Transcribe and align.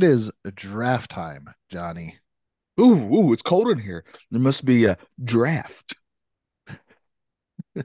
It 0.00 0.04
is 0.04 0.32
draft 0.54 1.10
time, 1.10 1.50
Johnny. 1.68 2.16
Ooh, 2.80 3.14
ooh, 3.14 3.32
it's 3.34 3.42
cold 3.42 3.68
in 3.68 3.78
here. 3.80 4.02
There 4.30 4.40
must 4.40 4.64
be 4.64 4.86
a 4.86 4.96
draft. 5.22 5.94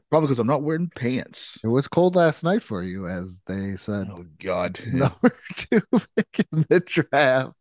Probably 0.10 0.28
because 0.28 0.40
I'm 0.40 0.48
not 0.48 0.64
wearing 0.64 0.90
pants. 0.96 1.60
It 1.62 1.68
was 1.68 1.90
cold 1.90 2.16
last 2.16 2.42
night 2.42 2.64
for 2.64 2.84
you, 2.84 3.06
as 3.06 3.44
they 3.48 3.76
said. 3.76 4.08
Oh 4.10 4.26
God. 4.40 4.80
Number 4.88 5.36
two 5.58 5.82
pick 5.92 6.48
in 6.54 6.66
the 6.70 6.80
draft 6.80 7.52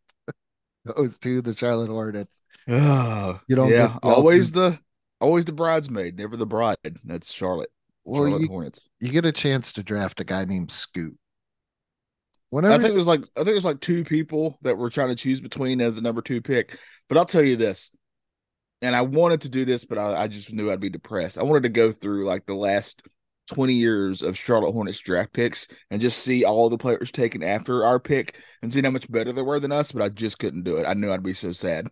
goes 0.87 1.19
to 1.19 1.43
the 1.43 1.53
Charlotte 1.53 1.91
Hornets. 1.91 2.41
Oh, 2.69 3.41
You 3.49 3.57
don't 3.57 3.71
yeah, 3.71 3.99
always 4.05 4.53
the 4.53 4.79
always 5.21 5.47
the 5.47 5.53
bridesmaid, 5.53 6.17
never 6.17 6.37
the 6.37 6.47
bride. 6.47 6.77
That's 7.03 7.33
Charlotte. 7.33 7.71
Well, 8.05 8.23
Charlotte 8.23 8.43
you, 8.43 8.47
Hornets. 8.47 8.89
you 9.01 9.09
get 9.11 9.27
a 9.27 9.33
chance 9.33 9.73
to 9.73 9.83
draft 9.83 10.21
a 10.21 10.25
guy 10.25 10.45
named 10.45 10.71
Scoot. 10.71 11.19
I 12.73 12.79
think 12.79 12.95
there's 12.95 13.07
like 13.07 13.23
I 13.37 13.41
think 13.41 13.47
there's 13.49 13.65
like 13.65 13.81
two 13.81 14.05
people 14.05 14.59
that 14.63 14.79
we're 14.79 14.91
trying 14.91 15.09
to 15.09 15.15
choose 15.17 15.41
between 15.41 15.81
as 15.81 15.97
the 15.97 16.03
number 16.03 16.23
two 16.23 16.41
pick. 16.41 16.79
But 17.09 17.19
I'll 17.19 17.25
tell 17.25 17.43
you 17.43 17.57
this, 17.57 17.91
and 18.81 18.95
I 18.95 19.03
wanted 19.03 19.43
to 19.43 19.49
do 19.49 19.65
this, 19.65 19.85
but 19.85 19.99
I, 19.99 20.23
I 20.23 20.29
just 20.29 20.53
knew 20.53 20.71
I'd 20.71 20.81
be 20.81 20.91
depressed. 20.91 21.39
I 21.39 21.43
wanted 21.43 21.65
to 21.65 21.69
go 21.71 21.91
through 21.91 22.27
like 22.27 22.47
the 22.47 22.55
last 22.55 23.03
20 23.49 23.75
years 23.75 24.23
of 24.23 24.39
Charlotte 24.39 24.73
Hornets 24.73 24.99
draft 24.99 25.33
picks 25.33 25.67
and 25.91 26.01
just 26.01 26.23
see 26.23 26.45
all 26.45 26.69
the 26.69 26.79
players 26.79 27.11
taken 27.11 27.43
after 27.43 27.85
our 27.85 27.99
pick 27.99 28.37
and 28.63 28.73
see 28.73 28.81
how 28.83 28.91
much 28.91 29.11
better 29.11 29.33
they 29.33 29.43
were 29.43 29.61
than 29.61 29.73
us, 29.73 29.93
but 29.93 30.03
I 30.03 30.09
just 30.09 30.39
couldn't 30.39 30.65
do 30.65 30.77
it. 30.77 30.87
I 30.87 30.95
knew 30.95 31.13
I'd 31.13 31.23
be 31.23 31.35
so 31.35 31.53
sad. 31.53 31.89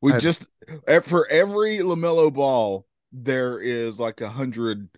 We 0.00 0.12
I- 0.12 0.18
just 0.18 0.46
eh, 0.86 1.00
for 1.00 1.28
every 1.28 1.78
LaMelo 1.78 2.32
ball, 2.32 2.86
there 3.12 3.58
is 3.58 3.98
like 3.98 4.20
a 4.20 4.30
hundred 4.30 4.88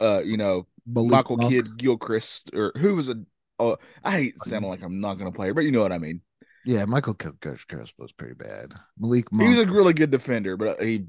uh, 0.00 0.22
you 0.24 0.36
know, 0.36 0.66
Malik 0.86 1.10
Michael 1.10 1.36
Monk- 1.36 1.52
Kidd 1.52 1.66
Gilchrist 1.76 2.50
or 2.54 2.72
who 2.76 2.94
was 2.94 3.08
a 3.08 3.22
oh 3.58 3.76
I 4.02 4.12
hate 4.12 4.38
sounding 4.38 4.70
like 4.70 4.82
I'm 4.82 5.00
not 5.00 5.14
gonna 5.14 5.32
play 5.32 5.48
her, 5.48 5.54
but 5.54 5.64
you 5.64 5.70
know 5.72 5.82
what 5.82 5.92
I 5.92 5.98
mean. 5.98 6.20
Yeah, 6.64 6.84
Michael 6.84 7.14
Gilchrist 7.14 7.94
was 7.98 8.12
pretty 8.12 8.34
bad. 8.34 8.72
Malik 8.98 9.26
He 9.32 9.48
was 9.48 9.58
a 9.58 9.66
really 9.66 9.92
good 9.92 10.10
defender, 10.10 10.56
but 10.56 10.82
he 10.82 11.06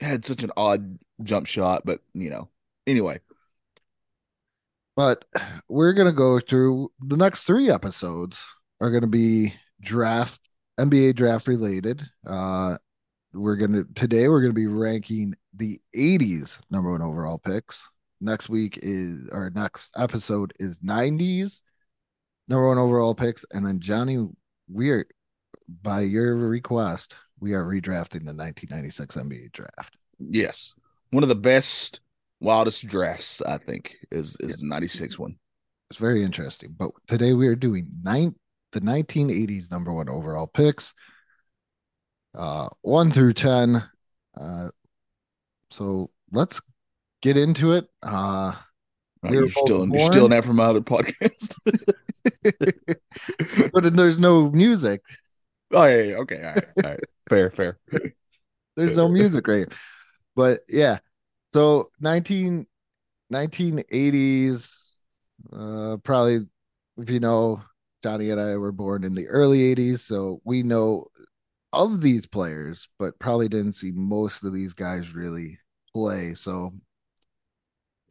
had 0.00 0.24
such 0.24 0.42
an 0.42 0.52
odd 0.56 0.98
jump 1.22 1.46
shot. 1.46 1.82
But 1.84 2.00
you 2.14 2.30
know, 2.30 2.48
anyway, 2.86 3.20
but 4.96 5.24
we're 5.68 5.92
gonna 5.92 6.12
go 6.12 6.38
through 6.38 6.92
the 7.00 7.16
next 7.16 7.44
three 7.44 7.70
episodes 7.70 8.42
are 8.80 8.90
gonna 8.90 9.06
be 9.06 9.54
draft 9.80 10.40
NBA 10.78 11.14
draft 11.14 11.46
related. 11.46 12.02
Uh 12.26 12.76
we're 13.32 13.56
gonna 13.56 13.84
today 13.94 14.28
we're 14.28 14.42
gonna 14.42 14.52
be 14.52 14.66
ranking 14.66 15.34
the 15.54 15.80
80s 15.96 16.60
number 16.70 16.90
one 16.90 17.02
overall 17.02 17.38
picks. 17.38 17.88
Next 18.22 18.48
week 18.48 18.78
is 18.82 19.28
our 19.32 19.50
next 19.50 19.90
episode 19.98 20.52
is 20.60 20.78
90s 20.78 21.60
number 22.46 22.68
one 22.68 22.78
overall 22.78 23.16
picks, 23.16 23.44
and 23.52 23.66
then 23.66 23.80
Johnny, 23.80 24.28
we 24.70 24.90
are 24.90 25.04
by 25.82 26.02
your 26.02 26.36
request, 26.36 27.16
we 27.40 27.54
are 27.54 27.64
redrafting 27.64 28.24
the 28.24 28.32
1996 28.32 29.16
NBA 29.16 29.52
draft. 29.52 29.96
yes, 30.20 30.76
one 31.10 31.24
of 31.24 31.28
the 31.28 31.34
best, 31.34 32.00
wildest 32.38 32.86
drafts 32.86 33.42
I 33.42 33.58
think 33.58 33.96
is 34.12 34.36
is 34.38 34.58
the 34.58 34.68
'96 34.68 35.18
one. 35.18 35.34
It's 35.90 35.98
very 35.98 36.22
interesting. 36.22 36.76
But 36.78 36.92
today 37.08 37.32
we 37.32 37.48
are 37.48 37.56
doing 37.56 37.88
nine 38.04 38.36
the 38.70 38.80
1980s 38.80 39.68
number 39.68 39.92
one 39.92 40.08
overall 40.08 40.46
picks, 40.46 40.94
uh, 42.36 42.68
one 42.82 43.10
through 43.10 43.32
ten. 43.32 43.82
Uh, 44.40 44.68
so 45.70 46.10
let's 46.30 46.60
get 47.22 47.38
into 47.38 47.72
it. 47.72 47.86
Uh, 48.02 48.52
we 49.22 49.36
you're, 49.36 49.48
still 49.48 49.88
you're 49.88 50.12
stealing 50.12 50.30
that 50.30 50.44
from 50.44 50.56
my 50.56 50.64
other 50.64 50.80
podcast. 50.80 51.54
but 53.72 53.96
there's 53.96 54.18
no 54.18 54.50
music. 54.50 55.00
oh 55.72 55.84
yeah, 55.84 56.02
yeah, 56.02 56.16
okay, 56.16 56.42
all 56.42 56.54
right, 56.54 56.64
all 56.84 56.90
right, 56.90 57.00
fair, 57.28 57.50
fair. 57.50 57.78
There's 58.76 58.96
no 58.96 59.08
music 59.08 59.46
right. 59.46 59.68
But 60.34 60.60
yeah, 60.68 60.98
so 61.52 61.90
19, 62.00 62.66
1980s, 63.32 64.94
uh, 65.52 65.96
probably 66.02 66.46
if 66.98 67.10
you 67.10 67.20
know, 67.20 67.62
Johnny 68.02 68.30
and 68.30 68.40
I 68.40 68.56
were 68.56 68.72
born 68.72 69.04
in 69.04 69.14
the 69.14 69.28
early 69.28 69.74
80s, 69.74 70.00
so 70.00 70.40
we 70.44 70.62
know 70.62 71.06
of 71.72 72.00
these 72.00 72.26
players, 72.26 72.88
but 72.98 73.18
probably 73.18 73.48
didn't 73.48 73.74
see 73.74 73.92
most 73.92 74.44
of 74.44 74.52
these 74.52 74.72
guys 74.72 75.14
really 75.14 75.58
play. 75.94 76.34
So 76.34 76.72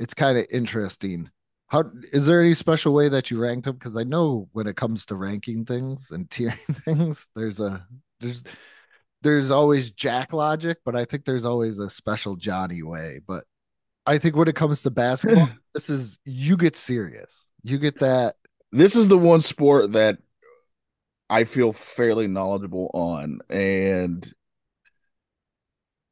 it's 0.01 0.15
kind 0.15 0.37
of 0.37 0.45
interesting. 0.51 1.29
How 1.67 1.89
is 2.11 2.25
there 2.25 2.41
any 2.41 2.55
special 2.55 2.93
way 2.93 3.07
that 3.07 3.29
you 3.29 3.39
ranked 3.39 3.65
them? 3.65 3.75
Because 3.75 3.95
I 3.95 4.03
know 4.03 4.49
when 4.51 4.67
it 4.67 4.75
comes 4.75 5.05
to 5.05 5.15
ranking 5.15 5.63
things 5.63 6.11
and 6.11 6.29
tiering 6.29 6.83
things, 6.83 7.27
there's 7.35 7.59
a 7.59 7.85
there's 8.19 8.43
there's 9.21 9.51
always 9.51 9.91
Jack 9.91 10.33
logic, 10.33 10.79
but 10.83 10.95
I 10.95 11.05
think 11.05 11.23
there's 11.23 11.45
always 11.45 11.77
a 11.77 11.89
special 11.89 12.35
Johnny 12.35 12.81
way. 12.81 13.19
But 13.25 13.43
I 14.07 14.17
think 14.17 14.35
when 14.35 14.47
it 14.47 14.55
comes 14.55 14.81
to 14.81 14.89
basketball, 14.89 15.49
this 15.75 15.89
is 15.89 16.17
you 16.25 16.57
get 16.57 16.75
serious. 16.75 17.51
You 17.63 17.77
get 17.77 17.99
that. 17.99 18.35
this 18.71 18.95
is 18.95 19.07
the 19.07 19.19
one 19.19 19.41
sport 19.41 19.91
that 19.91 20.17
I 21.29 21.43
feel 21.43 21.71
fairly 21.73 22.27
knowledgeable 22.27 22.89
on. 22.93 23.39
And 23.49 24.29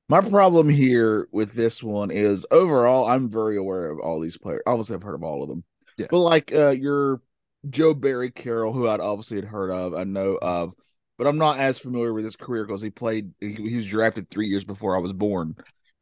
my 0.10 0.22
problem 0.22 0.68
here 0.68 1.28
with 1.32 1.54
this 1.54 1.84
one 1.84 2.12
is 2.12 2.46
overall, 2.52 3.08
I'm 3.08 3.30
very 3.30 3.58
aware 3.58 3.90
of 3.90 4.00
all 4.00 4.20
these 4.20 4.38
players. 4.38 4.62
Obviously, 4.66 4.96
I've 4.96 5.04
heard 5.04 5.16
of 5.16 5.24
all 5.24 5.44
of 5.44 5.50
them. 5.50 5.64
Yeah. 5.98 6.08
But 6.10 6.20
like 6.20 6.54
uh 6.54 6.70
your 6.70 7.22
Joe 7.70 7.94
Barry 7.94 8.32
Carroll, 8.32 8.74
who 8.74 8.88
I'd 8.88 9.00
obviously 9.00 9.38
had 9.38 9.46
heard 9.46 9.72
of, 9.72 9.94
I 9.94 10.04
know 10.06 10.38
of, 10.42 10.74
but 11.18 11.28
I'm 11.28 11.38
not 11.38 11.60
as 11.60 11.78
familiar 11.78 12.14
with 12.14 12.24
his 12.24 12.36
career 12.36 12.66
because 12.66 12.82
he 12.82 12.90
played 12.90 13.34
he, 13.40 13.54
he 13.54 13.76
was 13.78 13.86
drafted 13.86 14.30
three 14.30 14.48
years 14.48 14.64
before 14.64 14.96
I 14.96 15.00
was 15.00 15.14
born, 15.14 15.56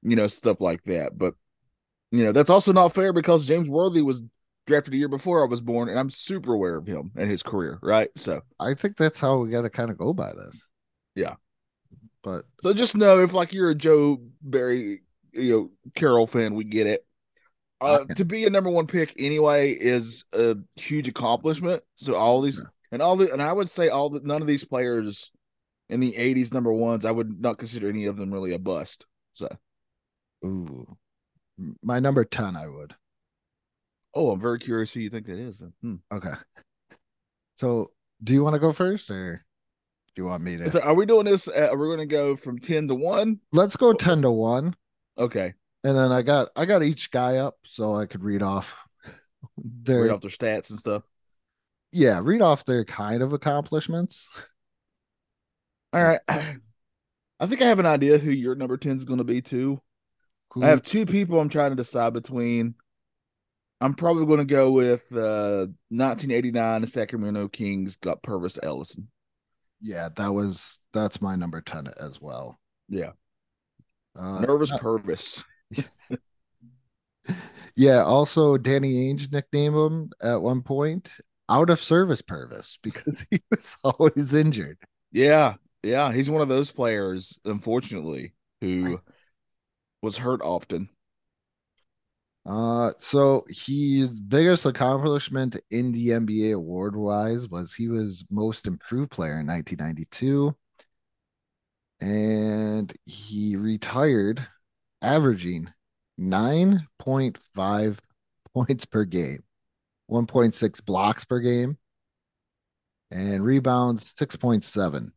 you 0.03 0.16
know, 0.16 0.28
stuff 0.28 0.62
like 0.62 0.84
that. 0.85 1.18
But 1.18 1.34
you 2.12 2.24
know, 2.24 2.31
that's 2.31 2.50
also 2.50 2.72
not 2.72 2.94
fair 2.94 3.12
because 3.12 3.45
James 3.45 3.68
Worthy 3.68 4.01
was 4.01 4.24
drafted 4.66 4.94
a 4.94 4.97
year 4.97 5.09
before 5.09 5.44
I 5.44 5.50
was 5.50 5.62
born, 5.62 5.89
and 5.89 5.97
I'm 5.97 6.09
super 6.09 6.53
aware 6.53 6.75
of 6.75 6.88
him 6.88 7.12
and 7.16 7.29
his 7.29 7.44
career, 7.44 7.79
right? 7.81 8.09
So, 8.16 8.41
I 8.59 8.74
think 8.74 8.97
that's 8.97 9.19
how 9.19 9.39
we 9.39 9.50
got 9.50 9.63
to 9.63 9.69
kind 9.69 9.89
of 9.89 9.97
go 9.97 10.13
by 10.13 10.31
this. 10.34 10.66
Yeah. 11.16 11.35
But 12.23 12.45
so 12.61 12.73
just 12.73 12.95
know 12.95 13.19
if 13.19 13.33
like 13.33 13.53
you're 13.53 13.69
a 13.69 13.75
Joe 13.75 14.22
Barry, 14.41 15.01
you 15.31 15.51
know, 15.51 15.91
Carroll 15.95 16.28
fan, 16.28 16.55
we 16.55 16.63
get 16.63 16.88
it. 16.88 17.05
Uh, 17.79 18.00
Okay. 18.01 18.13
to 18.16 18.25
be 18.25 18.45
a 18.45 18.50
number 18.50 18.69
one 18.72 18.88
pick 18.88 19.13
anyway 19.17 19.72
is 19.72 20.25
a 20.33 20.57
huge 20.75 21.07
accomplishment. 21.07 21.83
So 21.95 22.16
all 22.16 22.41
these 22.41 22.57
Yeah. 22.57 22.69
and 22.91 23.01
all 23.01 23.16
the 23.16 23.31
and 23.31 23.41
I 23.41 23.53
would 23.53 23.69
say 23.69 23.89
all 23.89 24.09
the 24.09 24.19
none 24.22 24.41
of 24.41 24.47
these 24.47 24.63
players 24.66 25.31
in 25.89 26.00
the 26.00 26.13
'80s 26.17 26.51
number 26.51 26.73
ones, 26.73 27.06
I 27.06 27.11
would 27.11 27.39
not 27.39 27.59
consider 27.59 27.88
any 27.88 28.06
of 28.06 28.17
them 28.17 28.33
really 28.33 28.51
a 28.53 28.59
bust. 28.59 29.06
So, 29.33 29.47
ooh, 30.44 30.97
my 31.83 32.00
number 32.00 32.25
10, 32.25 32.56
I 32.56 32.68
would. 32.68 32.95
oh, 34.13 34.31
I'm 34.31 34.42
very 34.42 34.57
curious 34.59 34.92
who 34.92 35.00
you 35.01 35.09
think 35.12 35.27
that 35.27 35.38
is. 35.38 35.59
Then. 35.59 35.74
Hmm. 35.81 35.95
Okay. 36.12 36.33
So 37.57 37.92
do 38.24 38.33
you 38.33 38.44
want 38.44 38.56
to 38.56 38.59
go 38.59 38.71
first 38.74 39.09
or 39.12 39.45
do 40.18 40.24
you 40.24 40.28
want 40.28 40.42
me 40.42 40.58
to? 40.58 40.72
So, 40.72 40.80
are 40.81 40.96
we 40.96 41.06
doing 41.06 41.25
this? 41.25 41.48
Uh, 41.48 41.69
are 41.72 41.78
we 41.78 41.86
going 41.86 42.00
to 42.00 42.08
go 42.08 42.36
from 42.36 42.58
ten 42.58 42.88
to 42.88 42.96
one? 42.96 43.40
Let's 43.52 43.78
go 43.78 43.94
10 43.94 44.24
to 44.24 44.31
1. 44.31 44.75
Okay, 45.19 45.54
And 45.84 45.96
then 45.96 46.12
I 46.12 46.24
got 46.24 46.50
I 46.56 46.66
got 46.66 46.81
each 46.81 47.12
guy 47.12 47.38
up 47.38 47.56
so 47.66 47.96
I 47.96 48.08
could 48.08 48.24
read 48.24 48.42
off 48.42 48.75
their 49.58 50.02
read 50.02 50.12
off 50.12 50.22
their 50.22 50.31
stats 50.31 50.72
and 50.72 50.80
stuff. 50.80 51.04
yeah, 51.92 52.19
read 52.24 52.42
off 52.42 52.66
their 52.66 52.84
kind 52.84 53.22
of 53.22 53.31
accomplishments. 53.31 54.28
All 55.94 56.04
right. 56.04 56.19
I 57.40 57.46
think 57.46 57.62
I 57.62 57.68
have 57.68 57.78
an 57.78 57.86
idea 57.86 58.18
who 58.18 58.31
your 58.31 58.56
number 58.56 58.78
10 58.78 58.98
is 58.98 59.06
going 59.06 59.19
to 59.19 59.24
be 59.24 59.42
too. 59.42 59.80
Who, 60.54 60.64
I 60.64 60.69
have 60.69 60.81
two 60.81 61.06
people 61.06 61.40
I'm 61.40 61.50
trying 61.50 61.69
to 61.69 61.75
decide 61.75 62.14
between. 62.14 62.74
I'm 63.80 63.94
probably 63.94 64.25
going 64.25 64.40
to 64.40 64.46
go 64.46 64.72
with 64.72 65.04
uh 65.12 65.68
1989 65.90 66.81
the 66.81 66.88
Sacramento 66.88 67.48
Kings 67.50 67.96
got 67.96 68.24
Pervis 68.24 68.58
Ellison. 68.64 69.10
Yeah, 69.81 70.09
that 70.15 70.33
was 70.33 70.79
that's 70.94 71.21
my 71.21 71.35
number 71.35 71.62
10 71.62 71.89
as 72.00 72.19
well. 72.19 72.59
Yeah. 72.89 73.12
Uh, 74.18 74.39
Nervous 74.39 74.71
uh, 74.71 74.79
Pervis. 74.79 75.44
Yeah, 77.77 78.03
also 78.03 78.57
Danny 78.57 79.13
Ainge 79.13 79.31
nicknamed 79.31 79.75
him 79.75 80.09
at 80.19 80.41
one 80.41 80.63
point 80.63 81.12
out 81.47 81.69
of 81.69 81.79
service 81.79 82.24
Pervis 82.24 82.79
because 82.81 83.24
he 83.29 83.39
was 83.51 83.77
always 83.83 84.33
injured. 84.33 84.79
Yeah, 85.12 85.53
yeah, 85.83 86.12
he's 86.12 86.27
one 86.27 86.41
of 86.41 86.50
those 86.50 86.71
players, 86.71 87.38
unfortunately, 87.45 88.33
who 88.62 89.00
was 90.01 90.18
hurt 90.18 90.41
often. 90.41 90.89
Uh, 92.47 92.94
so 92.97 93.45
his 93.49 94.09
biggest 94.09 94.65
accomplishment 94.65 95.57
in 95.69 95.91
the 95.91 96.09
NBA 96.09 96.55
award 96.55 96.95
wise 96.95 97.49
was 97.49 97.73
he 97.73 97.89
was 97.89 98.23
most 98.29 98.67
improved 98.67 99.11
player 99.11 99.41
in 99.41 99.47
1992, 99.47 100.55
and 101.99 102.94
he 103.05 103.57
retired 103.57 104.47
averaging 105.01 105.67
9.5 106.17 107.97
points 108.53 108.85
per 108.85 109.03
game, 109.03 109.44
1.6 110.09 110.85
blocks 110.85 111.25
per 111.25 111.39
game, 111.39 111.77
and 113.11 113.44
rebounds 113.44 114.13
6.7. 114.15 115.11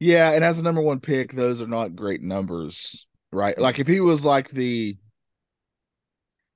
Yeah, 0.00 0.32
and 0.32 0.42
as 0.42 0.58
a 0.58 0.64
number 0.64 0.80
one 0.80 0.98
pick, 0.98 1.34
those 1.34 1.62
are 1.62 1.68
not 1.68 1.94
great 1.94 2.20
numbers, 2.20 3.06
right? 3.30 3.56
Like 3.56 3.78
if 3.78 3.86
he 3.86 4.00
was 4.00 4.24
like 4.24 4.50
the 4.50 4.96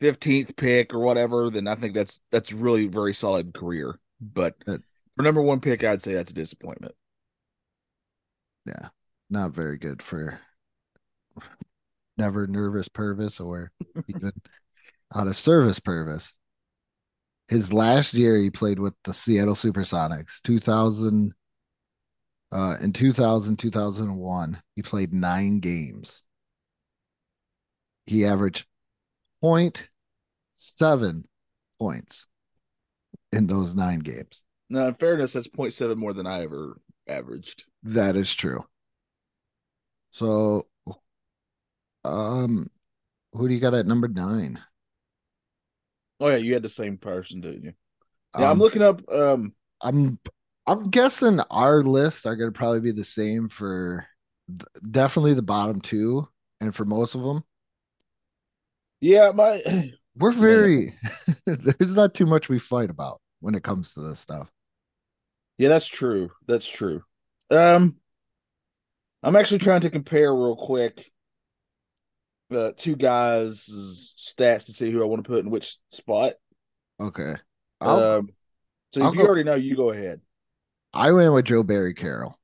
fifteenth 0.05 0.55
pick 0.57 0.93
or 0.93 0.99
whatever, 0.99 1.49
then 1.49 1.67
I 1.67 1.77
think 1.77 1.95
that's 1.95 2.21
that's 2.31 2.53
really 2.53 2.87
very 2.89 3.15
solid 3.15 3.55
career. 3.55 3.99
But 4.21 4.55
for 4.67 5.23
number 5.23 5.41
one 5.41 5.61
pick, 5.61 5.83
I'd 5.83 6.03
say 6.03 6.13
that's 6.13 6.31
a 6.31 6.35
disappointment. 6.35 6.95
Yeah, 8.67 8.89
not 9.31 9.53
very 9.53 9.79
good 9.79 10.03
for 10.03 10.39
never 12.19 12.47
nervous 12.47 12.87
Pervis 12.87 13.43
or 13.43 13.73
even 14.09 14.33
out 15.15 15.27
of 15.27 15.39
service 15.39 15.81
Pervis. 15.81 16.31
His 17.49 17.73
last 17.73 18.13
year, 18.13 18.37
he 18.37 18.51
played 18.51 18.79
with 18.79 18.93
the 19.05 19.15
Seattle 19.15 19.55
Supersonics. 19.55 20.43
2000, 20.43 21.33
uh, 22.53 22.77
in 22.83 22.93
2000, 22.93 23.59
2001, 23.59 24.63
he 24.77 24.83
played 24.83 25.15
nine 25.15 25.61
games. 25.61 26.23
He 28.05 28.27
averaged 28.27 28.67
0.7 30.55 31.29
points 31.79 32.27
in 33.33 33.47
those 33.47 33.75
nine 33.75 33.99
games. 34.01 34.43
Now, 34.69 34.87
in 34.89 34.95
fairness, 34.95 35.33
that's 35.33 35.47
0.7 35.49 35.99
more 35.99 36.13
than 36.13 36.27
I 36.27 36.43
ever 36.43 36.81
averaged. 37.07 37.65
That 37.85 38.17
is 38.17 38.35
true. 38.35 38.67
So, 40.11 40.67
um, 42.05 42.71
who 43.35 43.49
do 43.49 43.55
you 43.55 43.61
got 43.61 43.75
at 43.75 43.87
number 43.87 44.09
nine? 44.09 44.61
Oh 46.21 46.29
yeah, 46.29 46.37
you 46.37 46.55
had 46.55 46.63
the 46.63 46.69
same 46.69 46.99
person, 46.99 47.41
didn't 47.41 47.65
you? 47.65 47.75
Yeah, 48.37 48.51
I'm 48.51 48.59
Um, 48.59 48.61
looking 48.61 48.83
up. 48.83 49.03
Um, 49.11 49.55
I'm 49.81 50.19
I'm 50.67 50.91
guessing 50.91 51.41
our 51.51 51.83
lists 51.83 52.27
are 52.27 52.37
going 52.37 52.53
to 52.53 52.57
probably 52.59 52.81
be 52.81 52.93
the 52.93 53.05
same 53.05 53.49
for 53.49 54.07
th- 54.49 54.63
definitely 54.91 55.35
the 55.35 55.43
bottom 55.43 55.81
two, 55.81 56.29
and 56.61 56.75
for 56.75 56.85
most 56.85 57.15
of 57.15 57.23
them, 57.23 57.45
yeah, 59.01 59.31
my 59.35 59.63
we're 60.17 60.33
very 60.33 60.95
there's 61.47 61.97
not 61.97 62.15
too 62.15 62.27
much 62.27 62.49
we 62.49 62.59
fight 62.59 62.91
about 62.91 63.21
when 63.41 63.55
it 63.55 63.63
comes 63.65 63.93
to 63.95 64.01
this 64.01 64.21
stuff. 64.21 64.51
yeah, 65.59 65.69
that's 65.69 65.87
true. 65.87 66.31
That's 66.47 66.67
true. 66.67 67.03
Um, 67.51 67.97
I'm 69.23 69.37
actually 69.37 69.59
trying 69.59 69.83
to 69.83 69.91
compare 69.91 70.35
real 70.35 70.57
quick 70.57 71.11
uh 72.55 72.73
two 72.77 72.95
guys' 72.97 74.13
stats 74.17 74.67
to 74.67 74.73
see 74.73 74.91
who 74.91 75.03
I 75.03 75.07
want 75.07 75.25
to 75.25 75.29
put 75.29 75.45
in 75.45 75.51
which 75.51 75.77
spot. 75.91 76.35
Okay, 77.01 77.35
I'll, 77.81 78.19
Um, 78.19 78.29
so 78.93 79.03
I'll 79.03 79.09
if 79.09 79.15
you 79.17 79.23
go- 79.23 79.27
already 79.27 79.45
know, 79.45 79.55
you 79.55 79.77
go 79.77 79.91
ahead. 79.91 80.21
I 80.93 81.11
went 81.11 81.33
with 81.33 81.47
Joe 81.47 81.63
Barry 81.65 81.95
Carroll. 81.95 82.39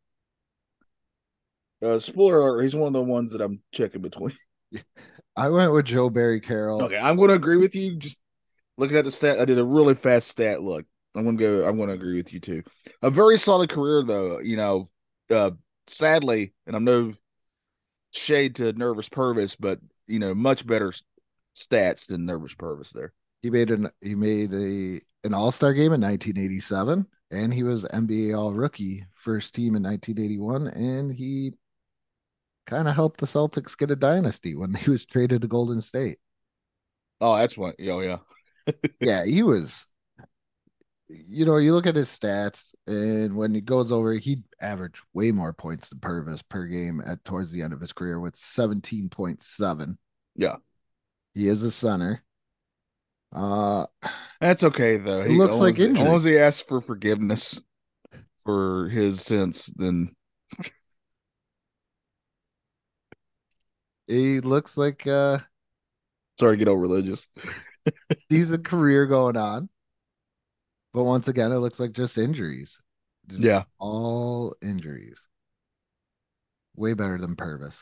Uh, 1.82 1.98
spoiler 1.98 2.38
alert, 2.40 2.62
he's 2.62 2.74
one 2.74 2.88
of 2.88 2.92
the 2.92 3.02
ones 3.02 3.32
that 3.32 3.40
I'm 3.40 3.60
checking 3.72 4.02
between. 4.02 4.36
I 5.36 5.48
went 5.48 5.72
with 5.72 5.86
Joe 5.86 6.10
Barry 6.10 6.40
Carroll. 6.40 6.82
Okay, 6.84 6.98
I'm 6.98 7.16
going 7.16 7.28
to 7.28 7.34
agree 7.34 7.56
with 7.56 7.74
you. 7.74 7.96
Just 7.96 8.18
looking 8.76 8.96
at 8.96 9.04
the 9.04 9.10
stat, 9.10 9.38
I 9.38 9.44
did 9.44 9.58
a 9.58 9.64
really 9.64 9.94
fast 9.94 10.28
stat 10.28 10.62
look. 10.62 10.86
I'm 11.14 11.24
going 11.24 11.38
to 11.38 11.42
go. 11.42 11.68
I'm 11.68 11.76
going 11.76 11.88
to 11.88 11.94
agree 11.94 12.16
with 12.16 12.32
you 12.32 12.40
too. 12.40 12.62
A 13.02 13.10
very 13.10 13.38
solid 13.38 13.70
career, 13.70 14.02
though. 14.02 14.38
You 14.40 14.56
know, 14.56 14.90
uh, 15.30 15.52
sadly, 15.86 16.52
and 16.66 16.76
I'm 16.76 16.84
no 16.84 17.14
shade 18.12 18.56
to 18.56 18.72
Nervous 18.72 19.08
Pervis, 19.08 19.56
but 19.58 19.80
you 20.06 20.18
know, 20.18 20.34
much 20.34 20.66
better 20.66 20.92
stats 21.56 22.06
than 22.06 22.26
Nervous 22.26 22.54
Pervis 22.54 22.90
there. 22.90 23.12
He 23.42 23.50
made 23.50 23.70
an 23.70 23.90
he 24.00 24.14
made 24.14 24.52
a 24.52 25.00
an 25.24 25.34
All 25.34 25.52
Star 25.52 25.72
game 25.72 25.92
in 25.92 26.00
1987, 26.00 27.06
and 27.30 27.54
he 27.54 27.62
was 27.62 27.84
NBA 27.84 28.36
All 28.36 28.52
Rookie 28.52 29.06
first 29.14 29.54
team 29.54 29.76
in 29.76 29.82
1981, 29.82 30.68
and 30.68 31.12
he 31.12 31.52
kind 32.70 32.88
of 32.88 32.94
helped 32.94 33.20
the 33.20 33.26
Celtics 33.26 33.76
get 33.76 33.90
a 33.90 33.96
dynasty 33.96 34.54
when 34.54 34.74
he 34.74 34.90
was 34.90 35.04
traded 35.04 35.42
to 35.42 35.48
Golden 35.48 35.80
State. 35.80 36.18
Oh, 37.20 37.36
that's 37.36 37.56
one. 37.56 37.74
Oh, 37.88 38.00
yeah. 38.00 38.18
Yeah, 39.00 39.24
he 39.24 39.42
was. 39.42 39.86
You 41.08 41.44
know, 41.44 41.56
you 41.56 41.72
look 41.72 41.86
at 41.86 41.96
his 41.96 42.08
stats, 42.08 42.72
and 42.86 43.34
when 43.34 43.52
he 43.52 43.60
goes 43.60 43.90
over, 43.90 44.14
he 44.14 44.44
averaged 44.60 45.02
way 45.12 45.32
more 45.32 45.52
points 45.52 45.88
than 45.88 45.98
Pervis 45.98 46.42
per 46.48 46.66
game 46.66 47.02
at 47.04 47.24
towards 47.24 47.50
the 47.50 47.62
end 47.62 47.72
of 47.72 47.80
his 47.80 47.92
career 47.92 48.20
with 48.20 48.36
17.7. 48.36 49.98
Yeah. 50.36 50.56
He 51.34 51.48
is 51.48 51.62
a 51.64 51.72
center. 51.72 52.22
Uh 53.32 53.86
That's 54.40 54.64
okay 54.64 54.96
though. 54.96 55.22
He 55.22 55.36
looks 55.36 55.56
like 55.56 55.78
injury. 55.78 56.00
as 56.00 56.06
long 56.06 56.16
as 56.16 56.24
he 56.24 56.38
asks 56.38 56.60
for 56.66 56.80
forgiveness 56.80 57.60
for 58.44 58.88
his 58.88 59.22
sins, 59.22 59.66
then 59.76 60.14
he 64.10 64.40
looks 64.40 64.76
like 64.76 65.06
uh 65.06 65.38
sorry 66.38 66.56
to 66.56 66.58
get 66.58 66.68
all 66.68 66.76
religious. 66.76 67.28
he's 68.28 68.52
a 68.52 68.58
career 68.58 69.06
going 69.06 69.36
on. 69.36 69.68
But 70.92 71.04
once 71.04 71.28
again, 71.28 71.52
it 71.52 71.58
looks 71.58 71.78
like 71.78 71.92
just 71.92 72.18
injuries. 72.18 72.80
Just 73.28 73.40
Yeah. 73.42 73.62
All 73.78 74.56
injuries. 74.60 75.20
Way 76.74 76.94
better 76.94 77.18
than 77.18 77.36
Pervis. 77.36 77.78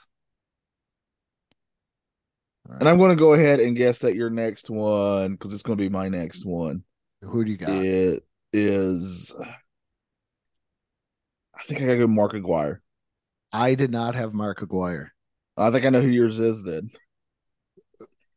All 2.68 2.76
And. 2.80 2.88
I'm 2.88 2.98
going 2.98 3.10
to 3.10 3.16
go 3.16 3.32
ahead 3.32 3.60
and 3.60 3.74
guess 3.76 4.00
that 4.00 4.14
your 4.14 4.28
next 4.28 4.68
one, 4.68 5.32
because 5.32 5.54
it's 5.54 5.62
going 5.62 5.78
to 5.78 5.82
be 5.82 5.88
my 5.88 6.08
next 6.08 6.44
one, 6.44 6.84
Who 7.22 7.44
do 7.44 7.50
you 7.50 7.56
got? 7.56 7.70
it 7.70 8.24
is. 8.52 9.34
I 11.54 11.62
think 11.64 11.80
I 11.80 11.86
got 11.86 11.92
to 11.92 11.98
go 11.98 12.06
Mark 12.08 12.34
Aguirre. 12.34 12.80
I 13.52 13.74
did 13.74 13.90
not 13.90 14.14
have 14.14 14.34
Mark 14.34 14.60
Aguirre. 14.60 15.12
I 15.58 15.70
think 15.70 15.84
I 15.84 15.90
know 15.90 16.00
who 16.00 16.08
yours 16.08 16.38
is. 16.38 16.62
Then 16.64 16.90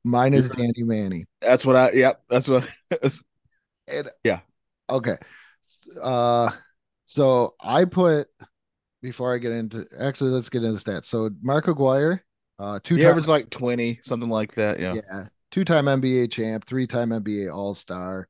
Mine 0.04 0.34
is 0.34 0.50
You're- 0.50 0.68
Danny 0.68 0.84
Manning. 0.84 1.26
that's 1.42 1.64
what 1.66 1.76
I. 1.76 1.92
Yep, 1.92 2.24
that's 2.30 2.48
what. 2.48 2.68
And 3.88 4.10
Yeah. 4.24 4.42
Okay. 4.90 5.18
Uh 6.02 6.52
so 7.06 7.56
I 7.60 7.86
put 7.86 8.28
before 9.02 9.34
I 9.34 9.38
get 9.40 9.52
into 9.52 9.86
actually 10.00 10.30
let's 10.32 10.50
get 10.50 10.64
into 10.64 10.82
the 10.82 10.92
stats. 10.92 11.06
So 11.06 11.30
Mark 11.42 11.68
Aguirre, 11.68 12.22
uh 12.60 12.80
two 12.84 12.96
he 12.96 13.04
time 13.04 13.20
like 13.24 13.50
twenty, 13.50 14.00
something 14.04 14.30
like 14.30 14.54
that. 14.56 14.80
Yeah. 14.80 14.94
yeah, 14.94 15.26
two-time 15.50 15.86
NBA 15.86 16.32
champ, 16.32 16.64
three-time 16.66 17.10
NBA 17.10 17.54
All-Star. 17.54 18.28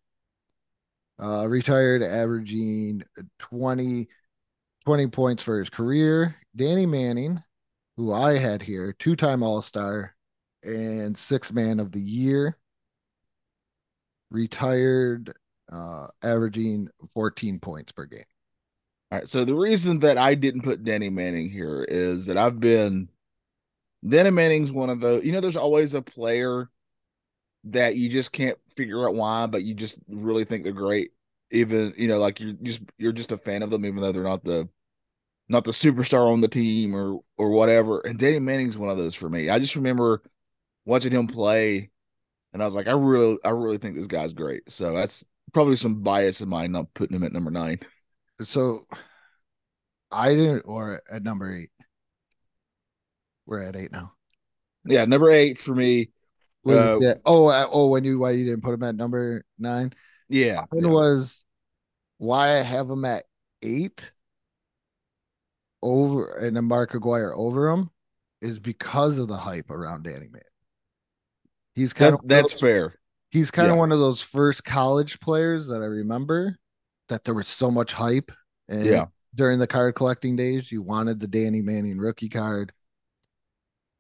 Uh 1.22 1.48
retired 1.48 2.02
averaging 2.02 3.04
20 3.40 4.08
20 4.86 5.08
points 5.08 5.44
for 5.44 5.60
his 5.60 5.70
career. 5.70 6.36
Danny 6.56 6.86
Manning, 6.86 7.44
who 8.01 8.12
I 8.12 8.36
had 8.39 8.63
here, 8.63 8.93
two-time 8.98 9.43
All-Star 9.43 10.15
and 10.63 11.15
six 11.15 11.53
man 11.53 11.79
of 11.79 11.91
the 11.91 12.01
year. 12.01 12.58
Retired 14.31 15.36
uh 15.72 16.08
averaging 16.24 16.89
14 17.13 17.60
points 17.60 17.91
per 17.91 18.05
game. 18.05 18.24
All 19.12 19.20
right. 19.20 19.29
So 19.29 19.46
the 19.46 19.53
reason 19.53 20.00
that 20.00 20.17
I 20.17 20.34
didn't 20.34 20.63
put 20.63 20.84
Danny 20.84 21.10
Manning 21.10 21.51
here 21.51 21.84
is 21.84 22.25
that 22.25 22.38
I've 22.38 22.60
been 22.60 23.10
Danny 24.08 24.31
Manning's 24.31 24.72
one 24.72 24.89
of 24.89 25.00
those, 25.00 25.24
you 25.24 25.31
know, 25.31 25.39
there's 25.41 25.55
always 25.55 25.93
a 25.93 26.01
player 26.01 26.70
that 27.65 27.98
you 27.98 28.10
just 28.10 28.31
can't 28.31 28.58
figure 28.75 29.08
out 29.08 29.13
why, 29.13 29.46
but 29.46 29.62
you 29.62 29.75
just 29.75 30.00
really 30.10 30.43
think 30.46 30.63
they're 30.63 30.74
great. 30.74 31.12
Even, 31.51 31.93
you 31.98 32.08
know, 32.08 32.17
like 32.17 32.39
you're 32.39 32.53
just 32.63 32.81
you're 32.98 33.12
just 33.12 33.31
a 33.31 33.38
fan 33.38 33.62
of 33.62 33.70
them, 33.70 33.86
even 33.86 34.01
though 34.01 34.12
they're 34.12 34.24
not 34.24 34.43
the 34.43 34.67
not 35.50 35.64
the 35.66 35.72
superstar 35.72 36.32
on 36.32 36.42
the 36.42 36.48
team 36.48 36.96
or 36.96 37.20
or 37.38 37.50
whatever. 37.52 38.00
And 38.02 38.18
Danny 38.18 38.40
Manning's 38.40 38.78
one 38.78 38.90
of 38.90 38.98
those 38.98 39.16
for 39.16 39.30
me. 39.30 39.50
I 39.50 39.60
just 39.60 39.76
remember 39.76 40.22
watching 40.86 41.12
him 41.12 41.28
play 41.28 41.90
and 42.54 42.62
I 42.62 42.66
was 42.66 42.76
like, 42.76 42.88
I 42.88 42.94
really 42.94 43.38
I 43.44 43.50
really 43.52 43.78
think 43.78 43.96
this 43.96 44.08
guy's 44.08 44.34
great. 44.34 44.70
So 44.72 44.94
that's 44.94 45.24
probably 45.54 45.76
some 45.76 46.02
bias 46.02 46.42
in 46.42 46.50
mine 46.50 46.72
not 46.72 46.94
putting 46.94 47.16
him 47.16 47.24
at 47.24 47.34
number 47.34 47.52
nine. 47.52 47.80
So 48.44 48.88
I 50.12 50.36
didn't 50.36 50.62
or 50.66 51.02
at 51.10 51.24
number 51.24 51.54
eight. 51.56 51.72
We're 53.46 53.62
at 53.64 53.76
eight 53.76 53.92
now. 53.92 54.14
Yeah, 54.86 55.06
number 55.06 55.30
eight 55.30 55.58
for 55.58 55.76
me. 55.76 56.12
Was 56.64 56.78
Uh, 56.78 56.98
it, 57.02 57.22
oh 57.26 57.48
uh, 57.48 57.66
oh 57.72 57.88
when 57.88 58.04
you 58.04 58.20
why 58.20 58.32
you 58.32 58.46
didn't 58.46 58.62
put 58.64 58.74
him 58.74 58.84
at 58.84 58.96
number 58.96 59.44
nine? 59.58 59.94
Yeah. 60.30 60.66
Mine 60.72 60.84
yeah. 60.84 60.90
was 60.90 61.46
why 62.18 62.60
I 62.60 62.62
have 62.62 62.90
him 62.90 63.06
at 63.06 63.26
eight 63.62 64.12
over 65.82 66.38
and 66.38 66.56
then 66.56 66.66
Mark 66.66 66.94
Aguirre 66.94 67.34
over 67.36 67.70
him 67.70 67.90
is 68.42 68.60
because 68.60 69.20
of 69.20 69.28
the 69.28 69.38
hype 69.38 69.70
around 69.70 70.04
Danny 70.04 70.28
Man. 70.28 70.42
He's 71.76 71.94
kind 71.94 72.14
That's, 72.14 72.24
of 72.24 72.28
that's 72.28 72.54
fair. 72.54 72.96
He's 73.30 73.52
kind 73.52 73.72
of 73.72 73.78
one 73.78 73.92
of 73.92 74.00
those 74.00 74.22
first 74.22 74.66
college 74.66 75.20
players 75.20 75.68
that 75.68 75.82
I 75.82 75.86
remember 75.86 76.58
that 77.08 77.24
there 77.24 77.34
was 77.34 77.48
so 77.48 77.72
much 77.72 77.94
hype. 77.94 78.32
And 78.68 78.86
Yeah. 78.86 79.06
during 79.36 79.60
the 79.60 79.68
card 79.68 79.96
collecting 79.96 80.36
days, 80.36 80.72
you 80.72 80.82
wanted 80.82 81.20
the 81.20 81.28
Danny 81.28 81.62
Manning 81.62 81.98
rookie 81.98 82.30
card, 82.30 82.74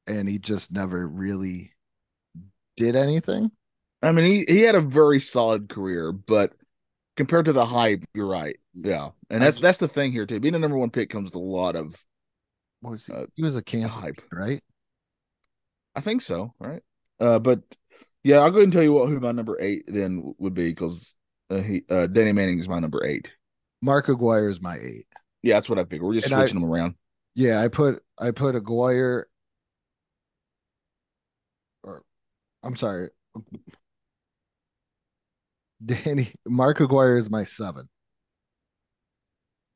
and 0.07 0.27
he 0.27 0.37
just 0.39 0.71
never 0.71 1.07
really 1.07 1.71
did 2.75 2.95
anything. 2.95 3.51
I 4.01 4.11
mean, 4.11 4.25
he, 4.25 4.45
he 4.45 4.61
had 4.61 4.75
a 4.75 4.81
very 4.81 5.19
solid 5.19 5.69
career, 5.69 6.11
but 6.11 6.53
compared 7.21 7.45
to 7.45 7.53
the 7.53 7.65
hype, 7.67 8.03
you're 8.15 8.25
right. 8.27 8.57
Yeah. 8.73 9.09
And 9.29 9.43
that's 9.43 9.59
that's 9.59 9.77
the 9.77 9.87
thing 9.87 10.11
here 10.11 10.25
too. 10.25 10.39
Being 10.39 10.55
a 10.55 10.59
number 10.59 10.77
one 10.77 10.89
pick 10.89 11.09
comes 11.11 11.25
with 11.25 11.35
a 11.35 11.39
lot 11.39 11.75
of 11.75 11.95
What 12.81 12.91
was 12.91 13.05
he? 13.05 13.13
Uh, 13.13 13.25
he 13.35 13.43
was 13.43 13.55
a 13.55 13.61
Kansas, 13.61 13.95
hype. 13.95 14.21
right? 14.31 14.63
I 15.95 16.01
think 16.01 16.21
so, 16.23 16.53
right? 16.59 16.81
Uh, 17.19 17.37
but 17.37 17.59
yeah, 18.23 18.37
I'll 18.39 18.49
go 18.49 18.57
ahead 18.57 18.63
and 18.63 18.73
tell 18.73 18.81
you 18.81 18.93
what 18.93 19.07
who 19.07 19.19
my 19.19 19.31
number 19.31 19.55
eight 19.61 19.83
then 19.87 20.33
would 20.39 20.55
be 20.55 20.69
because 20.69 21.15
uh, 21.51 21.61
he 21.61 21.83
uh, 21.91 22.07
Danny 22.07 22.31
Manning 22.31 22.57
is 22.59 22.67
my 22.67 22.79
number 22.79 23.05
eight. 23.05 23.31
Mark 23.83 24.09
Aguirre 24.09 24.49
is 24.49 24.59
my 24.61 24.77
eight. 24.81 25.05
Yeah, 25.43 25.55
that's 25.55 25.69
what 25.69 25.77
I 25.77 25.83
figured. 25.83 26.03
We're 26.03 26.15
just 26.15 26.27
And 26.31 26.35
I- 26.35 26.39
switching 26.45 26.59
them 26.59 26.69
around. 26.69 26.95
Yeah, 27.35 27.61
I 27.61 27.67
put 27.67 28.01
I 28.17 28.31
put 28.31 28.55
Aguirre, 28.55 29.25
or 31.83 32.03
I'm 32.63 32.75
sorry, 32.75 33.09
Danny 35.83 36.33
Mark 36.45 36.79
Aguirre 36.79 37.17
is 37.17 37.29
my 37.29 37.43
seven. 37.43 37.89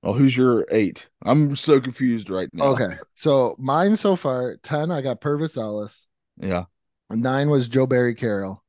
Oh, 0.03 0.13
who's 0.13 0.37
your 0.37 0.65
eight? 0.69 1.07
I'm 1.23 1.55
so 1.55 1.81
confused 1.81 2.29
right 2.29 2.49
now. 2.53 2.65
Okay, 2.65 2.95
so 3.15 3.55
mine 3.57 3.97
so 3.97 4.15
far 4.15 4.57
ten. 4.57 4.91
I 4.91 5.01
got 5.01 5.21
Pervis 5.21 5.57
Ellis. 5.57 6.07
Yeah. 6.37 6.65
Nine 7.09 7.49
was 7.49 7.67
Joe 7.67 7.87
Barry 7.87 8.13
Carroll. 8.15 8.63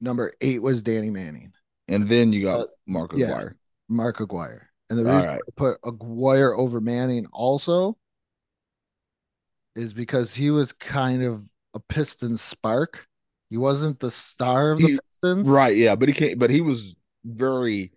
Number 0.00 0.32
eight 0.40 0.62
was 0.62 0.82
Danny 0.82 1.10
Manning. 1.10 1.52
And 1.88 2.08
then 2.08 2.32
you 2.32 2.42
got 2.44 2.60
Uh, 2.60 2.66
Mark 2.86 3.12
yeah. 3.14 3.26
Aguirre. 3.26 3.56
Mark 3.88 4.20
Aguirre. 4.20 4.68
And 4.90 4.98
the 4.98 5.04
reason 5.04 5.26
right. 5.26 5.40
I 5.46 5.50
put 5.56 5.78
Aguirre 5.84 6.56
over 6.56 6.80
Manning 6.80 7.26
also 7.32 7.96
is 9.74 9.92
because 9.92 10.34
he 10.34 10.50
was 10.50 10.72
kind 10.72 11.22
of 11.22 11.44
a 11.74 11.80
piston 11.80 12.36
spark. 12.36 13.05
He 13.50 13.56
wasn't 13.56 14.00
the 14.00 14.10
star 14.10 14.72
of 14.72 14.78
the 14.78 14.88
He- 14.88 14.98
Pistons. 15.10 15.48
Right, 15.48 15.76
yeah, 15.76 15.94
but 15.94 16.08
he 16.08 16.14
can't 16.14 16.38
but 16.38 16.50
he 16.50 16.60
was 16.60 16.96
very 17.24 17.92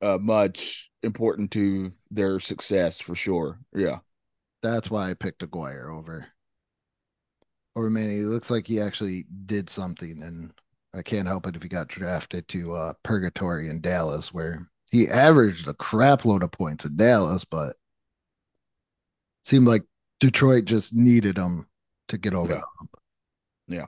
uh 0.00 0.18
much 0.18 0.90
important 1.02 1.50
to 1.52 1.92
their 2.10 2.40
success 2.40 2.98
for 3.00 3.14
sure. 3.14 3.60
Yeah. 3.74 4.00
That's 4.62 4.90
why 4.90 5.10
I 5.10 5.14
picked 5.14 5.42
Aguirre 5.42 5.90
over 5.92 6.26
over 7.76 7.90
Manning. 7.90 8.18
It 8.18 8.26
looks 8.26 8.50
like 8.50 8.66
he 8.66 8.80
actually 8.80 9.26
did 9.46 9.70
something, 9.70 10.22
and 10.22 10.52
I 10.94 11.02
can't 11.02 11.28
help 11.28 11.46
it 11.46 11.54
if 11.56 11.62
he 11.62 11.68
got 11.68 11.88
drafted 11.88 12.48
to 12.48 12.72
uh, 12.74 12.92
Purgatory 13.04 13.68
in 13.68 13.80
Dallas, 13.80 14.32
where 14.34 14.68
he 14.90 15.08
averaged 15.08 15.68
a 15.68 15.74
crap 15.74 16.24
load 16.24 16.42
of 16.42 16.50
points 16.50 16.84
in 16.84 16.96
Dallas, 16.96 17.44
but 17.44 17.76
seemed 19.44 19.66
like 19.68 19.84
Detroit 20.20 20.64
just 20.64 20.92
needed 20.94 21.38
him 21.38 21.66
to 22.08 22.18
get 22.18 22.34
over 22.34 22.54
Yeah. 22.54 22.60
the 22.60 22.66
hump. 22.78 22.90
Yeah. 23.68 23.86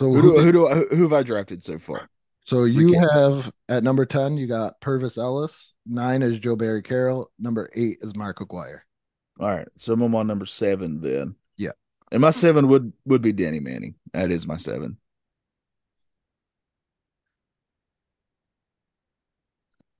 So 0.00 0.12
Who 0.12 0.22
do 0.22 0.38
who 0.40 0.52
do 0.52 0.66
I, 0.66 0.74
who 0.74 1.02
have 1.04 1.12
I 1.12 1.22
drafted 1.22 1.62
so 1.62 1.78
far? 1.78 2.08
So 2.46 2.64
you 2.64 2.98
have 2.98 3.50
at 3.68 3.82
number 3.82 4.04
10, 4.04 4.36
you 4.36 4.46
got 4.46 4.80
Pervis 4.80 5.16
Ellis. 5.16 5.72
Nine 5.86 6.22
is 6.22 6.38
Joe 6.38 6.56
Barry 6.56 6.82
Carroll. 6.82 7.30
Number 7.38 7.70
eight 7.74 7.98
is 8.02 8.14
Mark 8.14 8.40
Aguirre. 8.40 8.82
All 9.40 9.48
right. 9.48 9.68
So 9.78 9.92
I'm 9.92 10.14
on 10.14 10.26
number 10.26 10.46
seven 10.46 11.00
then. 11.00 11.36
Yeah. 11.56 11.72
And 12.12 12.20
my 12.20 12.30
seven 12.30 12.68
would 12.68 12.92
would 13.06 13.22
be 13.22 13.32
Danny 13.32 13.60
Manning. 13.60 13.94
That 14.12 14.30
is 14.30 14.46
my 14.46 14.56
seven. 14.56 14.98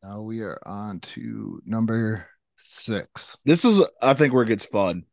Now 0.02 0.20
we 0.20 0.40
are 0.42 0.60
on 0.66 1.00
to 1.00 1.62
number 1.64 2.26
six. 2.58 3.36
This 3.44 3.64
is 3.64 3.82
I 4.02 4.12
think 4.14 4.34
where 4.34 4.42
it 4.42 4.48
gets 4.48 4.64
fun. 4.64 5.04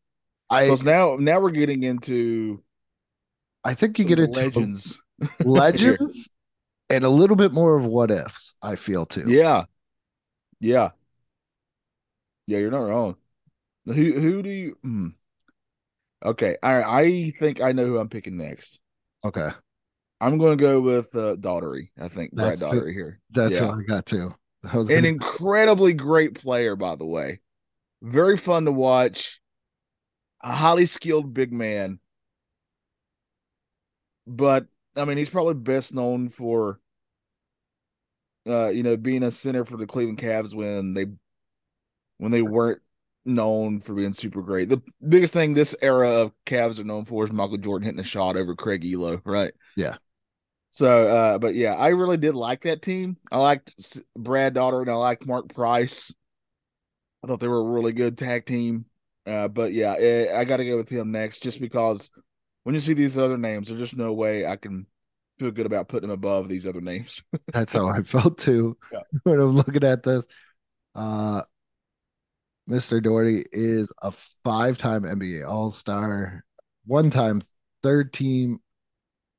I 0.49 0.65
Because 0.65 0.83
now 0.83 1.15
now 1.17 1.39
we're 1.39 1.51
getting 1.51 1.83
into 1.83 2.61
I 3.63 3.73
think 3.73 3.99
you 3.99 4.05
get 4.05 4.19
into 4.19 4.39
legends. 4.39 4.97
legends 5.39 6.29
and 6.89 7.03
a 7.03 7.09
little 7.09 7.35
bit 7.35 7.51
more 7.53 7.77
of 7.77 7.85
what 7.85 8.11
ifs, 8.11 8.53
I 8.61 8.75
feel 8.75 9.05
too. 9.05 9.25
Yeah. 9.27 9.65
Yeah. 10.59 10.89
Yeah, 12.47 12.59
you're 12.59 12.71
not 12.71 12.79
wrong. 12.79 13.15
Who 13.85 13.93
who 13.93 14.41
do 14.43 14.49
you 14.49 14.77
hmm. 14.81 15.07
Okay. 16.23 16.57
All 16.61 16.75
right. 16.77 16.85
I 16.85 17.33
think 17.39 17.61
I 17.61 17.71
know 17.71 17.85
who 17.85 17.97
I'm 17.97 18.09
picking 18.09 18.37
next. 18.37 18.79
Okay. 19.23 19.49
I'm 20.19 20.37
going 20.37 20.55
to 20.55 20.61
go 20.61 20.79
with 20.79 21.15
uh, 21.15 21.35
Daugherty. 21.35 21.91
I 21.99 22.07
think 22.07 22.33
Brad 22.33 22.51
That's 22.51 22.61
good. 22.61 22.67
Daugherty 22.71 22.93
here. 22.93 23.19
That's 23.31 23.55
Yeah. 23.55 23.65
what 23.65 23.79
I 23.79 23.81
got 23.81 24.05
too. 24.05 24.35
I 24.63 24.77
An 24.77 24.85
gonna- 24.85 25.07
incredibly 25.07 25.93
great 25.93 26.35
player, 26.35 26.75
by 26.75 26.95
the 26.95 27.05
way. 27.05 27.41
Very 28.03 28.37
fun 28.37 28.65
to 28.65 28.71
watch. 28.71 29.41
A 30.43 30.51
highly 30.51 30.85
skilled 30.85 31.33
big 31.33 31.51
man. 31.51 31.99
But 34.35 34.67
I 34.95 35.05
mean, 35.05 35.17
he's 35.17 35.29
probably 35.29 35.53
best 35.55 35.93
known 35.93 36.29
for 36.29 36.79
uh, 38.47 38.69
you 38.69 38.83
know, 38.83 38.97
being 38.97 39.23
a 39.23 39.31
center 39.31 39.65
for 39.65 39.77
the 39.77 39.85
Cleveland 39.85 40.19
Cavs 40.19 40.53
when 40.53 40.93
they 40.93 41.05
when 42.17 42.31
they 42.31 42.41
weren't 42.41 42.81
known 43.25 43.81
for 43.81 43.93
being 43.93 44.13
super 44.13 44.41
great. 44.41 44.69
The 44.69 44.81
biggest 45.07 45.33
thing 45.33 45.53
this 45.53 45.75
era 45.81 46.09
of 46.09 46.31
Cavs 46.45 46.79
are 46.79 46.83
known 46.83 47.05
for 47.05 47.23
is 47.23 47.31
Michael 47.31 47.57
Jordan 47.57 47.85
hitting 47.85 47.99
a 47.99 48.03
shot 48.03 48.37
over 48.37 48.55
Craig 48.55 48.83
Ehlo, 48.83 49.21
right? 49.25 49.53
Yeah. 49.75 49.95
So, 50.71 51.07
uh, 51.07 51.37
but 51.37 51.53
yeah, 51.53 51.75
I 51.75 51.89
really 51.89 52.17
did 52.17 52.33
like 52.33 52.63
that 52.63 52.81
team. 52.81 53.17
I 53.31 53.39
liked 53.39 53.73
Brad 54.17 54.53
Daugherty 54.53 54.89
and 54.89 54.91
I 54.91 54.95
liked 54.95 55.27
Mark 55.27 55.53
Price. 55.53 56.13
I 57.23 57.27
thought 57.27 57.39
they 57.39 57.47
were 57.47 57.59
a 57.59 57.73
really 57.73 57.91
good 57.91 58.17
tag 58.17 58.45
team. 58.45 58.85
Uh, 59.25 59.47
but 59.47 59.73
yeah, 59.73 59.95
eh, 59.99 60.33
I 60.35 60.45
got 60.45 60.57
to 60.57 60.65
go 60.65 60.77
with 60.77 60.89
him 60.89 61.11
next 61.11 61.43
just 61.43 61.59
because 61.59 62.09
when 62.63 62.75
you 62.75 62.81
see 62.81 62.93
these 62.93 63.17
other 63.17 63.37
names, 63.37 63.67
there's 63.67 63.79
just 63.79 63.97
no 63.97 64.13
way 64.13 64.45
I 64.45 64.55
can 64.55 64.87
feel 65.39 65.51
good 65.51 65.65
about 65.65 65.87
putting 65.87 66.09
them 66.09 66.13
above 66.17 66.47
these 66.49 66.65
other 66.67 66.81
names. 66.81 67.21
That's 67.53 67.73
how 67.73 67.87
I 67.87 68.03
felt 68.03 68.37
too 68.37 68.77
Yeah. 68.91 68.99
when 69.23 69.39
I'm 69.39 69.51
looking 69.55 69.83
at 69.83 70.03
this. 70.03 70.25
Uh, 70.95 71.43
Mr. 72.69 73.01
Daugherty 73.01 73.45
is 73.51 73.91
a 74.01 74.11
five-time 74.43 75.03
NBA 75.03 75.47
All-Star, 75.49 76.45
one-time 76.85 77.41
third-team 77.83 78.59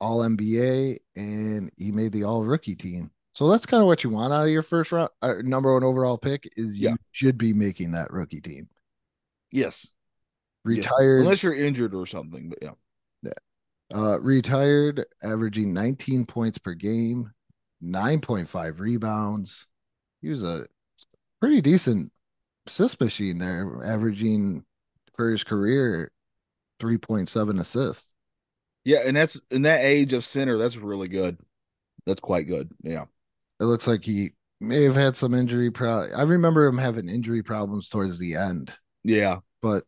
All-NBA, 0.01 0.99
and 1.17 1.71
he 1.77 1.93
made 1.93 2.13
the 2.13 2.25
All-Rookie 2.25 2.77
team. 2.77 3.11
So 3.35 3.49
that's 3.49 3.65
kind 3.65 3.81
of 3.81 3.87
what 3.87 4.05
you 4.05 4.11
want 4.11 4.35
out 4.35 4.45
of 4.45 4.51
your 4.51 4.63
first 4.63 4.93
round, 4.93 5.09
uh, 5.23 5.35
number 5.43 5.73
one 5.73 5.85
overall 5.85 6.19
pick. 6.19 6.47
Is 6.57 6.79
you 6.79 6.91
Yeah. 6.91 6.95
should 7.13 7.39
be 7.39 7.53
making 7.55 7.93
that 7.93 8.13
rookie 8.13 8.41
team. 8.43 8.69
yes. 9.51 9.95
Yes. 10.65 10.85
Retired, 10.85 11.21
Unless 11.23 11.43
you're 11.43 11.55
injured 11.55 11.95
or 11.95 12.07
something, 12.07 12.49
but 12.51 12.59
yeah. 12.63 12.73
Uh, 13.95 14.21
retired, 14.21 15.05
averaging 15.23 15.73
19 15.73 16.27
points 16.27 16.59
per 16.59 16.75
game, 16.75 17.31
9.5 17.83 18.81
rebounds. 18.81 19.67
He 20.21 20.29
was 20.29 20.43
a 20.43 20.67
pretty 21.41 21.61
decent 21.61 22.13
assist 22.67 23.01
machine 23.01 23.39
there, 23.39 23.81
averaging 23.85 24.65
for 25.15 25.31
his 25.31 25.45
career 25.45 26.11
3.7 26.81 27.61
assists. 27.61 28.07
Yeah, 28.85 29.01
and 29.05 29.17
that's 29.17 29.41
in 29.51 29.63
that 29.63 29.85
age 29.85 30.13
of 30.13 30.25
center, 30.25 30.59
that's 30.59 30.77
really 30.77 31.09
good. 31.09 31.39
That's 32.07 32.21
quite 32.21 32.47
good. 32.49 32.71
Yeah. 32.83 33.05
It 33.61 33.65
looks 33.65 33.87
like 33.87 34.05
he 34.05 34.33
may 34.61 34.83
have 34.85 34.97
had 34.97 35.17
some 35.17 35.35
injury 35.35 35.71
pro 35.71 36.09
I 36.13 36.23
remember 36.23 36.67
him 36.67 36.79
having 36.79 37.09
injury 37.09 37.43
problems 37.43 37.89
towards 37.89 38.19
the 38.19 38.35
end, 38.37 38.75
Yeah. 39.05 39.41
but 39.61 39.85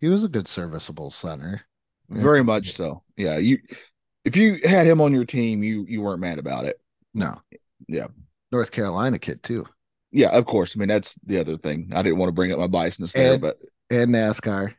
he 0.00 0.08
was 0.08 0.24
a 0.24 0.28
good 0.28 0.48
serviceable 0.48 1.10
center. 1.10 1.62
Very 2.20 2.44
much 2.44 2.72
so. 2.72 3.02
Yeah. 3.16 3.38
You 3.38 3.58
if 4.24 4.36
you 4.36 4.60
had 4.64 4.86
him 4.86 5.00
on 5.00 5.12
your 5.12 5.24
team, 5.24 5.62
you 5.62 5.84
you 5.88 6.00
weren't 6.02 6.20
mad 6.20 6.38
about 6.38 6.64
it. 6.64 6.80
No. 7.14 7.40
Yeah. 7.88 8.06
North 8.50 8.70
Carolina 8.70 9.18
kid 9.18 9.42
too. 9.42 9.66
Yeah, 10.10 10.28
of 10.28 10.44
course. 10.44 10.76
I 10.76 10.78
mean, 10.78 10.88
that's 10.88 11.14
the 11.24 11.38
other 11.40 11.56
thing. 11.56 11.90
I 11.94 12.02
didn't 12.02 12.18
want 12.18 12.28
to 12.28 12.34
bring 12.34 12.52
up 12.52 12.58
my 12.58 12.66
biasness 12.68 13.12
there, 13.14 13.32
And- 13.34 13.42
but 13.42 13.58
And 13.90 14.14
NASCAR. 14.14 14.74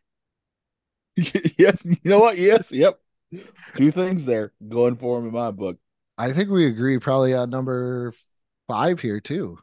yes, 1.16 1.84
you 1.86 1.98
know 2.04 2.20
what? 2.20 2.38
Yes, 2.38 2.72
yep. 2.72 3.00
Two 3.76 3.92
things 3.92 4.26
there 4.26 4.52
going 4.68 4.96
for 4.96 5.20
him 5.20 5.28
in 5.28 5.34
my 5.34 5.52
book. 5.52 5.78
I 6.18 6.32
think 6.34 6.50
we 6.50 6.68
agree 6.68 7.00
probably 7.00 7.34
on 7.34 7.50
number 7.50 8.14
five 8.68 9.00
here 9.00 9.20
too. 9.20 9.58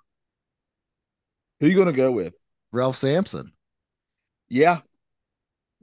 Who 1.60 1.66
you 1.68 1.76
gonna 1.76 1.92
go 1.92 2.10
with? 2.10 2.34
Ralph 2.72 2.96
Sampson. 2.96 3.52
Yeah. 4.48 4.80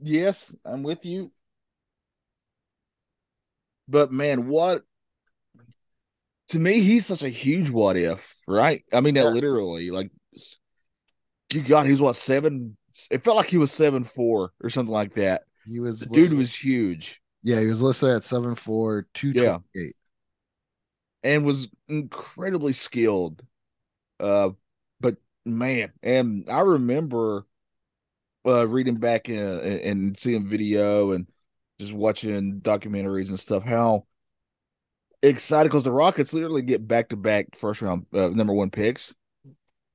Yes, 0.00 0.54
I'm 0.64 0.82
with 0.82 1.04
you. 1.04 1.32
But 3.88 4.12
man, 4.12 4.48
what 4.48 4.82
to 6.48 6.58
me, 6.58 6.80
he's 6.80 7.06
such 7.06 7.22
a 7.22 7.28
huge 7.28 7.70
what 7.70 7.96
if, 7.96 8.36
right? 8.46 8.84
I 8.92 9.00
mean, 9.00 9.14
Yeah. 9.14 9.30
literally, 9.30 9.90
like, 9.90 10.10
you 11.52 11.62
got 11.62 11.86
he 11.86 11.92
was 11.92 12.00
what 12.00 12.16
seven? 12.16 12.76
It 13.10 13.22
felt 13.24 13.36
like 13.36 13.48
he 13.48 13.58
was 13.58 13.72
seven 13.72 14.04
four 14.04 14.52
or 14.62 14.70
something 14.70 14.92
like 14.92 15.14
that. 15.14 15.42
He 15.66 15.80
was 15.80 16.00
The 16.00 16.06
dude 16.06 16.32
was 16.32 16.54
huge 16.54 17.20
yeah, 17.42 17.60
he 17.60 17.66
was 17.66 17.80
listed 17.80 18.10
at 18.10 18.24
seven 18.24 18.54
four 18.54 19.06
two 19.14 19.32
Yeah. 19.32 19.58
twenty 19.72 19.88
eight. 19.88 19.96
and 21.22 21.44
was 21.44 21.68
incredibly 21.88 22.72
skilled. 22.72 23.42
Uh, 24.20 24.50
but 25.00 25.16
man, 25.44 25.92
and 26.02 26.48
I 26.50 26.60
remember 26.60 27.46
uh 28.46 28.66
reading 28.68 28.96
back 28.96 29.28
in, 29.28 29.38
and 29.38 30.18
seeing 30.18 30.48
video 30.48 31.12
and 31.12 31.26
just 31.80 31.92
watching 31.92 32.60
documentaries 32.60 33.28
and 33.28 33.38
stuff 33.38 33.62
how 33.62 34.04
excited 35.22 35.68
because 35.68 35.84
the 35.84 35.92
Rockets 35.92 36.32
literally 36.32 36.62
get 36.62 36.86
back 36.86 37.10
to 37.10 37.16
back 37.16 37.56
first 37.56 37.82
round 37.82 38.06
uh, 38.12 38.28
number 38.28 38.52
one 38.52 38.70
picks, 38.70 39.14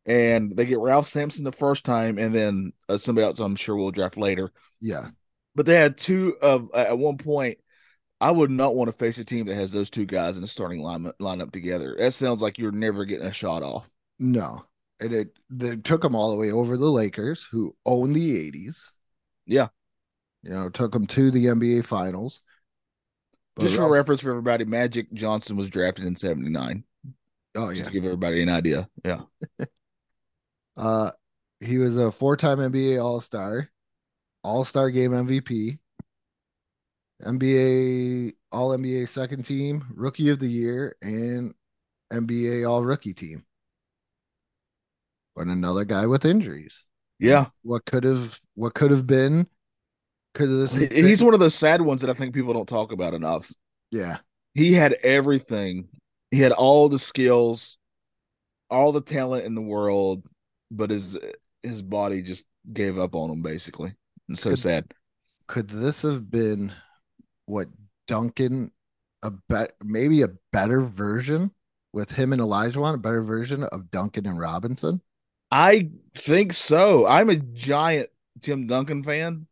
and 0.05 0.55
they 0.55 0.65
get 0.65 0.79
Ralph 0.79 1.07
Sampson 1.07 1.43
the 1.43 1.51
first 1.51 1.83
time, 1.83 2.17
and 2.17 2.33
then 2.33 2.73
uh, 2.89 2.97
somebody 2.97 3.25
else 3.25 3.39
I'm 3.39 3.55
sure 3.55 3.75
we'll 3.75 3.91
draft 3.91 4.17
later. 4.17 4.51
Yeah. 4.81 5.09
But 5.55 5.65
they 5.65 5.75
had 5.75 5.97
two 5.97 6.35
of 6.41 6.69
at 6.73 6.97
one 6.97 7.17
point. 7.17 7.59
I 8.19 8.31
would 8.31 8.51
not 8.51 8.75
want 8.75 8.87
to 8.87 8.93
face 8.93 9.17
a 9.17 9.25
team 9.25 9.47
that 9.47 9.55
has 9.55 9.71
those 9.71 9.89
two 9.89 10.05
guys 10.05 10.37
in 10.37 10.41
the 10.41 10.47
starting 10.47 10.81
line 10.81 11.11
lineup 11.21 11.51
together. 11.51 11.95
That 11.99 12.13
sounds 12.13 12.41
like 12.41 12.57
you're 12.57 12.71
never 12.71 13.03
getting 13.03 13.27
a 13.27 13.33
shot 13.33 13.63
off. 13.63 13.89
No. 14.17 14.63
And 14.99 15.13
it 15.13 15.37
they 15.49 15.75
took 15.75 16.01
them 16.01 16.15
all 16.15 16.31
the 16.31 16.37
way 16.37 16.51
over 16.51 16.77
the 16.77 16.89
Lakers, 16.89 17.43
who 17.51 17.75
own 17.85 18.13
the 18.13 18.51
80s. 18.51 18.91
Yeah. 19.45 19.67
You 20.43 20.51
know, 20.51 20.69
took 20.69 20.91
them 20.91 21.07
to 21.07 21.31
the 21.31 21.45
NBA 21.45 21.85
finals. 21.85 22.41
But 23.55 23.63
Just 23.63 23.75
for 23.75 23.89
reference 23.89 24.21
for 24.21 24.31
everybody, 24.31 24.65
Magic 24.65 25.11
Johnson 25.13 25.55
was 25.55 25.69
drafted 25.69 26.05
in 26.05 26.15
'79. 26.15 26.83
Oh 27.55 27.69
Just 27.69 27.77
yeah. 27.77 27.83
to 27.85 27.91
give 27.91 28.03
everybody 28.05 28.41
an 28.41 28.49
idea. 28.49 28.89
Yeah. 29.03 29.21
Uh 30.75 31.11
he 31.59 31.77
was 31.77 31.95
a 31.95 32.11
four-time 32.11 32.57
NBA 32.57 33.01
All-Star, 33.01 33.69
All-Star 34.43 34.89
game 34.89 35.11
MVP, 35.11 35.77
NBA 37.23 38.33
All 38.51 38.71
NBA 38.71 39.07
second 39.07 39.43
team, 39.43 39.85
Rookie 39.93 40.29
of 40.29 40.39
the 40.39 40.47
Year, 40.47 40.95
and 41.01 41.53
NBA 42.11 42.69
All 42.69 42.83
Rookie 42.83 43.13
team. 43.13 43.45
But 45.35 45.47
another 45.47 45.85
guy 45.85 46.05
with 46.05 46.25
injuries. 46.25 46.83
Yeah. 47.19 47.47
What 47.63 47.85
could 47.85 48.03
have 48.03 48.39
what 48.55 48.73
could 48.73 48.91
have 48.91 49.07
been 49.07 49.47
could 50.33 50.49
have 50.49 50.57
this 50.59 50.77
have 50.77 50.91
He- 50.91 51.01
He's 51.03 51.23
one 51.23 51.33
of 51.33 51.39
those 51.39 51.55
sad 51.55 51.81
ones 51.81 52.01
that 52.01 52.09
I 52.09 52.13
think 52.13 52.33
people 52.33 52.53
don't 52.53 52.67
talk 52.69 52.91
about 52.91 53.13
enough. 53.13 53.51
yeah. 53.91 54.17
He 54.55 54.73
had 54.73 54.93
everything. 55.03 55.87
He 56.29 56.39
had 56.39 56.51
all 56.51 56.87
the 56.87 56.99
skills, 56.99 57.77
all 58.69 58.91
the 58.91 59.01
talent 59.01 59.45
in 59.45 59.55
the 59.55 59.61
world, 59.61 60.23
but 60.69 60.91
his 60.91 61.17
his 61.63 61.81
body 61.81 62.21
just 62.21 62.45
gave 62.71 62.99
up 62.99 63.15
on 63.15 63.31
him 63.31 63.41
basically. 63.41 63.95
And 64.27 64.37
so 64.37 64.51
Could- 64.51 64.59
sad. 64.59 64.85
Could 65.47 65.69
this 65.69 66.03
have 66.03 66.29
been 66.29 66.71
what 67.47 67.67
Duncan 68.07 68.71
a 69.23 69.31
bet 69.49 69.73
maybe 69.83 70.21
a 70.21 70.29
better 70.51 70.81
version 70.81 71.51
with 71.91 72.11
him 72.11 72.31
and 72.33 72.41
Olajuwon 72.41 72.93
a 72.93 72.97
better 72.97 73.23
version 73.23 73.63
of 73.63 73.89
Duncan 73.91 74.25
and 74.27 74.39
Robinson? 74.39 75.01
I 75.51 75.89
think 76.15 76.53
so. 76.53 77.05
I'm 77.07 77.29
a 77.29 77.35
giant 77.37 78.09
Tim 78.41 78.67
Duncan 78.67 79.03
fan. 79.03 79.47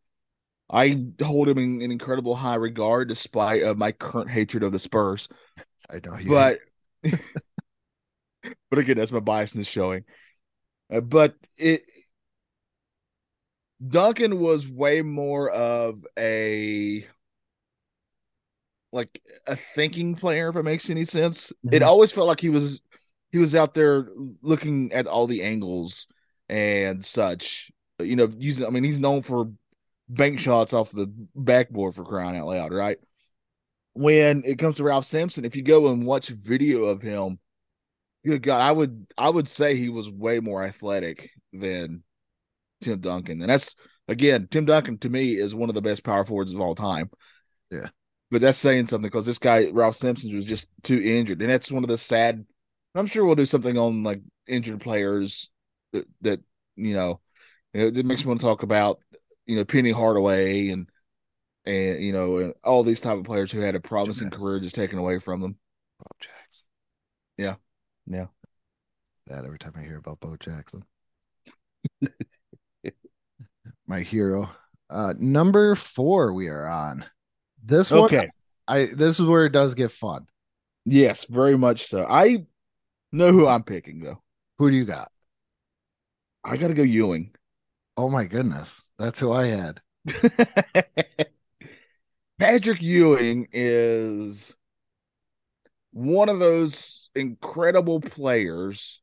I 0.72 1.04
hold 1.22 1.48
him 1.48 1.58
in, 1.58 1.82
in 1.82 1.90
incredible 1.92 2.34
high 2.34 2.54
regard 2.54 3.08
despite 3.08 3.62
uh, 3.62 3.74
my 3.74 3.92
current 3.92 4.30
hatred 4.30 4.62
of 4.62 4.72
the 4.72 4.78
Spurs. 4.78 5.28
I 5.90 6.00
know 6.04 6.14
he 6.14 6.28
But 6.28 6.60
but 8.70 8.78
again, 8.78 8.96
that's 8.96 9.12
my 9.12 9.20
biasness 9.20 9.66
showing. 9.66 10.04
Uh, 10.92 11.00
but 11.00 11.36
it 11.58 11.82
Duncan 13.86 14.38
was 14.38 14.68
way 14.68 15.02
more 15.02 15.50
of 15.50 16.06
a 16.18 17.06
like 18.92 19.20
a 19.46 19.56
thinking 19.56 20.14
player, 20.14 20.48
if 20.48 20.56
it 20.56 20.62
makes 20.62 20.90
any 20.90 21.04
sense. 21.04 21.52
It 21.70 21.82
Mhm. 21.82 21.86
always 21.86 22.12
felt 22.12 22.26
like 22.28 22.40
he 22.40 22.48
was 22.48 22.80
he 23.30 23.38
was 23.38 23.54
out 23.54 23.72
there 23.74 24.08
looking 24.42 24.92
at 24.92 25.06
all 25.06 25.26
the 25.26 25.42
angles 25.42 26.06
and 26.48 27.04
such. 27.04 27.70
You 27.98 28.16
know, 28.16 28.30
using 28.36 28.66
I 28.66 28.70
mean, 28.70 28.84
he's 28.84 29.00
known 29.00 29.22
for 29.22 29.50
bank 30.12 30.38
shots 30.38 30.72
off 30.72 30.90
the 30.90 31.12
backboard 31.34 31.94
for 31.94 32.04
crying 32.04 32.36
out 32.36 32.46
loud, 32.46 32.72
right? 32.72 32.98
When 33.94 34.42
it 34.44 34.58
comes 34.58 34.76
to 34.76 34.84
Ralph 34.84 35.04
Sampson, 35.04 35.44
if 35.44 35.56
you 35.56 35.62
go 35.62 35.88
and 35.88 36.06
watch 36.06 36.28
video 36.28 36.84
of 36.84 37.02
him, 37.02 37.38
good 38.24 38.42
God, 38.42 38.60
I 38.60 38.72
would 38.72 39.06
I 39.18 39.28
would 39.28 39.48
say 39.48 39.76
he 39.76 39.88
was 39.88 40.10
way 40.10 40.40
more 40.40 40.62
athletic 40.64 41.30
than 41.52 42.02
Tim 42.80 43.00
Duncan. 43.00 43.40
And 43.40 43.50
that's 43.50 43.74
again, 44.08 44.48
Tim 44.50 44.64
Duncan 44.64 44.98
to 44.98 45.10
me 45.10 45.36
is 45.36 45.54
one 45.54 45.68
of 45.68 45.74
the 45.74 45.82
best 45.82 46.04
power 46.04 46.24
forwards 46.24 46.54
of 46.54 46.60
all 46.60 46.74
time. 46.74 47.10
Yeah. 47.70 47.88
But 48.30 48.40
that's 48.40 48.58
saying 48.58 48.86
something 48.86 49.10
because 49.10 49.26
this 49.26 49.38
guy, 49.38 49.68
Ralph 49.70 49.96
Sampson, 49.96 50.34
was 50.34 50.46
just 50.46 50.68
too 50.82 51.00
injured. 51.02 51.42
And 51.42 51.50
that's 51.50 51.70
one 51.70 51.84
of 51.84 51.88
the 51.88 51.98
sad 51.98 52.46
I'm 52.94 53.06
sure 53.06 53.24
we'll 53.24 53.34
do 53.34 53.46
something 53.46 53.78
on 53.78 54.02
like 54.02 54.20
injured 54.46 54.80
players 54.80 55.50
that, 55.92 56.06
that 56.22 56.40
you 56.76 56.94
know, 56.94 57.20
you 57.72 57.80
know, 57.80 57.86
it 57.86 58.06
makes 58.06 58.22
me 58.22 58.28
want 58.28 58.40
to 58.40 58.46
talk 58.46 58.62
about, 58.62 58.98
you 59.46 59.56
know, 59.56 59.64
Penny 59.64 59.90
Hardaway 59.90 60.68
and 60.68 60.88
and 61.64 62.02
you 62.02 62.12
know, 62.12 62.38
and 62.38 62.54
all 62.64 62.82
these 62.82 63.00
type 63.00 63.18
of 63.18 63.24
players 63.24 63.52
who 63.52 63.60
had 63.60 63.74
a 63.74 63.80
promising 63.80 64.30
career 64.30 64.60
just 64.60 64.74
taken 64.74 64.98
away 64.98 65.18
from 65.18 65.40
them. 65.40 65.56
Bo 65.98 66.06
Jackson. 66.20 66.64
Yeah. 67.36 67.54
Yeah. 68.06 68.26
That 69.28 69.44
every 69.44 69.58
time 69.58 69.74
I 69.76 69.82
hear 69.82 69.98
about 69.98 70.20
Bo 70.20 70.36
Jackson. 70.36 70.84
My 73.86 74.00
hero. 74.00 74.50
Uh 74.90 75.14
number 75.18 75.74
four 75.74 76.32
we 76.32 76.48
are 76.48 76.66
on. 76.66 77.04
This 77.62 77.90
one 77.90 78.04
Okay. 78.04 78.28
I 78.66 78.86
this 78.86 79.18
is 79.20 79.26
where 79.26 79.46
it 79.46 79.52
does 79.52 79.74
get 79.74 79.92
fun. 79.92 80.26
Yes, 80.84 81.24
very 81.24 81.56
much 81.56 81.86
so. 81.86 82.04
I 82.08 82.46
know 83.12 83.30
who 83.32 83.46
I'm 83.46 83.62
picking 83.62 84.00
though. 84.00 84.20
Who 84.58 84.70
do 84.70 84.76
you 84.76 84.84
got? 84.84 85.10
I 86.44 86.56
got 86.56 86.68
to 86.68 86.74
go 86.74 86.82
Ewing. 86.82 87.34
Oh 87.96 88.08
my 88.08 88.24
goodness. 88.24 88.80
That's 89.02 89.18
who 89.18 89.32
I 89.32 89.46
had. 89.46 89.80
Patrick 92.38 92.80
Ewing 92.80 93.48
is 93.52 94.54
one 95.92 96.28
of 96.28 96.38
those 96.38 97.10
incredible 97.16 98.00
players 98.00 99.00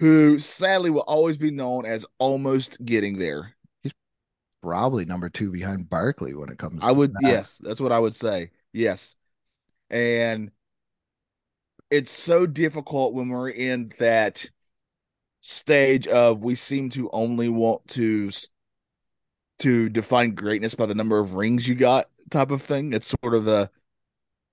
who 0.00 0.38
sadly 0.38 0.88
will 0.88 1.02
always 1.02 1.36
be 1.36 1.50
known 1.50 1.84
as 1.84 2.06
almost 2.18 2.82
getting 2.82 3.18
there. 3.18 3.52
He's 3.82 3.92
probably 4.62 5.04
number 5.04 5.28
two 5.28 5.52
behind 5.52 5.90
Barkley 5.90 6.32
when 6.32 6.48
it 6.48 6.56
comes 6.56 6.82
I 6.82 6.88
to 6.88 6.94
would, 6.94 7.12
that. 7.12 7.22
yes, 7.24 7.58
that's 7.62 7.80
what 7.80 7.92
I 7.92 7.98
would 7.98 8.14
say. 8.14 8.52
Yes. 8.72 9.16
And 9.90 10.50
it's 11.90 12.10
so 12.10 12.46
difficult 12.46 13.12
when 13.12 13.28
we're 13.28 13.50
in 13.50 13.92
that 13.98 14.48
stage 15.42 16.06
of 16.06 16.40
we 16.40 16.54
seem 16.54 16.88
to 16.88 17.10
only 17.10 17.50
want 17.50 17.86
to 17.88 18.30
to 19.62 19.88
define 19.88 20.34
greatness 20.34 20.74
by 20.74 20.86
the 20.86 20.94
number 20.94 21.18
of 21.18 21.34
rings 21.34 21.66
you 21.68 21.74
got 21.74 22.08
type 22.30 22.50
of 22.50 22.62
thing. 22.62 22.92
It's 22.92 23.14
sort 23.22 23.34
of 23.34 23.44
the 23.44 23.70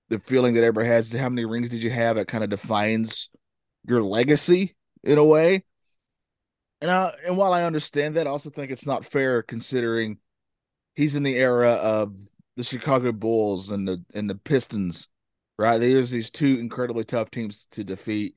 the 0.08 0.18
feeling 0.18 0.54
that 0.54 0.64
everybody 0.64 0.88
has 0.88 1.12
how 1.12 1.28
many 1.28 1.44
rings 1.44 1.70
did 1.70 1.82
you 1.82 1.90
have 1.90 2.16
it 2.16 2.26
kind 2.26 2.42
of 2.42 2.50
defines 2.50 3.30
your 3.86 4.02
legacy 4.02 4.74
in 5.04 5.18
a 5.18 5.24
way. 5.24 5.64
And 6.80 6.90
I 6.90 7.12
and 7.26 7.36
while 7.36 7.52
I 7.52 7.64
understand 7.64 8.16
that, 8.16 8.26
I 8.26 8.30
also 8.30 8.50
think 8.50 8.70
it's 8.70 8.86
not 8.86 9.04
fair 9.04 9.42
considering 9.42 10.18
he's 10.94 11.14
in 11.14 11.22
the 11.22 11.36
era 11.36 11.72
of 11.72 12.14
the 12.56 12.64
Chicago 12.64 13.12
Bulls 13.12 13.70
and 13.70 13.86
the 13.86 14.04
and 14.14 14.30
the 14.30 14.34
Pistons, 14.36 15.08
right? 15.58 15.78
There's 15.78 16.10
these 16.10 16.30
two 16.30 16.58
incredibly 16.58 17.04
tough 17.04 17.30
teams 17.30 17.66
to 17.72 17.84
defeat. 17.84 18.36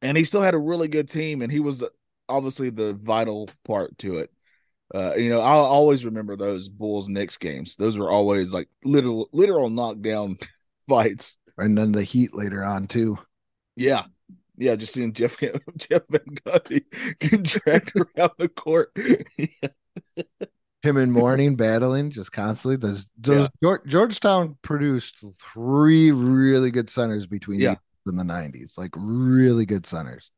And 0.00 0.16
he 0.16 0.24
still 0.24 0.42
had 0.42 0.54
a 0.54 0.58
really 0.58 0.88
good 0.88 1.08
team, 1.08 1.42
and 1.42 1.50
he 1.50 1.60
was 1.60 1.84
obviously 2.28 2.70
the 2.70 2.94
vital 2.94 3.48
part 3.64 3.98
to 3.98 4.18
it. 4.18 4.32
Uh, 4.94 5.14
you 5.16 5.28
know, 5.30 5.40
I'll 5.40 5.64
always 5.64 6.04
remember 6.04 6.34
those 6.36 6.68
Bulls 6.68 7.08
Knicks 7.08 7.36
games. 7.36 7.76
Those 7.76 7.98
were 7.98 8.10
always 8.10 8.52
like 8.52 8.68
literal 8.84 9.28
literal 9.32 9.68
knockdown 9.70 10.38
fights. 10.88 11.36
And 11.58 11.76
then 11.76 11.92
the 11.92 12.02
Heat 12.04 12.34
later 12.34 12.62
on 12.64 12.86
too. 12.86 13.18
Yeah. 13.76 14.04
Yeah, 14.56 14.74
just 14.76 14.94
seeing 14.94 15.12
Jeff 15.12 15.36
Jeff 15.76 16.02
Van 16.08 16.20
Gundy 16.44 16.84
get 17.20 17.42
dragged 17.42 17.92
around 17.96 18.32
the 18.38 18.48
court. 18.48 18.90
Him 20.82 20.96
and 20.96 21.12
Mourning 21.12 21.56
battling 21.56 22.10
just 22.10 22.32
constantly. 22.32 22.76
Those, 22.76 23.06
those 23.18 23.48
Yeah. 23.60 23.68
Geor- 23.68 23.86
Georgetown 23.86 24.56
produced 24.62 25.22
three 25.52 26.12
really 26.12 26.70
good 26.70 26.88
centers 26.88 27.26
between 27.26 27.60
Yeah. 27.60 27.74
the 28.04 28.12
in 28.12 28.16
the 28.16 28.24
nineties. 28.24 28.74
Like 28.78 28.92
really 28.96 29.66
good 29.66 29.84
centers. 29.86 30.30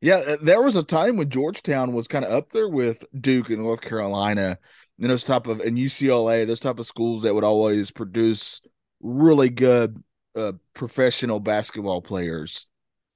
Yeah, 0.00 0.16
uh, 0.16 0.36
there 0.40 0.62
was 0.62 0.76
a 0.76 0.82
time 0.82 1.16
when 1.16 1.28
Georgetown 1.28 1.92
was 1.92 2.06
kind 2.06 2.24
of 2.24 2.32
up 2.32 2.52
there 2.52 2.68
with 2.68 3.04
Duke 3.18 3.50
and 3.50 3.62
North 3.62 3.80
Carolina 3.80 4.58
and 5.00 5.10
those 5.10 5.24
type 5.24 5.46
of 5.46 5.60
and 5.60 5.76
UCLA, 5.76 6.46
those 6.46 6.60
type 6.60 6.78
of 6.78 6.86
schools 6.86 7.22
that 7.22 7.34
would 7.34 7.44
always 7.44 7.90
produce 7.90 8.60
really 9.00 9.48
good 9.48 10.02
uh, 10.36 10.52
professional 10.74 11.40
basketball 11.40 12.00
players. 12.00 12.66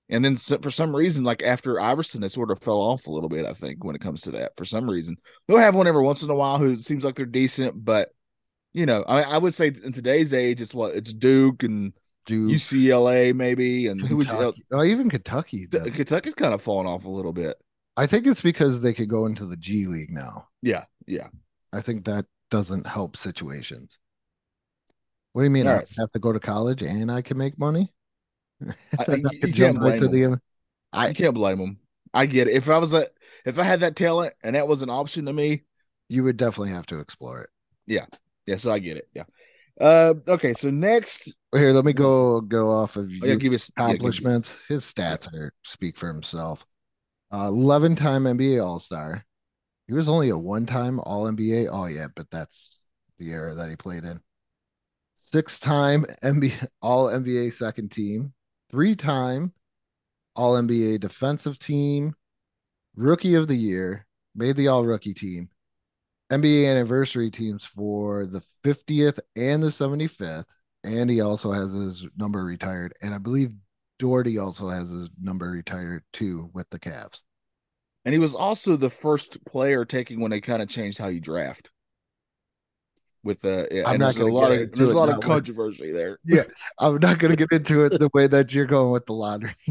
And 0.09 0.25
then 0.25 0.37
for 0.37 0.71
some 0.71 0.95
reason, 0.95 1.25
like 1.25 1.43
after 1.43 1.81
Iverson, 1.81 2.21
they 2.21 2.29
sort 2.29 2.51
of 2.51 2.61
fell 2.61 2.81
off 2.81 3.07
a 3.07 3.11
little 3.11 3.31
bit. 3.31 3.47
I 3.47 3.55
think 3.55 3.83
when 3.85 3.95
it 3.95 4.03
comes 4.03 4.23
to 4.23 4.33
that, 4.33 4.53
for 4.57 4.65
some 4.65 4.91
reason, 4.91 5.17
they'll 5.47 5.59
have 5.59 5.75
one 5.75 5.87
every 5.87 6.03
once 6.03 6.23
in 6.23 6.31
a 6.31 6.35
while 6.35 6.59
who 6.59 6.79
seems 6.79 7.05
like 7.05 7.15
they're 7.15 7.25
decent, 7.27 7.85
but 7.85 8.11
you 8.75 8.87
know, 8.87 9.03
I, 9.03 9.23
I 9.23 9.39
would 9.39 9.55
say 9.55 9.69
in 9.69 9.93
today's 9.93 10.33
age, 10.33 10.61
it's 10.61 10.75
what 10.75 10.95
it's 10.95 11.13
Duke 11.13 11.63
and 11.63 11.93
Duke, 12.27 12.53
UCLA 12.53 13.35
maybe, 13.35 13.89
and 13.89 14.01
who 14.01 14.17
would 14.17 14.29
you? 14.29 14.55
Oh, 14.73 14.85
even 14.85 15.11
Kentucky. 15.11 15.67
Kentucky's 15.67 16.35
kind 16.35 16.55
of 16.55 16.63
fallen 16.63 16.87
off 16.87 17.05
a 17.05 17.11
little 17.11 17.33
bit. 17.33 17.57
I 17.97 18.07
think 18.07 18.27
it's 18.27 18.41
because 18.41 18.81
they 18.81 18.95
could 18.95 19.09
go 19.09 19.27
into 19.27 19.45
the 19.45 19.57
G 19.57 19.87
League 19.87 20.11
now. 20.11 20.49
Yeah, 20.63 20.85
yeah. 21.07 21.29
I 21.73 21.81
think 21.81 22.05
that 22.05 22.27
doesn't 22.51 22.87
help 22.87 23.17
situations. 23.17 23.99
What 25.33 25.43
do 25.43 25.45
you 25.45 25.51
mean? 25.51 25.67
I 25.67 25.83
have 25.99 26.13
to 26.13 26.19
go 26.19 26.33
to 26.33 26.41
college 26.41 26.83
and 26.83 27.11
I 27.11 27.23
can 27.23 27.39
make 27.39 27.59
money? 27.59 27.93
I, 28.99 29.05
you, 29.09 29.31
you 29.45 29.53
can't 29.53 29.79
blame 29.79 29.99
them. 29.99 30.41
I 30.93 31.09
you 31.09 31.15
can't 31.15 31.35
blame 31.35 31.59
them. 31.59 31.79
I 32.15 32.27
get 32.27 32.49
it. 32.49 32.55
If 32.55 32.69
I 32.69 32.79
was 32.79 32.93
a, 32.93 33.07
if 33.47 33.59
I 33.59 33.63
had 33.63 33.81
that 33.81 33.97
talent 33.97 34.35
and 34.43 34.55
that 34.55 34.69
was 34.69 34.83
an 34.83 34.91
option 34.91 35.27
to 35.27 35.33
me, 35.33 35.63
you 36.09 36.25
would 36.25 36.37
definitely 36.37 36.73
have 36.73 36.87
to 36.87 36.99
explore 36.99 37.41
it. 37.41 37.51
Yeah, 37.87 38.07
yeah. 38.47 38.57
So 38.57 38.71
I 38.71 38.79
get 38.79 38.99
it. 38.99 39.09
Yeah. 39.15 39.25
Uh, 39.81 40.15
okay. 40.29 40.55
So 40.55 40.71
next, 40.71 41.35
here, 41.55 41.73
let 41.73 41.85
me 41.85 41.93
go 41.93 42.41
go 42.41 42.71
off 42.71 42.97
of 42.97 43.11
oh, 43.23 43.27
yeah, 43.27 43.35
give 43.35 43.53
his 43.53 43.69
accomplishments. 43.69 44.59
Yeah, 44.69 44.75
his 44.75 44.85
stats 44.85 45.33
are 45.33 45.53
speak 45.65 45.97
for 45.97 46.09
himself. 46.09 46.65
Uh, 47.33 47.49
Eleven 47.49 47.97
time 47.97 48.25
NBA 48.25 48.65
All 48.65 48.79
Star. 48.79 49.25
He 49.89 49.95
was 49.95 50.09
only 50.09 50.29
a 50.29 50.39
one 50.39 50.67
time 50.67 51.01
All 51.01 51.25
NBA. 51.25 51.69
Oh 51.71 51.87
yeah, 51.87 52.09
but 52.15 52.31
that's 52.31 52.83
the 53.19 53.31
era 53.31 53.55
that 53.55 53.71
he 53.71 53.77
played 53.77 54.05
in. 54.05 54.21
Six 55.15 55.59
time 55.59 56.05
NBA 56.23 56.69
All 56.83 57.07
NBA 57.07 57.53
second 57.55 57.91
team. 57.91 58.33
Three 58.71 58.95
time 58.95 59.53
All 60.37 60.55
NBA 60.55 61.01
defensive 61.01 61.59
team. 61.59 62.15
Rookie 62.95 63.35
of 63.35 63.49
the 63.49 63.57
year. 63.57 64.07
Made 64.35 64.57
the 64.57 64.69
All 64.69 64.85
Rookie 64.85 65.15
team. 65.15 65.49
NBA 66.33 66.71
anniversary 66.71 67.31
teams 67.31 67.65
for 67.65 68.25
the 68.25 68.43
50th 68.65 69.21
and 69.37 69.63
the 69.63 69.69
75th. 69.69 70.47
And 70.83 71.11
he 71.11 71.21
also 71.21 71.53
has 71.53 71.71
his 71.73 72.07
number 72.17 72.43
retired. 72.43 72.95
And 73.03 73.15
I 73.15 73.19
believe 73.19 73.53
Daugherty 73.99 74.39
also 74.39 74.69
has 74.69 74.91
his 74.91 75.11
number 75.21 75.51
retired 75.51 76.03
too 76.13 76.51
with 76.55 76.69
the 76.71 76.79
Cavs. 76.79 77.21
And 78.05 78.13
he 78.13 78.19
was 78.19 78.35
also 78.35 78.77
the 78.77 78.91
first 78.91 79.45
player 79.45 79.85
taking 79.85 80.21
when 80.21 80.31
they 80.31 80.41
kind 80.41 80.63
of 80.63 80.69
changed 80.69 80.99
how 80.99 81.09
you 81.09 81.21
draft. 81.21 81.71
With 83.25 83.41
the 83.43 83.69
yeah, 83.71 83.83
I'm 83.87 84.01
not 84.01 84.17
there's 84.17 84.27
a 84.27 84.33
lot 84.33 84.51
of 84.51 84.73
there's 84.73 84.91
a 84.91 84.99
lot 84.99 85.09
of 85.09 85.21
controversy 85.21 85.93
there. 85.93 86.19
Yeah, 86.25 86.43
I'm 86.81 86.99
not 86.99 87.21
going 87.21 87.31
to 87.31 87.37
get 87.37 87.53
into 87.53 87.85
it 87.85 88.01
the 88.01 88.11
way 88.13 88.27
that 88.27 88.53
you're 88.53 88.67
going 88.67 88.91
with 88.91 89.07
the 89.07 89.13
lottery. 89.13 89.55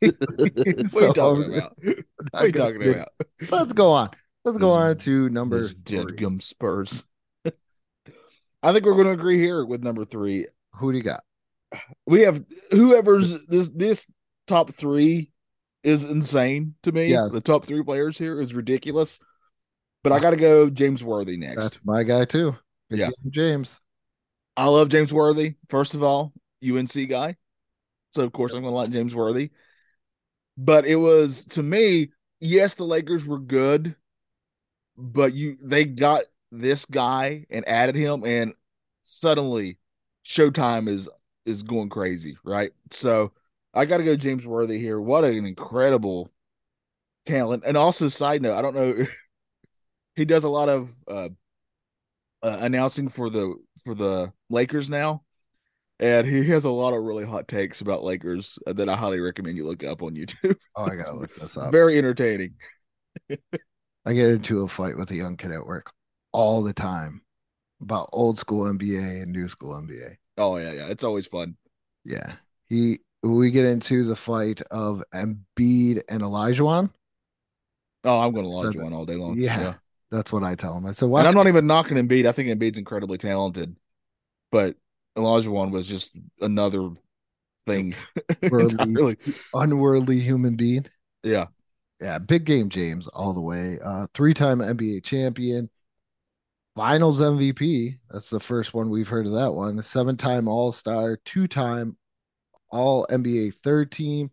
what 0.00 0.12
are 0.36 1.06
you 1.06 1.12
talking 1.14 1.54
about? 1.54 1.78
What 1.82 2.04
are 2.34 2.46
you 2.46 2.52
talking 2.52 2.80
get, 2.80 2.96
about? 2.96 3.08
Let's 3.48 3.72
go 3.72 3.92
on. 3.92 4.10
Let's 4.44 4.58
go 4.58 4.72
on 4.72 4.96
to 4.98 5.28
number 5.28 5.68
dead 5.68 6.16
gum 6.16 6.40
Spurs. 6.40 7.04
I 8.62 8.72
think 8.72 8.84
we're 8.84 8.94
going 8.94 9.06
to 9.06 9.12
agree 9.12 9.38
here 9.38 9.64
with 9.64 9.82
number 9.82 10.04
three. 10.04 10.46
Who 10.76 10.92
do 10.92 10.98
you 10.98 11.04
got? 11.04 11.22
We 12.06 12.22
have 12.22 12.42
whoever's 12.70 13.46
this 13.46 13.68
this 13.68 14.10
top 14.46 14.74
three 14.74 15.32
is 15.82 16.04
insane 16.04 16.74
to 16.82 16.92
me. 16.92 17.08
Yes. 17.08 17.32
The 17.32 17.40
top 17.40 17.66
three 17.66 17.82
players 17.82 18.18
here 18.18 18.40
is 18.40 18.54
ridiculous. 18.54 19.20
But 20.02 20.12
I 20.12 20.18
got 20.18 20.30
to 20.30 20.36
go 20.36 20.70
James 20.70 21.04
Worthy 21.04 21.36
next. 21.36 21.60
That's 21.60 21.84
my 21.84 22.02
guy 22.02 22.24
too. 22.24 22.56
Yeah, 22.88 23.10
James. 23.28 23.78
I 24.56 24.66
love 24.66 24.88
James 24.88 25.12
Worthy. 25.12 25.54
First 25.68 25.94
of 25.94 26.02
all, 26.02 26.32
UNC 26.66 27.08
guy, 27.08 27.36
so 28.10 28.24
of 28.24 28.32
course 28.32 28.52
I'm 28.52 28.62
going 28.62 28.72
to 28.72 28.76
like 28.76 28.90
James 28.90 29.14
Worthy. 29.14 29.50
But 30.56 30.86
it 30.86 30.96
was 30.96 31.44
to 31.46 31.62
me, 31.62 32.10
yes, 32.40 32.74
the 32.74 32.84
Lakers 32.84 33.24
were 33.24 33.38
good, 33.38 33.94
but 35.00 35.32
you 35.34 35.56
they 35.62 35.84
got 35.84 36.24
this 36.52 36.84
guy 36.84 37.46
and 37.50 37.66
added 37.68 37.94
him, 37.94 38.24
and 38.24 38.54
suddenly 39.02 39.78
Showtime 40.24 40.88
is 40.88 41.08
is 41.46 41.62
going 41.62 41.88
crazy, 41.88 42.36
right? 42.44 42.72
So 42.90 43.32
I 43.74 43.84
got 43.84 43.98
to 43.98 44.04
go 44.04 44.16
James 44.16 44.46
Worthy 44.46 44.78
here. 44.78 45.00
What 45.00 45.24
an 45.24 45.46
incredible 45.46 46.30
talent! 47.26 47.64
And 47.66 47.76
also, 47.76 48.08
side 48.08 48.42
note, 48.42 48.54
I 48.54 48.62
don't 48.62 48.74
know, 48.74 49.06
he 50.16 50.24
does 50.24 50.44
a 50.44 50.48
lot 50.48 50.68
of 50.68 50.94
uh, 51.08 51.28
uh, 52.42 52.58
announcing 52.60 53.08
for 53.08 53.30
the 53.30 53.54
for 53.82 53.94
the 53.94 54.32
Lakers 54.50 54.90
now, 54.90 55.22
and 55.98 56.26
he 56.26 56.44
has 56.48 56.64
a 56.64 56.70
lot 56.70 56.92
of 56.92 57.02
really 57.02 57.24
hot 57.24 57.48
takes 57.48 57.80
about 57.80 58.04
Lakers 58.04 58.58
that 58.66 58.88
I 58.88 58.96
highly 58.96 59.20
recommend 59.20 59.56
you 59.56 59.66
look 59.66 59.84
up 59.84 60.02
on 60.02 60.14
YouTube. 60.14 60.56
oh, 60.76 60.84
I 60.84 60.96
gotta 60.96 61.14
look 61.14 61.34
this 61.36 61.56
up. 61.56 61.70
Very 61.72 61.96
entertaining. 61.96 62.54
I 64.04 64.12
get 64.14 64.30
into 64.30 64.62
a 64.62 64.68
fight 64.68 64.96
with 64.96 65.10
a 65.10 65.16
young 65.16 65.36
kid 65.36 65.52
at 65.52 65.66
work 65.66 65.92
all 66.32 66.62
the 66.62 66.72
time 66.72 67.22
about 67.80 68.08
old 68.12 68.38
school 68.38 68.64
NBA 68.64 69.22
and 69.22 69.32
new 69.32 69.48
school 69.48 69.74
NBA. 69.74 70.16
Oh 70.38 70.56
yeah, 70.56 70.72
yeah, 70.72 70.86
it's 70.86 71.04
always 71.04 71.26
fun. 71.26 71.56
Yeah, 72.04 72.32
he. 72.68 73.00
We 73.22 73.50
get 73.50 73.66
into 73.66 74.04
the 74.04 74.16
fight 74.16 74.62
of 74.70 75.04
Embiid 75.12 76.02
and 76.08 76.22
Olajuwon 76.22 76.90
Oh, 78.04 78.20
I'm 78.20 78.32
going 78.32 78.46
to 78.46 78.50
Olajuwon 78.50 78.94
all 78.94 79.04
day 79.04 79.16
long. 79.16 79.38
Yeah, 79.38 79.60
yeah, 79.60 79.74
that's 80.10 80.32
what 80.32 80.42
I 80.42 80.54
tell 80.54 80.76
him. 80.76 80.86
I 80.86 80.92
said, 80.92 81.10
and 81.10 81.28
I'm 81.28 81.34
not 81.34 81.46
even 81.46 81.66
knocking 81.66 81.98
Embiid. 81.98 82.26
I 82.26 82.32
think 82.32 82.48
Embiid's 82.48 82.78
incredibly 82.78 83.18
talented, 83.18 83.76
but 84.50 84.76
Olajuwon 85.16 85.70
was 85.70 85.86
just 85.86 86.16
another 86.40 86.90
thing. 87.66 87.94
Worldly, 88.48 89.16
unworldly 89.54 90.20
human 90.20 90.56
being. 90.56 90.86
Yeah, 91.22 91.46
yeah, 92.00 92.18
big 92.18 92.44
game, 92.44 92.68
James, 92.70 93.06
all 93.08 93.34
the 93.34 93.40
way. 93.40 93.78
Uh, 93.84 94.06
three-time 94.14 94.60
NBA 94.60 95.04
champion, 95.04 95.68
Finals 96.74 97.20
MVP. 97.20 97.98
That's 98.10 98.30
the 98.30 98.40
first 98.40 98.72
one 98.72 98.88
we've 98.88 99.08
heard 99.08 99.26
of 99.26 99.32
that 99.32 99.52
one. 99.52 99.82
Seven-time 99.82 100.48
All-Star, 100.48 101.18
two-time 101.24 101.96
All 102.70 103.06
NBA 103.10 103.54
third 103.54 103.92
team, 103.92 104.30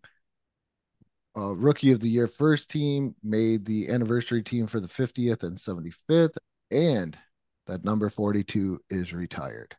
uh, 1.36 1.54
Rookie 1.54 1.92
of 1.92 2.00
the 2.00 2.08
Year 2.08 2.26
first 2.26 2.70
team, 2.70 3.14
made 3.22 3.66
the 3.66 3.90
anniversary 3.90 4.42
team 4.42 4.66
for 4.66 4.80
the 4.80 4.88
50th 4.88 5.42
and 5.42 5.58
75th, 5.58 6.36
and 6.70 7.18
that 7.66 7.84
number 7.84 8.08
42 8.08 8.80
is 8.88 9.12
retired. 9.12 9.76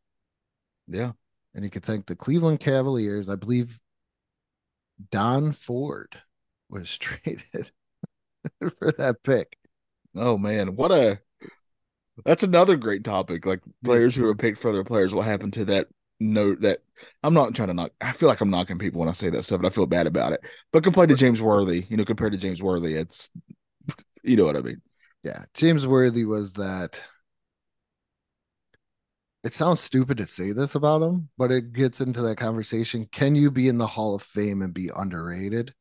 Yeah. 0.87 1.13
And 1.55 1.63
you 1.63 1.71
could 1.71 1.83
thank 1.83 2.05
the 2.05 2.15
Cleveland 2.15 2.59
Cavaliers. 2.59 3.29
I 3.29 3.35
believe 3.35 3.79
Don 5.09 5.53
Ford 5.53 6.15
was 6.69 6.95
traded 6.99 7.71
for 8.59 8.91
that 8.97 9.23
pick. 9.23 9.57
Oh 10.15 10.37
man, 10.37 10.75
what 10.75 10.91
a 10.91 11.19
that's 12.25 12.43
another 12.43 12.75
great 12.75 13.03
topic. 13.03 13.45
Like 13.45 13.61
mm-hmm. 13.61 13.87
players 13.87 14.15
who 14.15 14.27
are 14.27 14.35
picked 14.35 14.59
for 14.59 14.69
other 14.69 14.83
players, 14.83 15.13
what 15.13 15.25
happened 15.25 15.53
to 15.53 15.65
that 15.65 15.87
note 16.19 16.61
that 16.61 16.79
I'm 17.23 17.33
not 17.33 17.55
trying 17.55 17.69
to 17.69 17.73
knock 17.73 17.91
I 18.01 18.11
feel 18.11 18.27
like 18.27 18.41
I'm 18.41 18.49
knocking 18.49 18.77
people 18.77 18.99
when 18.99 19.09
I 19.09 19.13
say 19.13 19.29
that 19.29 19.43
stuff, 19.43 19.61
but 19.61 19.67
I 19.67 19.75
feel 19.75 19.85
bad 19.85 20.07
about 20.07 20.33
it. 20.33 20.41
But 20.71 20.83
compared 20.83 21.09
to 21.09 21.15
James 21.15 21.41
Worthy, 21.41 21.85
you 21.89 21.97
know, 21.97 22.05
compared 22.05 22.33
to 22.33 22.37
James 22.37 22.61
Worthy, 22.61 22.95
it's 22.95 23.29
you 24.23 24.35
know 24.35 24.45
what 24.45 24.57
I 24.57 24.61
mean. 24.61 24.81
Yeah. 25.23 25.45
James 25.53 25.85
Worthy 25.85 26.25
was 26.25 26.53
that 26.53 27.01
it 29.43 29.53
sounds 29.53 29.79
stupid 29.79 30.17
to 30.17 30.25
say 30.25 30.51
this 30.51 30.75
about 30.75 31.01
him, 31.01 31.29
but 31.37 31.51
it 31.51 31.71
gets 31.71 32.01
into 32.01 32.21
that 32.23 32.37
conversation. 32.37 33.07
Can 33.11 33.35
you 33.35 33.51
be 33.51 33.69
in 33.69 33.77
the 33.77 33.87
Hall 33.87 34.15
of 34.15 34.21
Fame 34.21 34.61
and 34.61 34.73
be 34.73 34.91
underrated? 34.93 35.73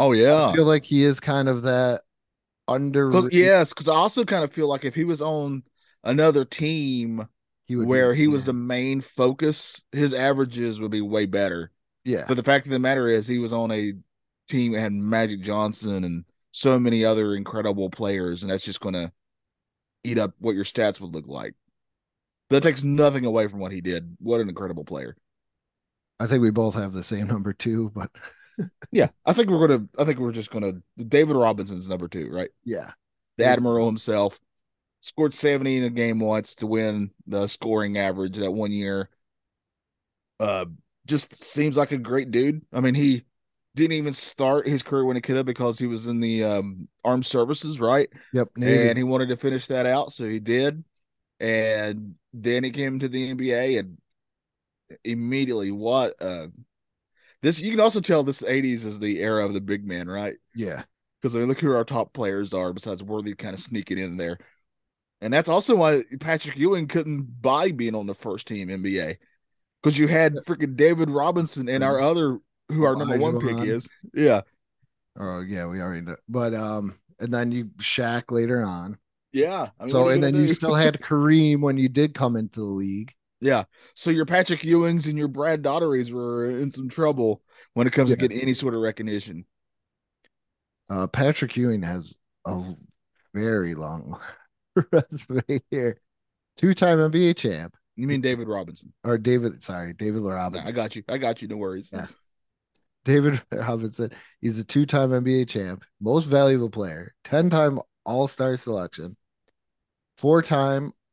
Oh 0.00 0.12
yeah, 0.12 0.46
I 0.46 0.54
feel 0.54 0.64
like 0.64 0.84
he 0.84 1.04
is 1.04 1.20
kind 1.20 1.46
of 1.46 1.62
that 1.64 2.00
under. 2.66 3.10
Cause, 3.10 3.28
yes, 3.32 3.68
because 3.68 3.86
I 3.86 3.94
also 3.94 4.24
kind 4.24 4.42
of 4.42 4.50
feel 4.50 4.66
like 4.66 4.86
if 4.86 4.94
he 4.94 5.04
was 5.04 5.20
on 5.20 5.62
another 6.02 6.46
team 6.46 7.28
he 7.66 7.76
would 7.76 7.86
where 7.86 8.12
be, 8.12 8.16
he 8.16 8.24
yeah. 8.24 8.30
was 8.30 8.46
the 8.46 8.54
main 8.54 9.02
focus, 9.02 9.84
his 9.92 10.14
averages 10.14 10.80
would 10.80 10.90
be 10.90 11.02
way 11.02 11.26
better. 11.26 11.70
Yeah, 12.06 12.24
but 12.26 12.38
the 12.38 12.42
fact 12.42 12.64
of 12.64 12.72
the 12.72 12.78
matter 12.78 13.08
is, 13.08 13.26
he 13.26 13.38
was 13.38 13.52
on 13.52 13.70
a 13.70 13.92
team 14.48 14.72
that 14.72 14.80
had 14.80 14.92
Magic 14.94 15.42
Johnson 15.42 16.02
and 16.04 16.24
so 16.50 16.80
many 16.80 17.04
other 17.04 17.34
incredible 17.36 17.90
players, 17.90 18.42
and 18.42 18.50
that's 18.50 18.64
just 18.64 18.80
going 18.80 18.94
to 18.94 19.12
eat 20.02 20.18
up 20.18 20.32
what 20.38 20.54
your 20.54 20.64
stats 20.64 20.98
would 20.98 21.14
look 21.14 21.28
like. 21.28 21.52
That 22.48 22.62
takes 22.62 22.82
nothing 22.82 23.26
away 23.26 23.48
from 23.48 23.60
what 23.60 23.70
he 23.70 23.82
did. 23.82 24.16
What 24.18 24.40
an 24.40 24.48
incredible 24.48 24.86
player. 24.86 25.14
I 26.18 26.26
think 26.26 26.40
we 26.40 26.50
both 26.50 26.74
have 26.74 26.92
the 26.92 27.04
same 27.04 27.26
number 27.26 27.52
two, 27.52 27.90
but 27.94 28.10
yeah, 28.92 29.08
I 29.24 29.32
think 29.32 29.48
we're 29.48 29.66
gonna. 29.66 29.86
I 29.98 30.04
think 30.04 30.18
we're 30.18 30.32
just 30.32 30.50
gonna. 30.50 30.74
David 30.96 31.36
Robinson's 31.36 31.88
number 31.88 32.08
two, 32.08 32.30
right? 32.30 32.50
Yeah, 32.64 32.92
the 33.36 33.44
Admiral 33.44 33.86
himself 33.86 34.38
scored 35.00 35.34
seventy 35.34 35.76
in 35.76 35.84
a 35.84 35.90
game 35.90 36.20
once 36.20 36.54
to 36.56 36.66
win 36.66 37.10
the 37.26 37.46
scoring 37.46 37.98
average 37.98 38.36
that 38.38 38.52
one 38.52 38.72
year. 38.72 39.08
Uh, 40.38 40.66
just 41.06 41.42
seems 41.42 41.76
like 41.76 41.92
a 41.92 41.98
great 41.98 42.30
dude. 42.30 42.62
I 42.72 42.80
mean, 42.80 42.94
he 42.94 43.24
didn't 43.74 43.92
even 43.92 44.12
start 44.12 44.66
his 44.66 44.82
career 44.82 45.04
when 45.04 45.16
he 45.16 45.22
could 45.22 45.36
have 45.36 45.46
because 45.46 45.78
he 45.78 45.86
was 45.86 46.06
in 46.06 46.20
the 46.20 46.44
um, 46.44 46.88
armed 47.04 47.26
services, 47.26 47.78
right? 47.78 48.08
Yep. 48.32 48.48
Navy. 48.56 48.88
And 48.88 48.98
he 48.98 49.04
wanted 49.04 49.28
to 49.28 49.36
finish 49.36 49.66
that 49.66 49.86
out, 49.86 50.12
so 50.12 50.28
he 50.28 50.40
did. 50.40 50.84
And 51.38 52.14
then 52.32 52.64
he 52.64 52.70
came 52.70 52.98
to 52.98 53.08
the 53.08 53.34
NBA 53.34 53.78
and 53.78 53.98
immediately 55.04 55.70
what 55.70 56.20
uh 56.20 56.48
this 57.42 57.60
you 57.60 57.70
can 57.70 57.80
also 57.80 58.00
tell 58.00 58.22
this 58.22 58.42
80s 58.42 58.84
is 58.84 58.98
the 58.98 59.20
era 59.20 59.44
of 59.44 59.54
the 59.54 59.60
big 59.60 59.86
man, 59.86 60.08
right? 60.08 60.36
yeah. 60.54 60.84
Because 61.20 61.36
I 61.36 61.40
mean, 61.40 61.48
look 61.48 61.60
who 61.60 61.74
our 61.74 61.84
top 61.84 62.14
players 62.14 62.54
are 62.54 62.72
besides 62.72 63.02
Worthy 63.02 63.34
kind 63.34 63.52
of 63.52 63.60
sneaking 63.60 63.98
in 63.98 64.16
there. 64.16 64.38
And 65.20 65.32
that's 65.32 65.50
also 65.50 65.76
why 65.76 66.02
Patrick 66.18 66.56
Ewing 66.56 66.88
couldn't 66.88 67.42
buy 67.42 67.72
being 67.72 67.94
on 67.94 68.06
the 68.06 68.14
first 68.14 68.48
team 68.48 68.68
NBA. 68.68 69.18
Because 69.82 69.98
you 69.98 70.08
had 70.08 70.34
freaking 70.46 70.76
David 70.76 71.10
Robinson 71.10 71.68
and 71.68 71.84
our 71.84 72.00
other 72.00 72.38
who 72.68 72.84
our 72.84 72.96
number 72.96 73.18
one 73.18 73.38
pick 73.38 73.68
is. 73.68 73.88
Yeah. 74.14 74.42
Oh 75.18 75.40
yeah, 75.40 75.66
we 75.66 75.80
already 75.80 76.02
know. 76.02 76.16
But 76.28 76.54
um, 76.54 76.98
and 77.18 77.32
then 77.32 77.52
you 77.52 77.66
Shaq 77.78 78.30
later 78.30 78.62
on. 78.62 78.98
Yeah. 79.32 79.68
I 79.78 79.84
mean, 79.84 79.92
so 79.92 80.08
and 80.08 80.22
then 80.22 80.34
you 80.34 80.54
still 80.54 80.74
had 80.74 81.00
Kareem 81.02 81.60
when 81.60 81.76
you 81.76 81.88
did 81.88 82.14
come 82.14 82.36
into 82.36 82.60
the 82.60 82.66
league. 82.66 83.14
Yeah. 83.40 83.64
So 83.94 84.10
your 84.10 84.26
Patrick 84.26 84.60
Ewings 84.60 85.06
and 85.06 85.16
your 85.16 85.28
Brad 85.28 85.62
Daughertys 85.62 86.12
were 86.12 86.48
in 86.50 86.70
some 86.70 86.88
trouble 86.88 87.42
when 87.74 87.86
it 87.86 87.92
comes 87.92 88.10
to 88.10 88.16
Yeah. 88.16 88.20
getting 88.28 88.40
any 88.40 88.54
sort 88.54 88.74
of 88.74 88.80
recognition. 88.80 89.46
Uh, 90.88 91.06
Patrick 91.06 91.56
Ewing 91.56 91.82
has 91.82 92.14
a 92.46 92.74
very 93.32 93.74
long 93.74 94.20
resume 94.92 95.60
here. 95.70 96.00
Two-time 96.56 96.98
NBA 96.98 97.36
champ, 97.36 97.74
You 97.96 98.06
mean 98.06 98.20
David 98.20 98.48
Robinson? 98.48 98.92
or 99.04 99.16
David? 99.16 99.62
Sorry, 99.62 99.92
David 99.94 100.22
Robinson. 100.22 100.66
I 100.68 100.72
got 100.72 100.94
you. 100.96 101.02
I 101.08 101.16
got 101.18 101.40
you. 101.40 101.48
No 101.48 101.56
worries. 101.56 101.90
Yeah. 101.92 102.08
David 103.04 103.40
Robinson. 103.52 104.10
He's 104.40 104.58
a 104.58 104.64
two-time 104.64 105.10
NBA 105.10 105.48
champ, 105.48 105.84
most 106.00 106.24
valuable 106.26 106.68
player, 106.70 107.14
ten-time 107.24 107.78
All-Star 108.04 108.56
selection, 108.58 109.16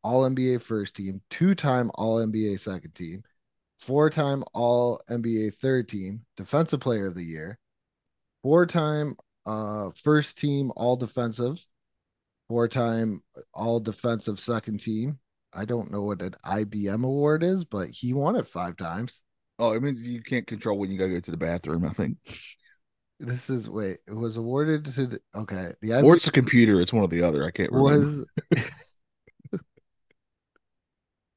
four-time 0.03 0.33
All-NBA 0.35 0.61
first 0.61 0.95
team, 0.95 1.21
two-time 1.29 1.91
All-NBA 1.95 2.59
second 2.59 2.91
team, 2.95 3.23
four-time 3.79 4.43
All-NBA 4.53 5.55
third 5.55 5.89
team, 5.89 6.25
defensive 6.35 6.79
player 6.79 7.07
of 7.07 7.15
the 7.15 7.23
year, 7.23 7.59
four-time 8.43 9.15
uh 9.45 9.91
first 10.03 10.37
team 10.37 10.71
All-Defensive, 10.75 11.65
four-time 12.47 13.23
All-Defensive 13.53 14.39
second 14.39 14.79
team. 14.79 15.19
I 15.53 15.65
don't 15.65 15.91
know 15.91 16.03
what 16.03 16.21
an 16.21 16.35
IBM 16.45 17.03
award 17.03 17.43
is, 17.43 17.65
but 17.65 17.89
he 17.89 18.13
won 18.13 18.35
it 18.35 18.47
five 18.47 18.75
times. 18.77 19.21
Oh, 19.59 19.73
it 19.73 19.81
means 19.81 20.01
you 20.01 20.21
can't 20.21 20.45
control 20.45 20.77
when 20.77 20.91
you 20.91 20.97
gotta 20.97 21.11
go 21.11 21.19
to 21.19 21.31
the 21.31 21.37
bathroom. 21.37 21.85
I 21.85 21.89
think, 21.89 22.17
This 23.19 23.49
is 23.49 23.67
wait, 23.67 23.99
it 24.07 24.15
was 24.15 24.37
awarded 24.37 24.85
to 24.85 25.07
the 25.07 25.19
okay. 25.35 25.73
The 25.81 26.01
or 26.03 26.15
it's 26.15 26.27
a 26.27 26.31
computer. 26.31 26.79
It's 26.81 26.93
one 26.93 27.03
or 27.03 27.07
the 27.07 27.23
other. 27.23 27.45
I 27.45 27.51
can't 27.51 27.71
remember. 27.71 28.25
was 28.51 28.61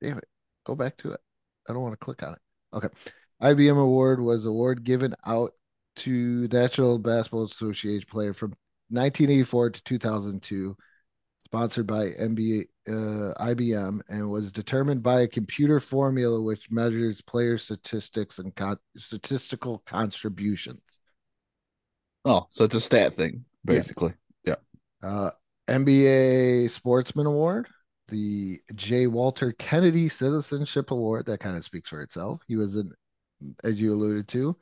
damn 0.03 0.19
it. 0.19 0.29
Go 0.65 0.75
back 0.75 0.97
to 0.99 1.13
it. 1.13 1.21
I 1.69 1.73
don't 1.73 1.83
want 1.83 1.93
to 1.93 2.05
click 2.05 2.23
on 2.23 2.35
it. 2.35 2.39
Okay. 2.73 2.89
IBM 3.43 3.81
award 3.81 4.21
was 4.21 4.47
award 4.47 4.85
given 4.85 5.15
out 5.25 5.53
to 5.97 6.49
National 6.49 6.99
Basketball 6.99 7.45
Association 7.45 8.07
player 8.11 8.33
from 8.33 8.51
1984 8.91 9.71
to 9.71 9.85
2002, 9.85 10.77
sponsored 11.47 11.87
by 11.87 12.07
NBA 12.07 12.65
uh, 12.89 13.35
IBM, 13.45 14.01
and 14.09 14.29
was 14.29 14.51
determined 14.53 15.03
by 15.03 15.21
a 15.21 15.29
computer 15.29 15.81
formula 15.81 16.41
which 16.43 16.71
measures 16.71 17.21
player 17.23 17.57
statistics 17.57 18.39
and 18.39 18.55
con- 18.55 18.79
statistical 18.97 19.79
contributions. 19.87 20.81
Oh, 22.25 22.47
so 22.51 22.65
it's 22.65 22.75
a 22.75 22.81
stat 22.81 23.15
thing, 23.15 23.45
basically. 23.65 24.15
Yeah. 24.45 24.57
Uh, 25.03 25.31
NBA 25.69 26.69
Sportsman 26.71 27.27
Award, 27.27 27.69
the 28.11 28.61
J. 28.75 29.07
Walter 29.07 29.53
Kennedy 29.53 30.09
Citizenship 30.09 30.91
Award. 30.91 31.27
That 31.27 31.41
kind 31.41 31.57
of 31.57 31.65
speaks 31.65 31.91
for 31.91 32.03
itself. 32.03 32.43
He 32.49 32.57
was 32.57 32.77
an, 32.77 32.93
as 33.65 33.81
you 33.81 33.93
alluded 33.93 34.29
to, 34.29 34.57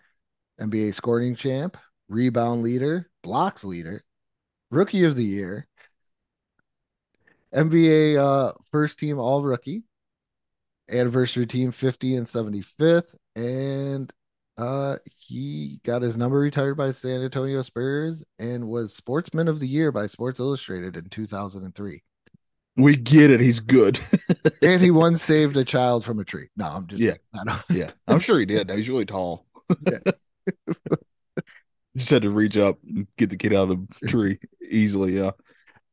NBA 0.61 0.93
scoring 0.93 1.35
champ, 1.37 1.77
rebound 2.09 2.63
leader, 2.63 3.11
blocks 3.23 3.65
leader, 3.65 4.05
rookie 4.71 5.05
of 5.05 5.17
the 5.17 5.25
year, 5.25 5.69
NBA 7.53 8.17
uh, 8.17 8.53
first 8.71 8.99
team 8.99 9.19
all 9.19 9.43
rookie, 9.43 9.85
anniversary 10.91 11.47
team 11.47 11.73
50 11.73 12.17
and 12.17 12.27
75th, 12.29 13.15
and 13.37 14.13
uh, 14.57 14.97
he 15.07 15.81
got 15.85 16.03
his 16.03 16.17
number 16.17 16.39
retired 16.39 16.77
by 16.77 16.93
San 16.93 17.23
Antonio 17.23 17.63
Spurs 17.63 18.25
and 18.39 18.69
was 18.69 18.95
Sportsman 18.95 19.49
of 19.49 19.61
the 19.61 19.69
Year 19.69 19.93
by 19.93 20.07
Sports 20.07 20.41
Illustrated 20.41 20.97
in 20.97 21.09
2003. 21.09 22.03
We 22.79 22.97
get 22.97 23.31
it. 23.31 23.41
He's 23.41 23.61
good. 23.61 24.01
And 24.63 24.81
he 24.81 24.91
once 24.91 25.23
saved 25.23 25.57
a 25.57 25.65
child 25.65 26.05
from 26.05 26.19
a 26.19 26.25
tree. 26.25 26.49
No, 26.57 26.65
I'm 26.67 26.87
just 26.87 27.01
Yeah. 27.01 27.15
Yeah, 27.71 27.91
I'm 28.07 28.21
sure 28.21 28.39
he 28.39 28.47
did. 28.47 28.71
He's 28.71 28.89
really 28.89 29.05
tall. 29.07 29.47
Yeah. 29.87 29.99
Just 31.97 32.11
had 32.11 32.23
to 32.23 32.31
reach 32.31 32.57
up 32.57 32.79
and 32.87 33.07
get 33.17 33.31
the 33.31 33.37
kid 33.37 33.53
out 33.53 33.71
of 33.71 33.81
the 34.01 34.07
tree 34.09 34.39
easily. 34.71 35.17
Yeah. 35.17 35.33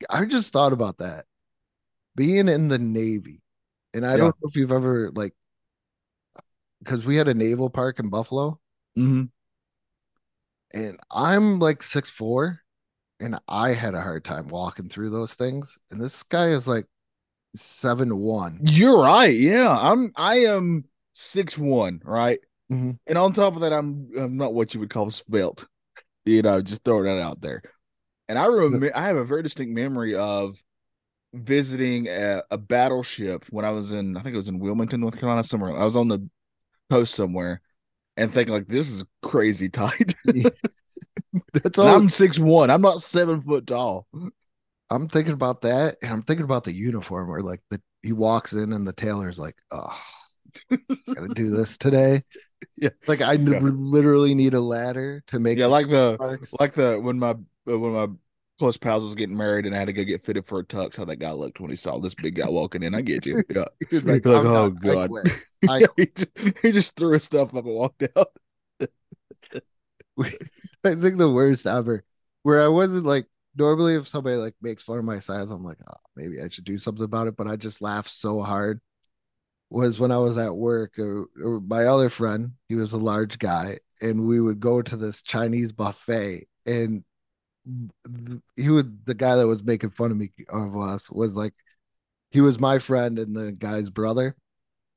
I 0.10 0.26
just 0.26 0.54
thought 0.54 0.72
about 0.74 0.98
that. 1.00 1.26
Being 2.16 2.48
in 2.48 2.68
the 2.68 2.78
Navy, 2.78 3.42
and 3.94 4.06
I 4.06 4.12
Yeah. 4.12 4.18
don't 4.18 4.36
know 4.42 4.48
if 4.48 4.56
you've 4.56 4.72
ever 4.72 5.10
like 5.16 5.34
because 6.84 7.06
we 7.06 7.16
had 7.16 7.28
a 7.28 7.34
naval 7.34 7.70
park 7.72 8.00
in 8.00 8.10
Buffalo, 8.10 8.60
Mm-hmm. 8.98 9.24
and 10.78 11.00
I'm 11.12 11.60
like 11.60 11.82
six 11.82 12.10
four, 12.12 12.60
and 13.20 13.40
I 13.48 13.70
had 13.74 13.94
a 13.96 14.02
hard 14.02 14.24
time 14.24 14.48
walking 14.48 14.90
through 14.90 15.10
those 15.10 15.34
things. 15.34 15.78
And 15.92 16.02
this 16.02 16.24
guy 16.24 16.50
is 16.50 16.68
like 16.68 16.86
seven 17.56 18.18
one. 18.18 18.60
You're 18.64 19.02
right. 19.02 19.36
Yeah, 19.36 19.70
I'm. 19.70 20.12
I 20.16 20.40
am 20.40 20.86
six 21.14 21.58
one. 21.58 22.02
Right. 22.04 22.40
Mhm. 22.72 22.98
And 23.08 23.18
on 23.18 23.34
top 23.34 23.56
of 23.56 23.62
that, 23.62 23.74
I'm. 23.74 24.10
I'm 24.18 24.38
not 24.38 24.54
what 24.54 24.74
you 24.74 24.80
would 24.80 24.90
call 24.90 25.10
svelte. 25.10 25.66
You 26.26 26.42
know, 26.42 26.62
just 26.62 26.84
throwing 26.84 27.06
that 27.06 27.22
out 27.22 27.42
there. 27.42 27.62
And 28.28 28.40
I 28.40 28.46
remember. 28.46 28.92
I 28.96 29.08
have 29.08 29.18
a 29.18 29.26
very 29.26 29.44
distinct 29.44 29.74
memory 29.74 30.16
of 30.16 30.62
visiting 31.34 32.08
a, 32.08 32.44
a 32.50 32.58
battleship 32.58 33.46
when 33.50 33.66
I 33.66 33.72
was 33.72 33.92
in. 33.92 34.18
I 34.18 34.22
think 34.22 34.34
it 34.34 34.38
was 34.38 34.48
in 34.48 34.60
Wilmington, 34.60 35.02
North 35.02 35.20
Carolina, 35.20 35.44
somewhere. 35.44 35.78
I 35.78 35.86
was 35.86 35.96
on 35.96 36.08
the 36.08 36.28
coast 36.90 37.14
somewhere, 37.14 37.62
and 38.18 38.32
thinking 38.34 38.54
like, 38.54 38.68
this 38.68 38.90
is 38.90 39.04
crazy 39.22 39.70
tight. 39.72 40.16
That's 41.54 41.78
And 41.80 41.90
all 41.90 41.90
I'm 41.90 42.10
six 42.10 42.40
one. 42.40 42.70
I'm 42.70 42.82
not 42.82 43.02
seven 43.02 43.42
foot 43.42 43.68
tall. 43.68 44.08
I'm 44.90 45.08
thinking 45.08 45.34
about 45.34 45.62
that, 45.62 45.98
and 46.02 46.12
I'm 46.14 46.22
thinking 46.22 46.44
about 46.44 46.64
the 46.64 46.74
uniform 46.74 47.30
where 47.30 47.42
like 47.42 47.62
the 47.70 47.82
he 48.04 48.14
walks 48.14 48.54
in 48.54 48.72
and 48.74 48.88
the 48.88 48.94
tailor's 48.94 49.40
like, 49.40 49.56
oh, 49.72 50.00
gotta 51.16 51.30
do 51.30 51.52
this 51.52 51.78
today. 51.78 52.24
Yeah. 52.78 52.90
like 53.08 53.22
I 53.22 53.36
Yeah. 53.46 53.62
literally 53.62 54.36
need 54.36 54.54
a 54.54 54.60
ladder 54.60 55.24
to 55.28 55.40
make 55.40 55.60
Yeah, 55.60 55.68
like 55.68 55.90
the 55.90 56.22
like 56.60 56.74
the 56.74 57.00
when 57.00 57.20
my 57.20 57.36
when 57.66 57.94
my 57.94 58.08
close 58.58 58.78
pals 58.78 59.04
was 59.04 59.16
getting 59.16 59.36
married 59.36 59.66
and 59.66 59.76
I 59.76 59.80
had 59.80 59.88
to 59.88 59.94
go 59.94 60.04
get 60.04 60.26
fitted 60.26 60.46
for 60.46 60.60
a 60.60 60.64
tux. 60.64 60.96
How 60.96 61.06
that 61.06 61.18
guy 61.18 61.32
looked 61.32 61.60
when 61.60 61.70
he 61.70 61.76
saw 61.76 62.00
this 62.00 62.16
big 62.16 62.36
guy 62.36 62.50
walking 62.50 62.84
in. 62.84 62.96
I 62.96 63.02
get 63.02 63.26
you. 63.26 63.44
Yeah. 63.50 63.66
He 63.90 63.96
was 63.96 64.06
like, 64.06 64.26
like, 64.26 64.46
oh. 64.46 64.66
I 64.84 64.94
God." 64.94 65.10
quit." 65.10 65.32
I 65.68 65.80
Yeah, 65.80 65.88
he, 65.98 66.06
just, 66.08 66.30
he 66.62 66.72
just 66.72 66.96
threw 66.96 67.14
his 67.14 67.24
stuff 67.24 67.50
up 67.50 67.66
and 67.66 67.74
walked 67.74 68.04
out. 68.16 68.32
I 70.20 70.96
think 70.96 71.18
the 71.18 71.30
worst 71.30 71.66
ever, 71.66 72.04
where 72.44 72.62
I 72.62 72.68
wasn't 72.68 73.06
like 73.06 73.28
normally 73.58 73.96
if 73.96 74.08
somebody 74.08 74.36
like 74.38 74.54
makes 74.62 74.84
fun 74.84 75.00
of 75.00 75.06
my 75.06 75.20
size, 75.20 75.52
I'm 75.52 75.64
like, 75.64 75.80
oh, 75.90 75.98
maybe 76.16 76.42
I 76.42 76.48
should 76.48 76.66
do 76.66 76.78
something 76.78 77.04
about 77.04 77.28
it. 77.28 77.36
But 77.36 77.48
I 77.48 77.56
just 77.56 77.82
laughed 77.82 78.10
so 78.10 78.42
hard. 78.42 78.80
Was 79.72 80.00
when 80.00 80.12
I 80.12 80.18
was 80.18 80.38
at 80.38 80.56
work, 80.56 81.00
or, 81.00 81.26
or 81.44 81.60
my 81.60 81.86
other 81.86 82.10
friend, 82.10 82.52
he 82.70 82.76
was 82.76 82.94
a 82.94 82.98
large 82.98 83.40
guy, 83.40 83.80
and 84.00 84.28
we 84.28 84.40
would 84.40 84.60
go 84.60 84.82
to 84.82 84.96
this 84.96 85.24
Chinese 85.24 85.72
buffet, 85.72 86.48
and 86.68 87.04
he 88.56 88.70
would 88.70 89.06
the 89.06 89.14
guy 89.14 89.36
that 89.36 89.48
was 89.48 89.64
making 89.64 89.92
fun 89.92 90.12
of 90.12 90.18
me 90.18 90.32
of 90.50 90.78
us 90.78 91.10
was 91.10 91.34
like, 91.34 91.54
he 92.32 92.42
was 92.42 92.60
my 92.60 92.80
friend 92.80 93.20
and 93.20 93.36
the 93.36 93.52
guy's 93.52 93.90
brother, 93.90 94.36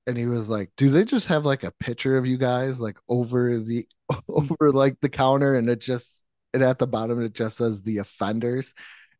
and 0.06 0.16
he 0.16 0.26
was 0.26 0.48
like, 0.48 0.70
"Do 0.76 0.90
they 0.90 1.04
just 1.04 1.28
have 1.28 1.44
like 1.44 1.64
a 1.64 1.72
picture 1.72 2.16
of 2.16 2.26
you 2.26 2.38
guys 2.38 2.80
like 2.80 2.98
over 3.08 3.58
the 3.58 3.86
over 4.28 4.72
like 4.72 4.96
the 5.00 5.08
counter? 5.08 5.54
And 5.54 5.68
it 5.68 5.80
just 5.80 6.24
and 6.54 6.62
at 6.62 6.78
the 6.78 6.86
bottom 6.86 7.22
it 7.22 7.34
just 7.34 7.58
says 7.58 7.82
the 7.82 7.98
offenders. 7.98 8.74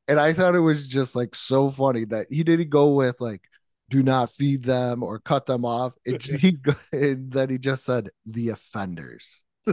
And 0.09 0.19
i 0.19 0.33
thought 0.33 0.55
it 0.55 0.61
was 0.61 0.89
just 0.89 1.15
like 1.15 1.35
so 1.35 1.71
funny 1.71 2.07
that 2.07 2.29
he 2.31 2.43
didn't 2.43 2.71
go 2.71 2.93
with 2.93 3.17
like 3.21 3.43
do 3.91 4.03
not 4.03 4.31
feed 4.31 4.63
them 4.65 5.03
or 5.03 5.19
cut 5.19 5.47
them 5.47 5.65
off. 5.65 5.95
It, 6.05 6.23
he 6.41 6.57
and 6.93 7.31
then 7.33 7.51
he 7.51 7.59
just 7.59 7.85
said 7.85 8.11
the 8.27 8.51
offenders. 8.51 9.41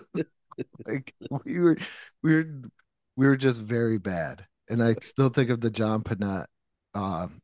Like 0.88 1.14
we 1.44 1.60
were 1.60 1.78
we 2.24 2.36
were 2.36 2.62
we 3.16 3.28
were 3.28 3.36
just 3.38 3.62
very 3.62 3.98
bad 3.98 4.46
and 4.70 4.84
i 4.84 4.94
still 5.02 5.30
think 5.30 5.50
of 5.50 5.62
the 5.62 5.70
John 5.72 6.04
Pinette 6.04 6.48
um 6.94 7.42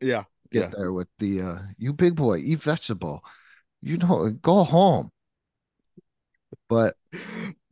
Yeah. 0.00 0.24
get 0.50 0.64
Yeah. 0.64 0.70
there 0.76 0.92
with 0.92 1.08
the 1.18 1.40
uh 1.42 1.58
you 1.78 1.92
big 1.92 2.14
boy 2.16 2.38
eat 2.38 2.60
vegetable 2.62 3.24
you 3.82 3.96
know 3.98 4.30
go 4.30 4.64
home 4.64 5.10
but 6.68 6.94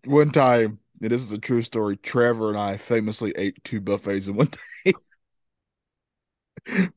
One 0.05 0.31
time 0.31 0.79
and 1.01 1.11
this 1.11 1.23
is 1.23 1.33
a 1.33 1.39
true 1.39 1.63
story. 1.63 1.97
Trevor 1.97 2.51
and 2.51 2.59
I 2.59 2.77
famously 2.77 3.33
ate 3.37 3.63
two 3.65 3.81
buffets 3.81 4.29
in 4.29 4.37
one 4.37 4.51
day. 4.85 4.93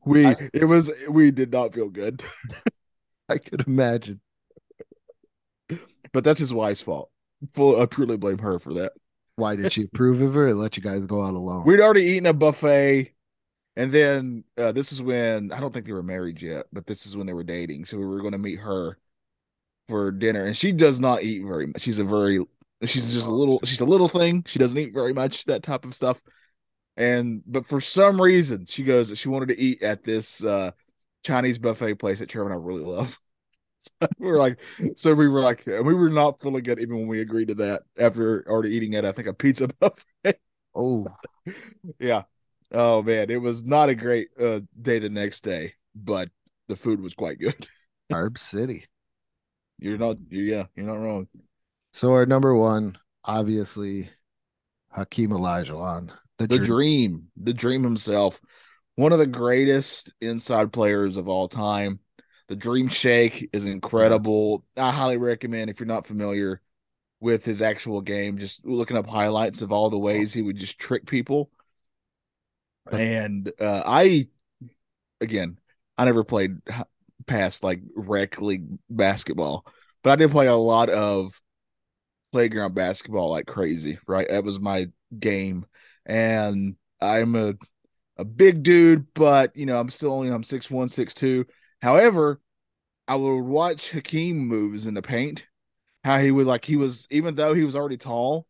we 0.04 0.26
I- 0.26 0.50
it 0.54 0.64
was 0.64 0.90
we 1.08 1.30
did 1.32 1.50
not 1.52 1.74
feel 1.74 1.88
good, 1.88 2.22
I 3.28 3.38
could 3.38 3.64
imagine. 3.66 4.20
but 6.12 6.22
that's 6.24 6.38
his 6.38 6.52
wife's 6.54 6.80
fault. 6.80 7.10
Full, 7.54 7.80
I 7.80 7.86
purely 7.86 8.16
blame 8.16 8.38
her 8.38 8.58
for 8.60 8.74
that. 8.74 8.92
Why 9.36 9.54
did 9.56 9.72
she 9.72 9.84
approve 9.84 10.22
of 10.22 10.36
it 10.36 10.50
and 10.50 10.58
let 10.58 10.76
you 10.76 10.82
guys 10.82 11.06
go 11.06 11.22
out 11.22 11.34
alone? 11.34 11.64
We'd 11.66 11.80
already 11.80 12.02
eaten 12.02 12.26
a 12.26 12.32
buffet, 12.32 13.12
and 13.76 13.92
then 13.92 14.44
uh, 14.56 14.72
this 14.72 14.92
is 14.92 15.02
when 15.02 15.52
I 15.52 15.60
don't 15.60 15.72
think 15.72 15.86
they 15.86 15.92
were 15.92 16.02
married 16.02 16.40
yet, 16.40 16.66
but 16.72 16.86
this 16.86 17.06
is 17.06 17.16
when 17.16 17.26
they 17.26 17.34
were 17.34 17.44
dating. 17.44 17.84
So 17.84 17.98
we 17.98 18.06
were 18.06 18.20
going 18.20 18.32
to 18.32 18.38
meet 18.38 18.58
her 18.58 18.98
for 19.88 20.10
dinner, 20.10 20.44
and 20.44 20.56
she 20.56 20.72
does 20.72 21.00
not 21.00 21.22
eat 21.22 21.44
very 21.44 21.66
much. 21.66 21.82
She's 21.82 21.98
a 21.98 22.04
very 22.04 22.44
she's 22.84 23.12
just 23.12 23.28
a 23.28 23.32
little 23.32 23.60
she's 23.64 23.80
a 23.80 23.86
little 23.86 24.08
thing. 24.08 24.44
She 24.46 24.58
doesn't 24.58 24.78
eat 24.78 24.94
very 24.94 25.12
much 25.12 25.44
that 25.44 25.62
type 25.62 25.84
of 25.84 25.94
stuff. 25.94 26.22
And 26.96 27.42
but 27.46 27.66
for 27.66 27.80
some 27.80 28.20
reason, 28.20 28.66
she 28.66 28.84
goes 28.84 29.16
she 29.18 29.28
wanted 29.28 29.48
to 29.48 29.60
eat 29.60 29.82
at 29.82 30.02
this 30.02 30.42
uh 30.42 30.72
Chinese 31.24 31.58
buffet 31.58 31.96
place 31.96 32.20
that 32.20 32.28
Trevor 32.28 32.50
and 32.50 32.54
I 32.54 32.64
really 32.64 32.84
love. 32.84 33.20
So 33.78 33.90
we 34.18 34.26
were 34.26 34.38
like, 34.38 34.58
so 34.96 35.14
we 35.14 35.28
were 35.28 35.40
like, 35.40 35.66
we 35.66 35.94
were 35.94 36.10
not 36.10 36.40
feeling 36.40 36.62
good 36.62 36.80
even 36.80 36.96
when 36.96 37.08
we 37.08 37.20
agreed 37.20 37.48
to 37.48 37.54
that 37.56 37.82
after 37.98 38.44
already 38.48 38.74
eating 38.74 38.94
at 38.94 39.04
I 39.04 39.12
think 39.12 39.28
a 39.28 39.34
pizza 39.34 39.68
buffet. 39.80 40.40
oh, 40.74 41.06
Yeah. 41.98 42.22
Oh 42.72 43.02
man, 43.02 43.30
it 43.30 43.40
was 43.40 43.64
not 43.64 43.88
a 43.88 43.94
great 43.94 44.28
uh, 44.40 44.60
day 44.80 44.98
the 44.98 45.08
next 45.08 45.42
day, 45.44 45.74
but 45.94 46.30
the 46.68 46.76
food 46.76 47.00
was 47.00 47.14
quite 47.14 47.38
good. 47.38 47.68
Carb 48.12 48.38
City. 48.38 48.86
You're 49.78 49.98
not, 49.98 50.16
yeah, 50.30 50.64
you're 50.74 50.86
not 50.86 50.98
wrong. 50.98 51.28
So 51.92 52.12
our 52.12 52.26
number 52.26 52.54
one, 52.54 52.98
obviously, 53.24 54.10
Hakeem 54.90 55.30
Olajuwon. 55.30 56.10
The, 56.38 56.46
The 56.46 56.58
dream. 56.58 56.64
dream, 56.66 57.28
the 57.36 57.54
dream 57.54 57.82
himself, 57.82 58.40
one 58.96 59.12
of 59.12 59.18
the 59.18 59.26
greatest 59.26 60.12
inside 60.20 60.72
players 60.72 61.16
of 61.16 61.28
all 61.28 61.48
time. 61.48 62.00
The 62.48 62.56
Dream 62.56 62.88
Shake 62.88 63.48
is 63.52 63.64
incredible. 63.64 64.64
I 64.76 64.92
highly 64.92 65.16
recommend 65.16 65.68
if 65.68 65.80
you're 65.80 65.86
not 65.86 66.06
familiar 66.06 66.60
with 67.20 67.44
his 67.44 67.60
actual 67.60 68.00
game, 68.00 68.38
just 68.38 68.64
looking 68.64 68.96
up 68.96 69.06
highlights 69.06 69.62
of 69.62 69.72
all 69.72 69.90
the 69.90 69.98
ways 69.98 70.32
he 70.32 70.42
would 70.42 70.56
just 70.56 70.78
trick 70.78 71.06
people. 71.06 71.50
And 72.92 73.50
uh, 73.60 73.82
I, 73.84 74.28
again, 75.20 75.58
I 75.98 76.04
never 76.04 76.24
played 76.24 76.58
past 77.26 77.64
like 77.64 77.80
rec 77.96 78.40
league 78.40 78.66
basketball, 78.88 79.66
but 80.02 80.10
I 80.10 80.16
did 80.16 80.30
play 80.30 80.46
a 80.46 80.54
lot 80.54 80.88
of 80.88 81.40
playground 82.32 82.74
basketball 82.74 83.30
like 83.30 83.46
crazy. 83.46 83.98
Right, 84.06 84.28
that 84.28 84.44
was 84.44 84.60
my 84.60 84.88
game, 85.18 85.66
and 86.04 86.76
I'm 87.00 87.34
a 87.34 87.54
a 88.18 88.24
big 88.24 88.62
dude, 88.62 89.12
but 89.14 89.56
you 89.56 89.66
know 89.66 89.78
I'm 89.78 89.90
still 89.90 90.12
only 90.12 90.28
I'm 90.30 90.42
six 90.42 90.70
one 90.70 90.88
six 90.88 91.14
two. 91.14 91.46
However, 91.86 92.40
I 93.06 93.14
would 93.14 93.42
watch 93.42 93.92
Hakeem 93.92 94.38
moves 94.38 94.88
in 94.88 94.94
the 94.94 95.02
paint, 95.02 95.46
how 96.02 96.18
he 96.18 96.32
would 96.32 96.44
like 96.44 96.64
he 96.64 96.74
was 96.74 97.06
even 97.12 97.36
though 97.36 97.54
he 97.54 97.62
was 97.62 97.76
already 97.76 97.96
tall, 97.96 98.44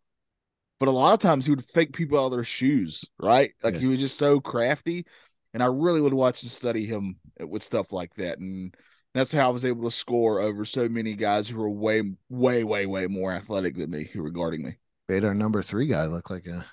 but 0.81 0.88
a 0.88 0.90
lot 0.92 1.12
of 1.12 1.20
times 1.20 1.44
he 1.44 1.51
would 1.51 1.66
fake 1.66 1.92
people 1.92 2.18
out 2.18 2.27
of 2.27 2.33
their 2.33 2.44
shoes, 2.44 3.05
right? 3.20 3.53
Like 3.62 3.75
Yeah. 3.75 3.81
he 3.81 3.87
was 3.88 4.01
just 4.01 4.16
so 4.16 4.40
crafty. 4.40 5.05
And 5.53 5.62
I 5.62 5.66
really 5.66 6.01
would 6.01 6.14
watch 6.14 6.42
and 6.44 6.51
study 6.51 6.87
him 6.87 7.16
with 7.38 7.62
stuff 7.62 7.92
like 7.92 8.14
that. 8.14 8.38
And 8.38 8.75
that's 9.12 9.33
how 9.33 9.49
I 9.49 9.53
was 9.53 9.66
able 9.66 9.85
to 9.85 9.94
score 9.94 10.40
over 10.40 10.64
so 10.64 10.88
many 10.88 11.12
guys 11.12 11.46
who 11.46 11.59
were 11.59 11.68
way, 11.68 12.05
way, 12.31 12.64
way, 12.64 12.87
way 12.87 13.07
more 13.07 13.33
athletic 13.33 13.77
than 13.77 13.90
me 13.90 14.05
who 14.05 14.22
were 14.22 14.31
guarding 14.31 14.62
me. 14.62 14.79
made 15.11 15.25
our 15.27 15.35
number 15.35 15.61
three 15.61 15.88
guy 15.88 16.07
look 16.07 16.31
like 16.31 16.46
a 16.46 16.64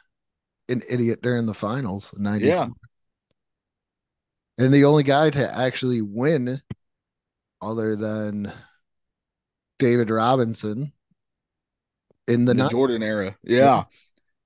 an 0.70 0.82
idiot 0.88 1.22
during 1.22 1.46
the 1.46 1.54
finals. 1.54 2.10
in 2.16 2.24
94. 2.24 2.48
Yeah. 2.48 2.68
And 4.58 4.74
the 4.74 4.86
only 4.86 5.04
guy 5.04 5.30
to 5.30 5.58
actually 5.58 6.02
win, 6.02 6.62
other 7.62 7.96
than 7.96 8.52
David 9.80 10.10
Robinson, 10.10 10.94
in 12.28 12.46
the, 12.46 12.52
In 12.52 12.58
the. 12.58 12.70
Jordan 12.70 13.04
era. 13.04 13.36
Yeah. 13.44 13.58
Yeah. 13.58 13.84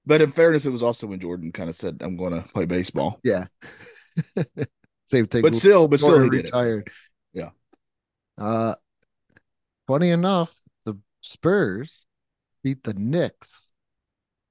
But 0.06 0.22
in 0.22 0.32
fairness, 0.32 0.65
it 0.65 0.72
was 0.72 0.84
also 0.84 1.08
when 1.08 1.20
Jordan 1.20 1.52
kind 1.52 1.70
of 1.70 1.76
said, 1.76 1.98
I'm 2.00 2.15
going 2.15 2.34
to 2.34 2.48
play 2.50 2.65
baseball. 2.65 3.20
Yeah. 3.24 3.48
Same 5.08 5.28
thing. 5.28 5.41
But 5.41 5.54
still, 5.54 5.88
but 5.88 6.00
still, 6.00 6.24
he 6.24 6.30
did 6.30 6.39
it. 6.39 6.43
retired. 6.46 6.89
Yeah. 7.34 7.50
Uh, 8.38 8.76
funny 9.86 10.10
enough, 10.10 10.54
the 10.86 10.98
Spurs 11.22 12.06
beat 12.63 12.84
the 12.84 12.93
Knicks 12.93 13.72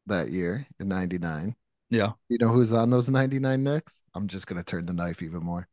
that 0.07 0.31
year 0.31 0.67
in 0.79 0.89
'99. 0.89 1.57
Yeah. 1.91 2.13
You 2.29 2.39
know 2.39 2.49
who's 2.49 2.73
on 2.73 2.91
those 2.91 3.09
'99 3.09 3.63
Knicks? 3.63 4.03
I'm 4.15 4.27
just 4.29 4.47
gonna 4.47 4.65
turn 4.65 4.87
the 4.87 4.93
knife 4.93 5.23
even 5.23 5.41
more. 5.41 5.69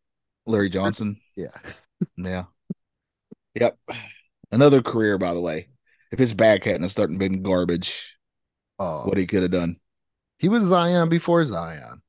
Larry 0.45 0.69
Johnson. 0.69 1.19
Yeah. 1.36 1.47
Yeah. 2.17 2.43
Yep. 3.56 3.78
Another 4.52 4.82
career, 4.82 5.17
by 5.17 5.34
the 5.34 5.41
way. 5.41 5.69
If 6.12 6.19
his 6.19 6.34
back 6.34 6.63
hadn't 6.65 6.89
started 6.89 7.17
being 7.17 7.41
garbage, 7.43 8.15
Oh, 8.80 9.06
what 9.08 9.17
he 9.17 9.26
could 9.26 9.41
have 9.43 9.52
done. 9.52 9.78
he 10.38 10.49
was 10.49 10.65
Zion 10.65 11.10
before 11.10 11.43
Zion. 11.45 12.02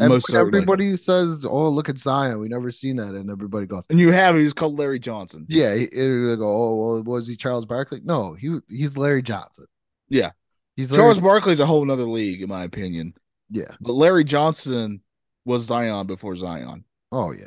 And 0.00 0.10
Most 0.10 0.28
certainly. 0.30 0.58
everybody 0.58 0.96
says, 0.96 1.44
"Oh, 1.44 1.68
look 1.68 1.88
at 1.88 1.98
Zion. 1.98 2.38
We 2.40 2.48
never 2.48 2.70
seen 2.70 2.96
that," 2.96 3.14
and 3.14 3.30
everybody 3.30 3.66
goes, 3.66 3.82
And 3.90 3.98
you 3.98 4.12
have, 4.12 4.36
he 4.36 4.44
was 4.44 4.52
called 4.52 4.78
Larry 4.78 4.98
Johnson. 4.98 5.44
"Yeah." 5.48 5.74
He, 5.74 5.86
they 5.86 6.36
go, 6.36 6.48
"Oh, 6.48 6.76
well, 6.94 7.02
was 7.04 7.26
he 7.26 7.36
Charles 7.36 7.66
Barkley?" 7.66 8.00
No, 8.04 8.34
he 8.34 8.58
he's 8.68 8.96
Larry 8.96 9.22
Johnson. 9.22 9.66
Yeah. 10.08 10.30
He's 10.76 10.90
Charles 10.90 11.16
Larry, 11.18 11.28
Barkley's 11.28 11.60
a 11.60 11.66
whole 11.66 11.84
nother 11.84 12.04
league, 12.04 12.42
in 12.42 12.48
my 12.48 12.62
opinion. 12.64 13.14
Yeah. 13.50 13.70
But 13.80 13.94
Larry 13.94 14.24
Johnson 14.24 15.00
was 15.44 15.64
Zion 15.64 16.06
before 16.06 16.36
Zion. 16.36 16.84
Oh 17.12 17.32
yeah, 17.32 17.46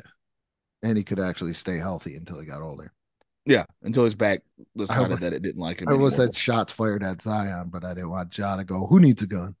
and 0.82 0.96
he 0.96 1.04
could 1.04 1.20
actually 1.20 1.54
stay 1.54 1.78
healthy 1.78 2.14
until 2.16 2.40
he 2.40 2.46
got 2.46 2.62
older. 2.62 2.92
Yeah, 3.44 3.64
until 3.82 4.04
his 4.04 4.14
back 4.14 4.42
decided 4.76 5.10
was- 5.10 5.20
that 5.20 5.32
it 5.32 5.42
didn't 5.42 5.60
like 5.60 5.80
him. 5.80 5.88
I 5.88 5.92
anymore. 5.92 6.10
had 6.10 6.34
shots 6.34 6.72
fired 6.72 7.02
at 7.02 7.22
Zion, 7.22 7.70
but 7.70 7.84
I 7.84 7.94
didn't 7.94 8.10
want 8.10 8.36
Ja 8.36 8.56
to 8.56 8.64
go. 8.64 8.86
Who 8.86 9.00
needs 9.00 9.22
a 9.22 9.26
gun? 9.26 9.56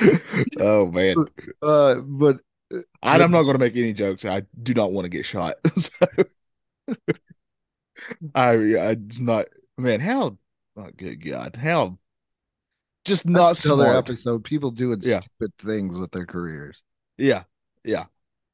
oh 0.60 0.86
man, 0.86 1.16
Uh, 1.62 1.96
but 2.02 2.40
I, 3.02 3.18
I'm 3.18 3.30
not 3.30 3.42
going 3.42 3.54
to 3.54 3.58
make 3.58 3.76
any 3.76 3.92
jokes. 3.92 4.24
I 4.24 4.42
do 4.62 4.74
not 4.74 4.92
want 4.92 5.04
to 5.04 5.08
get 5.08 5.26
shot. 5.26 5.56
so, 5.76 5.90
I, 8.34 8.50
I 8.52 8.90
it's 8.92 9.20
not 9.20 9.48
man. 9.76 10.00
How? 10.00 10.38
Oh, 10.80 10.90
good 10.96 11.24
God! 11.24 11.56
How? 11.56 11.98
Just 13.04 13.26
not 13.26 13.48
that's 13.48 13.64
another 13.64 13.84
smart. 13.84 13.96
episode. 13.96 14.44
People 14.44 14.70
doing 14.70 15.00
Yeah. 15.02 15.20
stupid 15.20 15.52
things 15.58 15.96
with 15.96 16.10
their 16.10 16.26
careers. 16.26 16.82
Yeah, 17.18 17.44
yeah. 17.84 18.04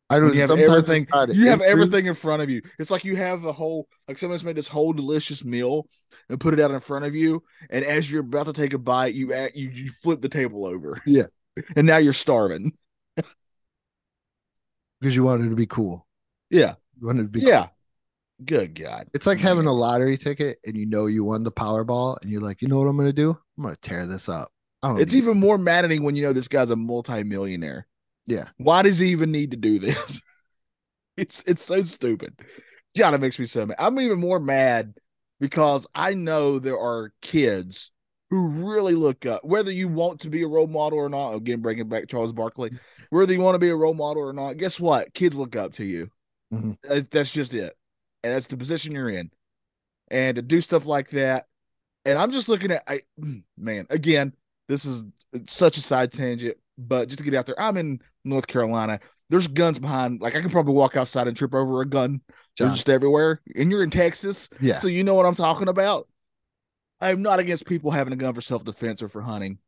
I 0.09 0.21
don't. 0.21 0.33
you 0.35 0.41
have 0.41 0.51
everything. 0.53 1.07
You 1.29 1.49
have 1.49 1.61
everything 1.61 2.07
in 2.07 2.15
front 2.15 2.43
of 2.43 2.49
you. 2.51 2.63
It's 2.79 2.91
like 2.91 3.05
you 3.05 3.17
have 3.17 3.43
the 3.43 3.53
whole. 3.53 3.89
Like 4.07 4.19
someone's 4.19 4.45
made 4.45 4.57
this 4.57 4.69
whole 4.69 4.93
delicious 4.93 5.45
meal 5.45 5.89
and 6.29 6.39
put 6.41 6.55
it 6.55 6.61
out 6.61 6.71
in 6.71 6.81
front 6.81 7.05
of 7.05 7.15
you, 7.15 7.43
and 7.71 7.85
as 7.85 8.11
you're 8.11 8.21
about 8.23 8.47
to 8.47 8.53
take 8.53 8.73
a 8.73 8.79
bite, 8.79 9.15
you 9.15 9.33
act, 9.33 9.57
you 9.57 9.69
you 9.69 9.91
flip 9.91 10.21
the 10.21 10.29
table 10.29 10.65
over. 10.67 11.01
Yeah. 11.07 11.25
and 11.77 11.87
now 11.87 11.97
you're 11.99 12.13
starving. 12.13 12.73
because 15.01 15.15
you 15.17 15.25
wanted 15.25 15.51
to 15.51 15.57
be 15.57 15.67
cool. 15.67 16.07
Yeah, 16.51 16.75
You 17.01 17.07
wanted 17.07 17.23
to 17.23 17.29
be. 17.29 17.41
cool. 17.41 17.51
Good 18.45 18.79
God. 18.79 19.09
It's 19.15 19.27
like 19.27 19.39
having 19.39 19.67
a 19.67 19.73
lottery 19.73 20.19
ticket 20.19 20.59
and 20.67 20.77
you 20.77 20.85
know 20.87 21.07
you 21.07 21.25
won 21.25 21.43
the 21.43 21.53
Powerball 21.53 22.19
and 22.21 22.31
you're 22.31 22.43
like, 22.43 22.61
you 22.61 22.69
know 22.69 22.79
what 22.79 22.87
I'm 22.87 22.97
going 22.97 23.09
to 23.09 23.13
do? 23.13 23.31
I'm 23.57 23.63
going 23.63 23.75
to 23.75 23.81
tear 23.81 24.07
this 24.07 24.29
up. 24.29 24.51
I 24.83 24.89
don't. 24.89 25.01
It's 25.01 25.15
even 25.15 25.39
more 25.41 25.57
maddening 25.57 26.03
when 26.03 26.17
you 26.17 26.23
know 26.25 26.33
this 26.35 26.49
guy's 26.49 26.71
a 26.71 26.77
multimillionaire. 26.77 27.87
yeah. 28.27 28.49
Why 28.59 28.83
does 28.83 28.99
he 28.99 29.09
even 29.09 29.33
need 29.33 29.53
to 29.53 29.57
do 29.57 29.79
this? 29.79 30.21
it's 31.17 31.43
it's 31.47 31.63
so 31.65 31.81
stupid. 31.83 32.39
God, 32.97 33.15
it 33.15 33.21
makes 33.21 33.39
me 33.39 33.47
so 33.47 33.65
mad. 33.67 33.77
I'm 33.79 33.99
even 34.01 34.19
more 34.21 34.39
mad 34.39 34.95
because 35.41 35.87
I 35.95 36.15
know 36.15 36.59
there 36.59 36.79
are 36.79 37.13
kids 37.23 37.91
who 38.31 38.49
really 38.49 38.95
look 38.95 39.25
up, 39.25 39.45
whether 39.45 39.71
you 39.71 39.89
want 39.89 40.21
to 40.21 40.31
be 40.31 40.43
a 40.43 40.49
role 40.49 40.67
model 40.67 40.99
or 40.99 41.09
not. 41.09 41.35
Again, 41.35 41.61
bringing 41.63 41.89
back 41.89 42.09
Charles 42.09 42.33
Barkley, 42.33 42.73
whether 43.11 43.33
you 43.33 43.41
want 43.41 43.55
to 43.55 43.59
be 43.61 43.69
a 43.71 43.77
role 43.77 43.95
model 43.95 44.23
or 44.23 44.33
not, 44.33 44.57
guess 44.59 44.79
what? 44.79 45.15
Kids 45.15 45.37
look 45.37 45.57
up 45.57 45.73
to 45.75 45.85
you. 45.85 46.11
Mhm. 46.53 46.77
That's 47.11 47.31
just 47.31 47.55
it, 47.55 47.77
and 48.27 48.35
that's 48.35 48.49
the 48.49 48.57
position 48.57 48.93
you're 48.93 49.09
in. 49.11 49.31
And 50.09 50.37
to 50.37 50.43
do 50.43 50.61
stuff 50.61 50.85
like 50.87 51.11
that, 51.11 51.47
and 52.05 52.19
I'm 52.19 52.33
just 52.33 52.49
looking 52.49 52.71
at, 52.73 52.83
I 52.87 53.03
man, 53.57 53.87
again, 53.91 54.33
this 54.69 54.85
is 54.85 55.05
such 55.47 55.77
a 55.79 55.83
side 55.83 56.13
tangent, 56.13 56.57
but 56.79 57.09
just 57.09 57.19
to 57.19 57.25
get 57.25 57.35
out 57.35 57.47
there, 57.47 57.61
I'm 57.61 57.77
in 57.77 58.01
North 58.25 58.47
Carolina. 58.47 59.01
There's 59.29 59.49
guns 59.49 59.79
behind, 59.79 60.21
like 60.21 60.37
I 60.37 60.41
can 60.41 60.51
probably 60.51 60.75
walk 60.75 60.97
outside 60.97 61.27
and 61.29 61.37
trip 61.37 61.55
over 61.55 61.81
a 61.83 61.87
gun. 61.87 62.21
They're 62.59 62.69
John. 62.69 62.77
just 62.77 62.89
everywhere. 62.89 63.41
And 63.57 63.71
you're 63.71 63.83
in 63.83 63.91
Texas, 63.91 64.49
Yeah. 64.61 64.77
so 64.77 64.89
you 64.89 65.03
know 65.05 65.15
what 65.15 65.27
I'm 65.27 65.35
talking 65.35 65.69
about. 65.69 66.09
I'm 67.01 67.23
not 67.23 67.39
against 67.41 67.67
people 67.67 67.91
having 67.91 68.13
a 68.13 68.17
gun 68.17 68.35
for 68.35 68.41
self 68.41 68.65
defense 68.65 69.03
or 69.03 69.09
for 69.09 69.21
hunting. 69.23 69.59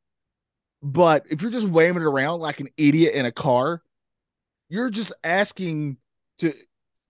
But 0.82 1.26
if 1.28 1.42
you're 1.42 1.50
just 1.50 1.66
waving 1.66 2.02
it 2.02 2.06
around 2.06 2.40
like 2.40 2.61
an 2.61 2.68
idiot 2.76 3.14
in 3.14 3.26
a 3.26 3.32
car, 3.32 3.82
you're 4.68 4.90
just 4.90 5.12
asking 5.24 5.96
to. 6.38 6.54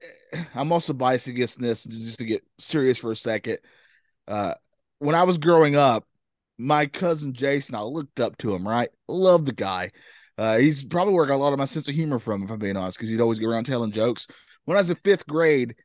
I'm 0.54 0.72
also 0.72 0.92
biased 0.92 1.26
against 1.26 1.60
this 1.60 1.84
just 1.84 2.18
to 2.18 2.24
get 2.24 2.44
serious 2.58 2.98
for 2.98 3.12
a 3.12 3.16
second. 3.16 3.58
Uh, 4.26 4.54
when 4.98 5.14
I 5.14 5.24
was 5.24 5.38
growing 5.38 5.76
up, 5.76 6.04
my 6.58 6.86
cousin 6.86 7.32
Jason, 7.32 7.74
I 7.74 7.82
looked 7.82 8.20
up 8.20 8.36
to 8.38 8.54
him, 8.54 8.66
right? 8.66 8.90
Love 9.06 9.46
the 9.46 9.52
guy. 9.52 9.92
Uh, 10.36 10.58
he's 10.58 10.84
probably 10.84 11.14
where 11.14 11.24
I 11.24 11.28
got 11.28 11.36
a 11.36 11.38
lot 11.38 11.52
of 11.52 11.58
my 11.58 11.64
sense 11.64 11.88
of 11.88 11.94
humor 11.94 12.18
from, 12.18 12.42
if 12.42 12.50
I'm 12.50 12.58
being 12.58 12.76
honest, 12.76 12.98
because 12.98 13.10
he'd 13.10 13.20
always 13.20 13.38
go 13.38 13.48
around 13.48 13.64
telling 13.64 13.92
jokes. 13.92 14.26
When 14.64 14.76
I 14.76 14.80
was 14.80 14.90
in 14.90 14.96
fifth 14.96 15.26
grade, 15.26 15.76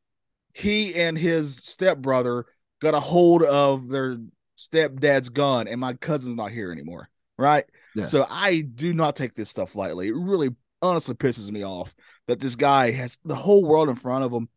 he 0.54 0.94
and 0.96 1.18
his 1.18 1.58
stepbrother 1.58 2.46
got 2.82 2.94
a 2.94 3.00
hold 3.00 3.44
of 3.44 3.90
their 3.90 4.18
stepdad's 4.58 5.30
gun, 5.30 5.68
and 5.68 5.80
my 5.80 5.94
cousin's 5.94 6.36
not 6.36 6.52
here 6.52 6.72
anymore, 6.72 7.10
right? 7.38 7.66
Yeah. 7.96 8.06
So 8.06 8.28
I 8.30 8.62
do 8.62 8.94
not 8.94 9.16
take 9.16 9.36
this 9.36 9.50
stuff 9.50 9.76
lightly. 9.76 10.08
It 10.08 10.16
really 10.16 10.50
honestly 10.84 11.16
pisses 11.16 11.50
me 11.50 11.64
off 11.64 11.96
that 12.28 12.40
this 12.40 12.56
guy 12.56 12.92
has 12.92 13.18
the 13.26 13.36
whole 13.36 13.64
world 13.64 13.90
in 13.90 13.96
front 13.96 14.24
of 14.26 14.32
him. 14.32 14.50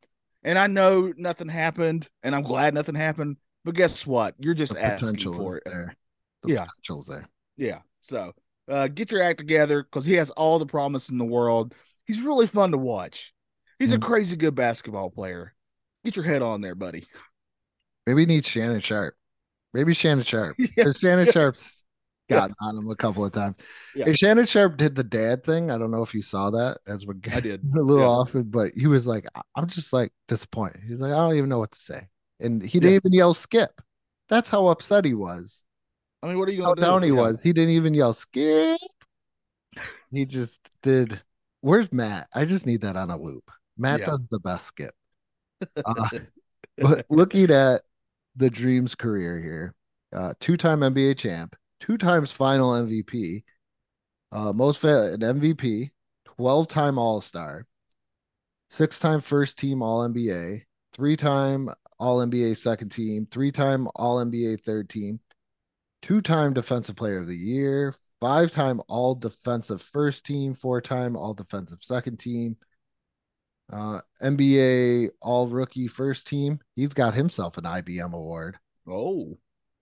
And 0.43 0.59
I 0.59 0.67
know 0.67 1.13
nothing 1.17 1.49
happened, 1.49 2.09
and 2.23 2.35
I'm 2.35 2.43
glad 2.43 2.75
nothing 2.75 2.95
happened. 2.95 3.37
But 3.65 3.75
guess 3.75 4.07
what? 4.07 4.35
You're 4.39 4.55
just 4.55 4.75
The 4.75 4.85
asking 4.85 5.09
potential 5.09 5.35
for 5.35 5.57
it. 5.57 5.63
there. 5.67 5.95
The 6.43 6.53
Yeah. 6.53 6.67
potential's 6.67 7.07
there. 7.07 7.29
Yeah. 7.57 7.81
So 8.01 8.33
uh, 8.69 8.89
get 8.89 9.11
your 9.11 9.23
act 9.23 9.39
together 9.39 9.83
because 9.83 10.05
he 10.05 10.15
has 10.15 10.31
all 10.31 10.59
the 10.59 10.67
promise 10.67 11.09
in 11.09 11.19
the 11.19 11.25
world. 11.25 11.75
He's 12.05 12.21
really 12.21 12.47
fun 12.47 12.71
to 12.73 12.79
watch. 12.79 13.33
He's 13.79 13.93
a 13.93 13.99
Mm. 13.99 14.03
crazy 14.03 14.37
good 14.37 14.55
basketball 14.55 15.11
player. 15.11 15.55
Get 16.05 16.15
your 16.17 16.25
head 16.25 16.43
on 16.43 16.61
there, 16.61 16.75
buddy. 16.77 17.07
Maybe 18.07 18.23
he 18.23 18.27
needs 18.27 18.47
Shannon 18.49 18.81
Sharpe. 18.81 19.17
Maybe 19.75 19.95
Shannon 19.95 20.23
Sharpe. 20.25 20.57
Because 20.77 20.99
Shannon 20.99 21.25
yes. 21.27 21.35
Sharpe's 21.35 21.85
Yeah. 22.29 22.49
on 22.61 22.77
him 22.77 22.91
a 22.91 22.97
couple 22.97 23.25
of 23.25 23.33
times. 23.33 23.57
Yeah. 23.95 24.07
And 24.07 24.19
Shannon 24.19 24.47
Sharpe 24.47 24.77
did 24.77 24.95
the 24.95 25.05
dad 25.05 25.45
thing. 25.45 25.71
I 25.71 25.79
don't 25.79 25.91
know 25.91 26.03
if 26.03 26.15
you 26.15 26.23
saw 26.23 26.51
that 26.51 26.79
as 26.87 27.07
we're 27.07 27.15
I 27.33 27.41
did. 27.41 27.63
a 27.79 27.81
little 27.81 28.03
Yeah. 28.03 28.09
off 28.09 28.31
but 28.35 28.73
he 28.75 28.87
was 28.87 29.07
like, 29.07 29.27
I'm 29.55 29.67
just 29.69 29.93
like 29.93 30.13
disappointed. 30.29 30.81
He's 30.87 30.99
like, 30.99 31.13
I 31.13 31.17
don't 31.17 31.35
even 31.37 31.49
know 31.49 31.59
what 31.59 31.73
to 31.73 31.79
say. 31.79 32.09
And 32.41 32.63
he 32.63 32.81
didn't 32.81 32.93
Yeah. 32.93 32.97
even 32.97 33.13
yell 33.13 33.35
skip. 33.35 33.81
That's 34.29 34.49
how 34.49 34.67
upset 34.69 35.05
he 35.05 35.15
was. 35.15 35.63
I 36.23 36.29
mean, 36.29 36.39
what 36.39 36.49
are 36.49 36.53
you 36.53 36.63
How 36.63 36.69
going 36.75 36.77
to 36.77 36.81
do? 36.83 36.87
down 36.87 37.03
he 37.05 37.13
was. 37.13 37.43
He 37.43 37.53
didn't 37.53 37.71
even 37.75 37.95
yell 37.95 38.13
skip. 38.13 38.79
He 40.11 40.25
just 40.27 40.59
did. 40.83 41.21
Where's 41.61 41.93
Matt? 41.93 42.29
I 42.35 42.45
just 42.45 42.67
need 42.67 42.81
that 42.81 42.97
on 42.97 43.11
a 43.11 43.17
loop. 43.19 43.51
Matt 43.77 44.01
does 44.05 44.21
the 44.31 44.41
best 44.41 44.65
skip. 44.67 44.95
Uh, 45.87 46.09
but 46.77 47.07
looking 47.09 47.51
at 47.51 47.81
the 48.37 48.51
Dreams 48.51 48.95
career 48.95 49.41
here, 49.41 49.75
uh, 50.15 50.35
two-time 50.39 50.81
NBA 50.81 51.17
champ, 51.17 51.57
two 51.81 51.99
times 51.99 52.33
final 52.33 52.75
MVP, 52.75 53.45
uh, 54.33 54.53
most 54.53 54.79
fa- 54.81 55.13
an 55.15 55.23
MVP, 55.23 55.93
12-time 56.25 56.99
All-Star, 56.99 57.67
six-time 58.71 59.21
first 59.21 59.59
team 59.59 59.83
All-NBA, 59.83 60.63
three-time 60.93 61.71
All-NBA 61.99 62.57
second 62.57 62.91
team, 62.91 63.27
three-time 63.31 63.89
All-NBA 63.95 64.57
third 64.65 64.89
team, 64.89 65.21
two-time 66.03 66.55
defensive 66.55 66.97
player 66.97 67.19
of 67.19 67.27
the 67.27 67.37
year, 67.37 67.95
five-time 68.21 68.81
all 68.89 69.15
defensive 69.15 69.83
first 69.83 70.25
team, 70.27 70.55
four-time 70.55 71.17
all 71.17 71.35
defensive 71.35 71.83
second 71.83 72.19
team, 72.19 72.57
uh, 73.73 74.01
NBA 74.23 75.11
all 75.21 75.49
rookie 75.49 75.89
first 75.89 76.27
team. 76.27 76.61
He's 76.77 76.95
got 76.95 77.15
himself 77.15 77.59
an 77.59 77.65
IBM 77.65 78.13
award. 78.13 78.59
Oh, 78.89 79.39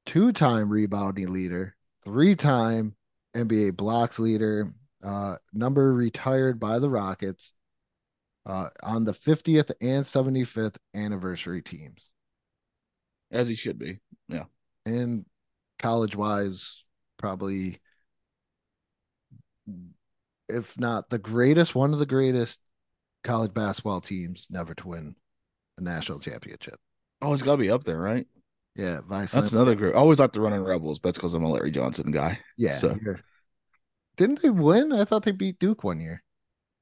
Two-time 0.07 0.71
rebounding 0.71 1.31
leader, 1.31 1.77
three-time 2.05 2.95
NBA 3.35 3.77
blocks 3.77 4.19
leader, 4.19 4.73
uh, 5.03 5.37
number 5.53 5.93
retired 5.93 6.59
by 6.61 6.79
the 6.79 6.89
Rockets 6.91 7.53
uh, 8.47 8.69
on 8.83 9.05
the 9.05 9.15
50th 9.15 9.71
and 9.81 10.05
75th 10.05 10.77
anniversary 10.95 11.63
teams. 11.63 12.11
as 13.31 13.49
he 13.49 13.55
should 13.55 13.79
be. 13.79 13.99
Yeah. 14.29 14.45
And 14.87 15.25
college 15.79 16.15
wise, 16.15 16.85
probably, 17.17 17.81
if 20.49 20.79
not 20.79 21.11
the 21.11 21.19
greatest, 21.19 21.75
one 21.75 21.93
of 21.93 21.99
the 21.99 22.07
greatest 22.07 22.61
college 23.25 23.55
basketball 23.55 24.01
teams 24.01 24.47
never 24.51 24.75
to 24.75 24.89
win 24.89 25.17
a 25.79 25.83
national 25.83 26.21
championship. 26.21 26.77
Oh, 27.23 27.33
it's 27.33 27.43
got 27.43 27.53
to 27.53 27.59
be 27.59 27.71
up 27.71 27.85
there, 27.85 27.99
right? 27.99 28.27
Yeah, 28.77 29.01
Vice. 29.07 29.33
That's 29.33 29.53
another 29.53 29.75
group. 29.77 29.95
I 29.95 29.99
always 29.99 30.19
like 30.19 30.33
the 30.33 30.41
running 30.41 30.63
Rebels, 30.65 30.99
but 30.99 31.09
that's 31.11 31.19
because 31.19 31.35
I'm 31.35 31.45
a 31.45 31.51
Larry 31.51 31.71
Johnson 31.71 32.11
guy. 32.11 32.41
Yeah. 32.57 32.75
so- 32.75 32.99
Didn't 34.17 34.43
they 34.43 34.51
win? 34.51 34.93
I 34.93 35.05
thought 35.05 35.23
they 35.25 35.31
beat 35.31 35.59
Duke 35.59 35.85
one 35.85 36.01
year. 36.01 36.23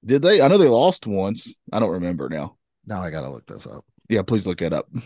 Did 0.04 0.22
they? 0.22 0.40
I 0.40 0.48
know 0.48 0.58
they 0.58 0.68
lost 0.68 1.06
once. 1.06 1.58
I 1.72 1.78
don't 1.78 1.90
remember 1.90 2.28
now. 2.28 2.56
Now 2.86 3.02
I 3.02 3.10
gotta 3.10 3.28
look 3.30 3.46
this 3.46 3.66
up. 3.66 3.84
Yeah, 4.08 4.22
please 4.22 4.46
look 4.46 4.60
it 4.62 4.72
up. 4.72 4.88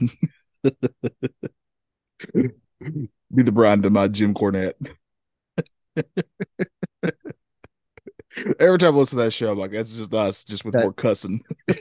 Be 2.34 3.42
the 3.42 3.52
Brian 3.52 3.82
to 3.82 3.90
my 3.90 4.08
Jim 4.08 4.32
Cornette. 4.32 4.72
Every 8.58 8.78
time 8.78 8.94
I 8.94 8.98
listen 8.98 9.18
to 9.18 9.24
that 9.24 9.32
show, 9.32 9.52
I'm 9.52 9.58
like, 9.58 9.70
that's 9.70 9.94
just 9.94 10.12
us, 10.14 10.44
just 10.44 10.64
with 10.64 10.74
That- 10.74 10.82
more 10.82 10.92
cussing. 10.92 11.42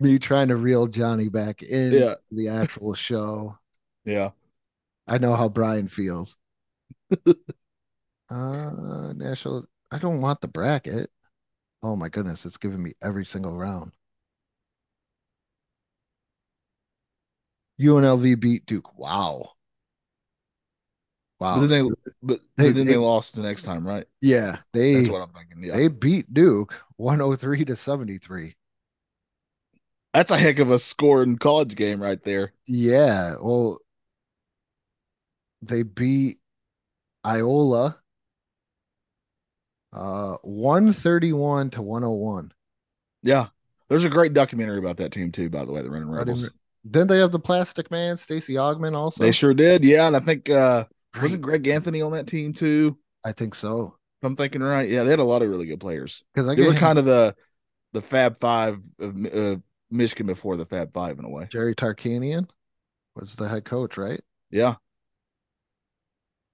Me 0.00 0.18
trying 0.18 0.48
to 0.48 0.56
reel 0.56 0.86
Johnny 0.86 1.28
back 1.28 1.62
in 1.62 1.92
Yeah. 1.92 2.14
the 2.30 2.48
actual 2.48 2.94
show. 2.94 3.58
Yeah. 4.04 4.30
I 5.06 5.18
know 5.18 5.34
how 5.34 5.48
Brian 5.48 5.88
feels. 5.88 6.36
uh 8.30 9.12
national 9.16 9.66
I 9.90 9.98
don't 9.98 10.20
want 10.20 10.40
the 10.40 10.48
bracket. 10.48 11.10
Oh 11.82 11.96
my 11.96 12.08
goodness, 12.08 12.44
it's 12.46 12.58
giving 12.58 12.82
me 12.82 12.92
every 13.02 13.24
single 13.24 13.56
round. 13.56 13.92
UNLV 17.80 18.38
beat 18.40 18.66
Duke. 18.66 18.98
Wow. 18.98 19.52
Wow. 21.40 21.60
But 21.60 21.66
then 21.68 21.68
they, 21.68 21.82
but, 22.22 22.40
They- 22.56 22.68
but 22.70 22.74
then 22.76 22.86
they 22.86 22.92
they- 22.94 22.96
lost 22.96 23.34
the 23.36 23.42
next 23.42 23.62
time, 23.62 23.86
right? 23.86 24.06
yeah, 24.20 24.58
they 24.72 24.94
That's 24.96 25.08
what 25.08 25.22
I'm 25.22 25.32
thinking. 25.32 25.62
Yeah. 25.64 25.76
they 25.76 25.88
beat 25.88 26.32
Duke 26.34 26.74
103 26.96 27.64
to 27.66 27.76
73. 27.76 28.56
That's 30.14 30.30
a 30.30 30.38
heck 30.38 30.58
of 30.58 30.70
a 30.70 30.78
score 30.78 31.22
in 31.22 31.38
college 31.38 31.74
game 31.76 32.00
right 32.02 32.22
there. 32.22 32.52
Yeah, 32.66 33.34
well 33.40 33.78
they 35.62 35.82
beat 35.82 36.38
Loyola 37.24 37.98
uh 39.92 40.36
131 40.42 41.70
to 41.70 41.82
101. 41.82 42.52
Yeah. 43.22 43.48
There's 43.88 44.04
a 44.04 44.08
great 44.10 44.34
documentary 44.34 44.78
about 44.78 44.98
that 44.98 45.12
team 45.12 45.32
too, 45.32 45.48
by 45.48 45.64
the 45.64 45.72
way, 45.72 45.82
the 45.82 45.90
Running 45.90 46.10
Rebels. 46.10 46.42
didn't- 46.42 46.54
Then 46.84 47.06
they 47.06 47.18
have 47.18 47.32
the 47.32 47.38
Plastic 47.40 47.90
Man, 47.90 48.16
Stacey 48.16 48.54
Augmon 48.54 48.94
also. 48.94 49.22
They 49.24 49.32
sure 49.32 49.54
did. 49.54 49.84
Yeah. 49.84 50.06
And 50.06 50.16
I 50.16 50.20
think 50.20 50.48
uh 50.50 50.84
wasn't 51.20 51.42
Greg 51.42 51.66
Anthony 51.66 52.02
on 52.02 52.12
that 52.12 52.26
team 52.26 52.52
too? 52.52 52.98
I 53.24 53.32
think 53.32 53.54
so. 53.54 53.96
If 54.20 54.24
I'm 54.24 54.36
thinking 54.36 54.62
right. 54.62 54.88
Yeah, 54.88 55.04
they 55.04 55.10
had 55.10 55.18
a 55.20 55.24
lot 55.24 55.42
of 55.42 55.48
really 55.48 55.66
good 55.66 55.80
players. 55.80 56.22
Because 56.34 56.54
They 56.54 56.62
were 56.64 56.72
him- 56.72 56.78
kind 56.78 56.98
of 56.98 57.04
the 57.04 57.34
the 57.94 58.02
Fab 58.02 58.38
Five 58.40 58.78
of 59.00 59.26
uh, 59.26 59.56
Michigan 59.90 60.26
before 60.26 60.56
the 60.56 60.66
Fab 60.66 60.92
Five 60.92 61.18
in 61.18 61.24
a 61.24 61.28
way. 61.28 61.48
Jerry 61.50 61.74
Tarkanian 61.74 62.48
was 63.14 63.36
the 63.36 63.48
head 63.48 63.64
coach, 63.64 63.96
right? 63.96 64.20
Yeah. 64.50 64.76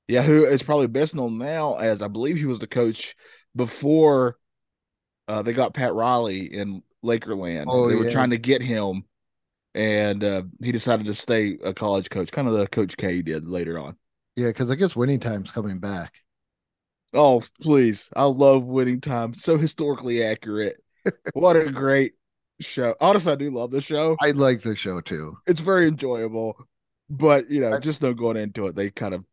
Yeah, 0.08 0.22
who 0.22 0.44
is 0.44 0.62
probably 0.62 0.86
best 0.86 1.14
known 1.14 1.38
now 1.38 1.76
as 1.76 2.02
I 2.02 2.08
believe 2.08 2.36
he 2.36 2.44
was 2.44 2.58
the 2.58 2.66
coach 2.66 3.14
before 3.56 4.36
uh, 5.28 5.42
they 5.42 5.52
got 5.52 5.74
Pat 5.74 5.94
Riley 5.94 6.52
in 6.52 6.82
Lakerland. 7.02 7.66
Oh, 7.68 7.88
they 7.88 7.96
were 7.96 8.04
yeah. 8.04 8.10
trying 8.10 8.30
to 8.30 8.38
get 8.38 8.60
him, 8.60 9.04
and 9.74 10.22
uh, 10.22 10.42
he 10.62 10.72
decided 10.72 11.06
to 11.06 11.14
stay 11.14 11.56
a 11.64 11.72
college 11.72 12.10
coach, 12.10 12.30
kind 12.30 12.48
of 12.48 12.54
the 12.54 12.66
Coach 12.66 12.96
K 12.96 13.22
did 13.22 13.46
later 13.46 13.78
on. 13.78 13.96
Yeah, 14.36 14.48
because 14.48 14.70
I 14.70 14.74
guess 14.74 14.96
winning 14.96 15.20
time's 15.20 15.50
coming 15.50 15.78
back. 15.78 16.12
Oh, 17.14 17.42
please. 17.62 18.08
I 18.14 18.24
love 18.24 18.64
winning 18.64 19.00
time. 19.00 19.34
So 19.34 19.56
historically 19.56 20.24
accurate. 20.24 20.82
what 21.32 21.56
a 21.56 21.70
great 21.70 22.14
show. 22.64 22.94
Honestly, 23.00 23.32
I 23.32 23.36
do 23.36 23.50
love 23.50 23.70
the 23.70 23.80
show. 23.80 24.16
I 24.20 24.32
like 24.32 24.60
the 24.62 24.74
show 24.76 25.00
too. 25.00 25.36
It's 25.46 25.60
very 25.60 25.86
enjoyable. 25.88 26.56
But 27.10 27.50
you 27.50 27.60
know, 27.60 27.72
I- 27.74 27.78
just 27.80 28.02
no 28.02 28.14
going 28.14 28.36
into 28.36 28.66
it. 28.66 28.74
They 28.76 28.90
kind 28.90 29.14
of 29.14 29.24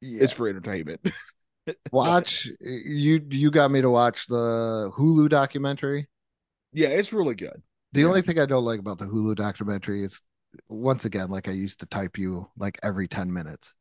Yeah. 0.00 0.24
it's 0.24 0.32
for 0.32 0.48
entertainment. 0.48 1.00
Watch 1.92 2.48
you 2.60 3.24
you 3.30 3.50
got 3.50 3.70
me 3.70 3.80
to 3.82 3.90
watch 3.90 4.26
the 4.26 4.90
Hulu 4.96 5.28
documentary. 5.28 6.08
yeah, 6.72 6.88
it's 6.88 7.12
really 7.12 7.34
good. 7.34 7.62
The 7.92 8.00
Yeah. 8.00 8.06
only 8.06 8.22
thing 8.22 8.38
I 8.38 8.46
don't 8.46 8.64
like 8.64 8.80
about 8.80 8.98
the 8.98 9.06
Hulu 9.06 9.36
documentary 9.36 10.02
is 10.02 10.20
once 10.68 11.04
again, 11.04 11.28
like 11.30 11.48
I 11.48 11.52
used 11.52 11.80
to 11.80 11.86
type 11.86 12.18
you 12.18 12.48
like 12.58 12.78
every 12.82 13.06
10 13.06 13.32
minutes. 13.32 13.74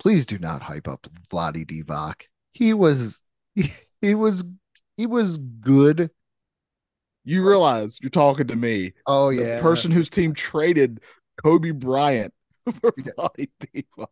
Please 0.00 0.26
do 0.26 0.38
not 0.38 0.62
hype 0.62 0.88
up 0.88 1.06
Vlade 1.30 1.66
Divac. 1.66 2.22
He 2.52 2.72
was 2.74 3.20
he, 3.54 3.72
he 4.00 4.14
was 4.16 4.44
he 4.96 5.06
was 5.06 5.36
good. 5.38 6.10
You 7.24 7.46
realize 7.46 7.98
you're 8.00 8.10
talking 8.10 8.48
to 8.48 8.56
me, 8.56 8.92
Oh 9.06 9.30
the 9.30 9.42
yeah. 9.42 9.60
person 9.60 9.90
whose 9.90 10.10
team 10.10 10.34
traded 10.34 11.00
Kobe 11.42 11.70
Bryant 11.70 12.34
for 12.80 12.92
Yeah. 12.96 13.28
Divac. 13.60 14.06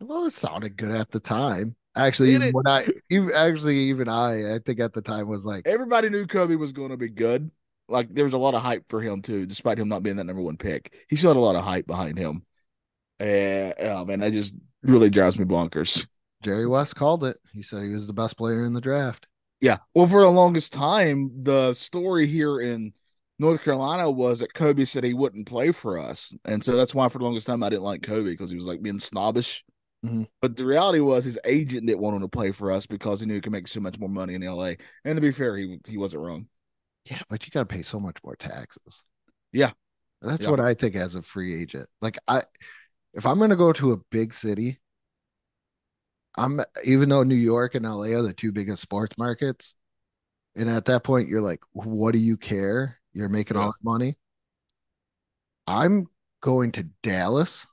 Well, 0.00 0.26
it 0.26 0.32
sounded 0.32 0.76
good 0.76 0.90
at 0.90 1.10
the 1.10 1.20
time. 1.20 1.76
Actually, 1.96 2.34
even 2.34 2.50
when 2.52 2.66
I 2.66 2.88
even 3.08 3.30
actually 3.32 3.76
even 3.76 4.08
I 4.08 4.56
I 4.56 4.58
think 4.58 4.80
at 4.80 4.92
the 4.92 5.02
time 5.02 5.28
was 5.28 5.44
like 5.44 5.66
Everybody 5.66 6.10
knew 6.10 6.26
Kobe 6.26 6.56
was 6.56 6.72
going 6.72 6.90
to 6.90 6.96
be 6.96 7.08
good. 7.08 7.50
Like 7.88 8.12
there 8.12 8.24
was 8.24 8.32
a 8.32 8.38
lot 8.38 8.54
of 8.54 8.62
hype 8.62 8.88
for 8.88 9.00
him 9.00 9.22
too, 9.22 9.46
despite 9.46 9.78
him 9.78 9.88
not 9.88 10.02
being 10.02 10.16
that 10.16 10.24
number 10.24 10.42
one 10.42 10.56
pick. 10.56 10.92
He 11.08 11.16
still 11.16 11.30
had 11.30 11.36
a 11.36 11.40
lot 11.40 11.54
of 11.56 11.62
hype 11.64 11.86
behind 11.86 12.18
him. 12.18 12.44
And 13.20 13.74
oh 13.78 14.04
man, 14.04 14.20
that 14.20 14.32
just 14.32 14.56
really 14.82 15.10
drives 15.10 15.38
me 15.38 15.44
bonkers. 15.44 16.06
Jerry 16.42 16.66
West 16.66 16.96
called 16.96 17.24
it. 17.24 17.38
He 17.52 17.62
said 17.62 17.84
he 17.84 17.90
was 17.90 18.06
the 18.06 18.12
best 18.12 18.36
player 18.36 18.64
in 18.64 18.72
the 18.72 18.80
draft. 18.80 19.26
Yeah. 19.60 19.78
Well, 19.94 20.06
for 20.06 20.20
the 20.20 20.28
longest 20.30 20.72
time, 20.72 21.30
the 21.42 21.74
story 21.74 22.26
here 22.26 22.60
in 22.60 22.92
North 23.38 23.62
Carolina 23.62 24.10
was 24.10 24.40
that 24.40 24.54
Kobe 24.54 24.84
said 24.84 25.04
he 25.04 25.14
wouldn't 25.14 25.46
play 25.46 25.72
for 25.72 25.98
us. 25.98 26.34
And 26.44 26.62
so 26.62 26.76
that's 26.76 26.94
why 26.94 27.08
for 27.08 27.18
the 27.18 27.24
longest 27.24 27.46
time 27.46 27.62
I 27.62 27.68
didn't 27.68 27.82
like 27.82 28.02
Kobe 28.02 28.30
because 28.30 28.50
he 28.50 28.56
was 28.56 28.66
like 28.66 28.82
being 28.82 28.98
snobbish. 28.98 29.64
Mhm. 30.04 30.28
But 30.42 30.56
the 30.56 30.66
reality 30.66 31.00
was 31.00 31.24
his 31.24 31.38
agent 31.44 31.86
didn't 31.86 32.00
want 32.00 32.16
him 32.16 32.22
to 32.22 32.28
play 32.28 32.52
for 32.52 32.70
us 32.70 32.86
because 32.86 33.20
he 33.20 33.26
knew 33.26 33.34
he 33.34 33.40
could 33.40 33.52
make 33.52 33.68
so 33.68 33.80
much 33.80 33.98
more 33.98 34.08
money 34.08 34.34
in 34.34 34.42
LA. 34.42 34.76
And 35.04 35.16
to 35.16 35.20
be 35.22 35.32
fair, 35.32 35.56
he 35.56 35.80
he 35.86 35.96
wasn't 35.96 36.22
wrong. 36.22 36.48
Yeah, 37.10 37.22
but 37.28 37.46
you 37.46 37.50
got 37.50 37.60
to 37.60 37.74
pay 37.74 37.82
so 37.82 37.98
much 38.00 38.18
more 38.24 38.36
taxes. 38.36 39.02
Yeah. 39.52 39.72
That's 40.20 40.42
Yeah. 40.42 40.50
what 40.50 40.60
I 40.60 40.74
think 40.74 40.94
as 40.94 41.14
a 41.14 41.22
free 41.22 41.54
agent. 41.60 41.88
Like 42.00 42.18
I 42.28 42.42
if 43.14 43.26
I'm 43.26 43.38
going 43.38 43.50
to 43.50 43.56
go 43.56 43.72
to 43.74 43.92
a 43.92 43.96
big 44.10 44.34
city, 44.34 44.78
I'm 46.36 46.60
even 46.84 47.08
though 47.08 47.22
New 47.22 47.34
York 47.34 47.74
and 47.74 47.86
LA 47.86 48.16
are 48.18 48.22
the 48.22 48.32
two 48.32 48.52
biggest 48.52 48.82
sports 48.82 49.16
markets, 49.18 49.74
and 50.56 50.68
at 50.70 50.86
that 50.86 51.04
point 51.04 51.28
you're 51.28 51.40
like, 51.40 51.60
what 51.72 52.12
do 52.12 52.18
you 52.18 52.36
care? 52.36 52.98
You're 53.12 53.28
making 53.28 53.56
all 53.56 53.68
that 53.68 53.84
money. 53.84 54.16
I'm 55.66 56.06
going 56.40 56.72
to 56.72 56.84
Dallas, 57.02 57.66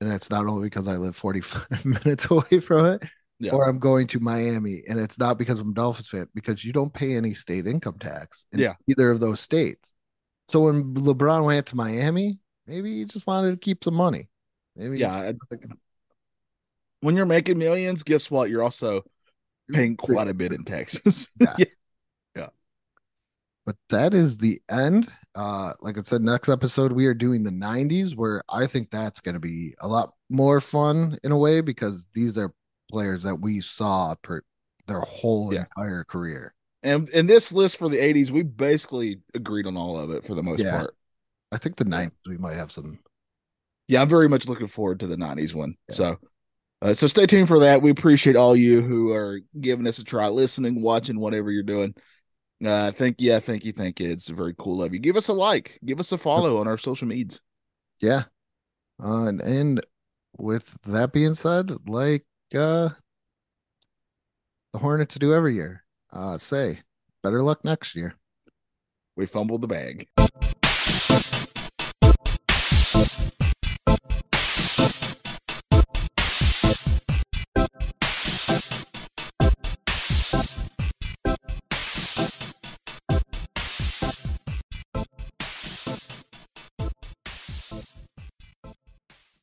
and 0.00 0.12
it's 0.12 0.30
not 0.30 0.46
only 0.46 0.64
because 0.68 0.88
I 0.88 0.96
live 0.96 1.16
45 1.16 1.84
minutes 1.84 2.30
away 2.30 2.60
from 2.60 2.86
it, 2.86 3.02
Yeah. 3.40 3.52
or 3.52 3.68
I'm 3.68 3.78
going 3.78 4.06
to 4.08 4.20
Miami, 4.20 4.82
and 4.88 5.00
it's 5.00 5.18
not 5.18 5.38
because 5.38 5.58
I'm 5.58 5.70
a 5.70 5.74
Dolphins 5.74 6.08
fan, 6.08 6.28
because 6.34 6.64
you 6.64 6.72
don't 6.72 6.92
pay 6.92 7.16
any 7.16 7.34
state 7.34 7.66
income 7.66 7.98
tax 7.98 8.46
in 8.52 8.60
Yeah. 8.60 8.74
either 8.88 9.10
of 9.10 9.20
those 9.20 9.40
states. 9.40 9.92
So 10.48 10.60
when 10.66 10.94
LeBron 10.94 11.44
went 11.46 11.66
to 11.68 11.76
Miami, 11.76 12.38
maybe 12.66 12.98
he 12.98 13.04
just 13.04 13.26
wanted 13.26 13.52
to 13.52 13.56
keep 13.56 13.82
some 13.84 13.94
money. 13.94 14.28
Maybe 14.76 14.98
Yeah. 14.98 15.32
When 17.02 17.16
you're 17.16 17.26
making 17.26 17.58
millions, 17.58 18.04
guess 18.04 18.30
what? 18.30 18.48
You're 18.48 18.62
also 18.62 19.02
paying 19.72 19.96
quite 19.96 20.28
a 20.28 20.34
bit 20.34 20.52
in 20.52 20.64
taxes. 20.64 21.28
Yeah. 21.40 21.56
yeah. 22.36 22.48
But 23.66 23.76
that 23.90 24.14
is 24.14 24.38
the 24.38 24.62
end. 24.70 25.08
Uh, 25.34 25.72
like 25.80 25.98
I 25.98 26.02
said, 26.02 26.22
next 26.22 26.48
episode 26.48 26.92
we 26.92 27.06
are 27.06 27.14
doing 27.14 27.42
the 27.42 27.50
90s, 27.50 28.14
where 28.14 28.42
I 28.48 28.66
think 28.68 28.90
that's 28.90 29.20
going 29.20 29.34
to 29.34 29.40
be 29.40 29.74
a 29.80 29.88
lot 29.88 30.12
more 30.30 30.60
fun 30.60 31.18
in 31.24 31.32
a 31.32 31.36
way 31.36 31.60
because 31.60 32.06
these 32.14 32.38
are 32.38 32.54
players 32.88 33.24
that 33.24 33.36
we 33.36 33.60
saw 33.60 34.14
per 34.22 34.42
their 34.86 35.00
whole 35.00 35.52
Yeah. 35.52 35.64
entire 35.76 36.04
career. 36.04 36.54
And 36.84 37.08
in 37.08 37.26
this 37.26 37.52
list 37.52 37.78
for 37.78 37.88
the 37.88 37.98
80s, 37.98 38.30
we 38.30 38.44
basically 38.44 39.20
agreed 39.34 39.66
on 39.66 39.76
all 39.76 39.98
of 39.98 40.10
it 40.10 40.24
for 40.24 40.34
the 40.36 40.42
most 40.42 40.62
Yeah. 40.62 40.70
part. 40.78 40.96
I 41.50 41.58
think 41.58 41.76
the 41.76 41.84
90s 41.84 42.16
we 42.28 42.38
might 42.38 42.54
have 42.54 42.70
some. 42.70 43.00
Yeah, 43.88 44.02
I'm 44.02 44.08
very 44.08 44.28
much 44.28 44.48
looking 44.48 44.68
forward 44.68 45.00
to 45.00 45.08
the 45.08 45.16
90s 45.16 45.52
one. 45.52 45.76
Yeah. 45.88 45.94
So 45.94 46.18
uh, 46.82 46.92
so 46.92 47.06
stay 47.06 47.26
tuned 47.26 47.48
for 47.48 47.60
that. 47.60 47.80
We 47.80 47.90
appreciate 47.90 48.36
all 48.36 48.54
you 48.54 48.82
who 48.82 49.12
are 49.12 49.40
giving 49.60 49.86
us 49.86 49.98
a 49.98 50.04
try, 50.04 50.28
listening, 50.28 50.82
watching, 50.82 51.18
whatever 51.18 51.50
you're 51.50 51.62
doing. 51.62 51.94
Uh 52.64 52.92
thank 52.92 53.20
you, 53.20 53.40
thank 53.40 53.64
you, 53.64 53.72
thank 53.72 53.98
you. 53.98 54.12
It's 54.12 54.28
very 54.28 54.54
cool 54.56 54.84
of 54.84 54.92
you. 54.92 55.00
Give 55.00 55.16
us 55.16 55.28
a 55.28 55.32
like, 55.32 55.80
give 55.84 55.98
us 55.98 56.12
a 56.12 56.18
follow 56.18 56.58
on 56.58 56.68
our 56.68 56.78
social 56.78 57.08
medias. 57.08 57.40
Yeah. 58.00 58.24
Uh, 59.02 59.26
and, 59.26 59.40
and 59.40 59.86
with 60.38 60.76
that 60.86 61.12
being 61.12 61.34
said, 61.34 61.72
like 61.88 62.24
uh, 62.54 62.90
the 64.72 64.78
Hornets 64.78 65.16
do 65.16 65.34
every 65.34 65.54
year, 65.54 65.84
uh, 66.12 66.38
say 66.38 66.80
better 67.22 67.42
luck 67.42 67.64
next 67.64 67.96
year. 67.96 68.14
We 69.16 69.26
fumbled 69.26 69.62
the 69.62 69.68
bag. 69.68 70.08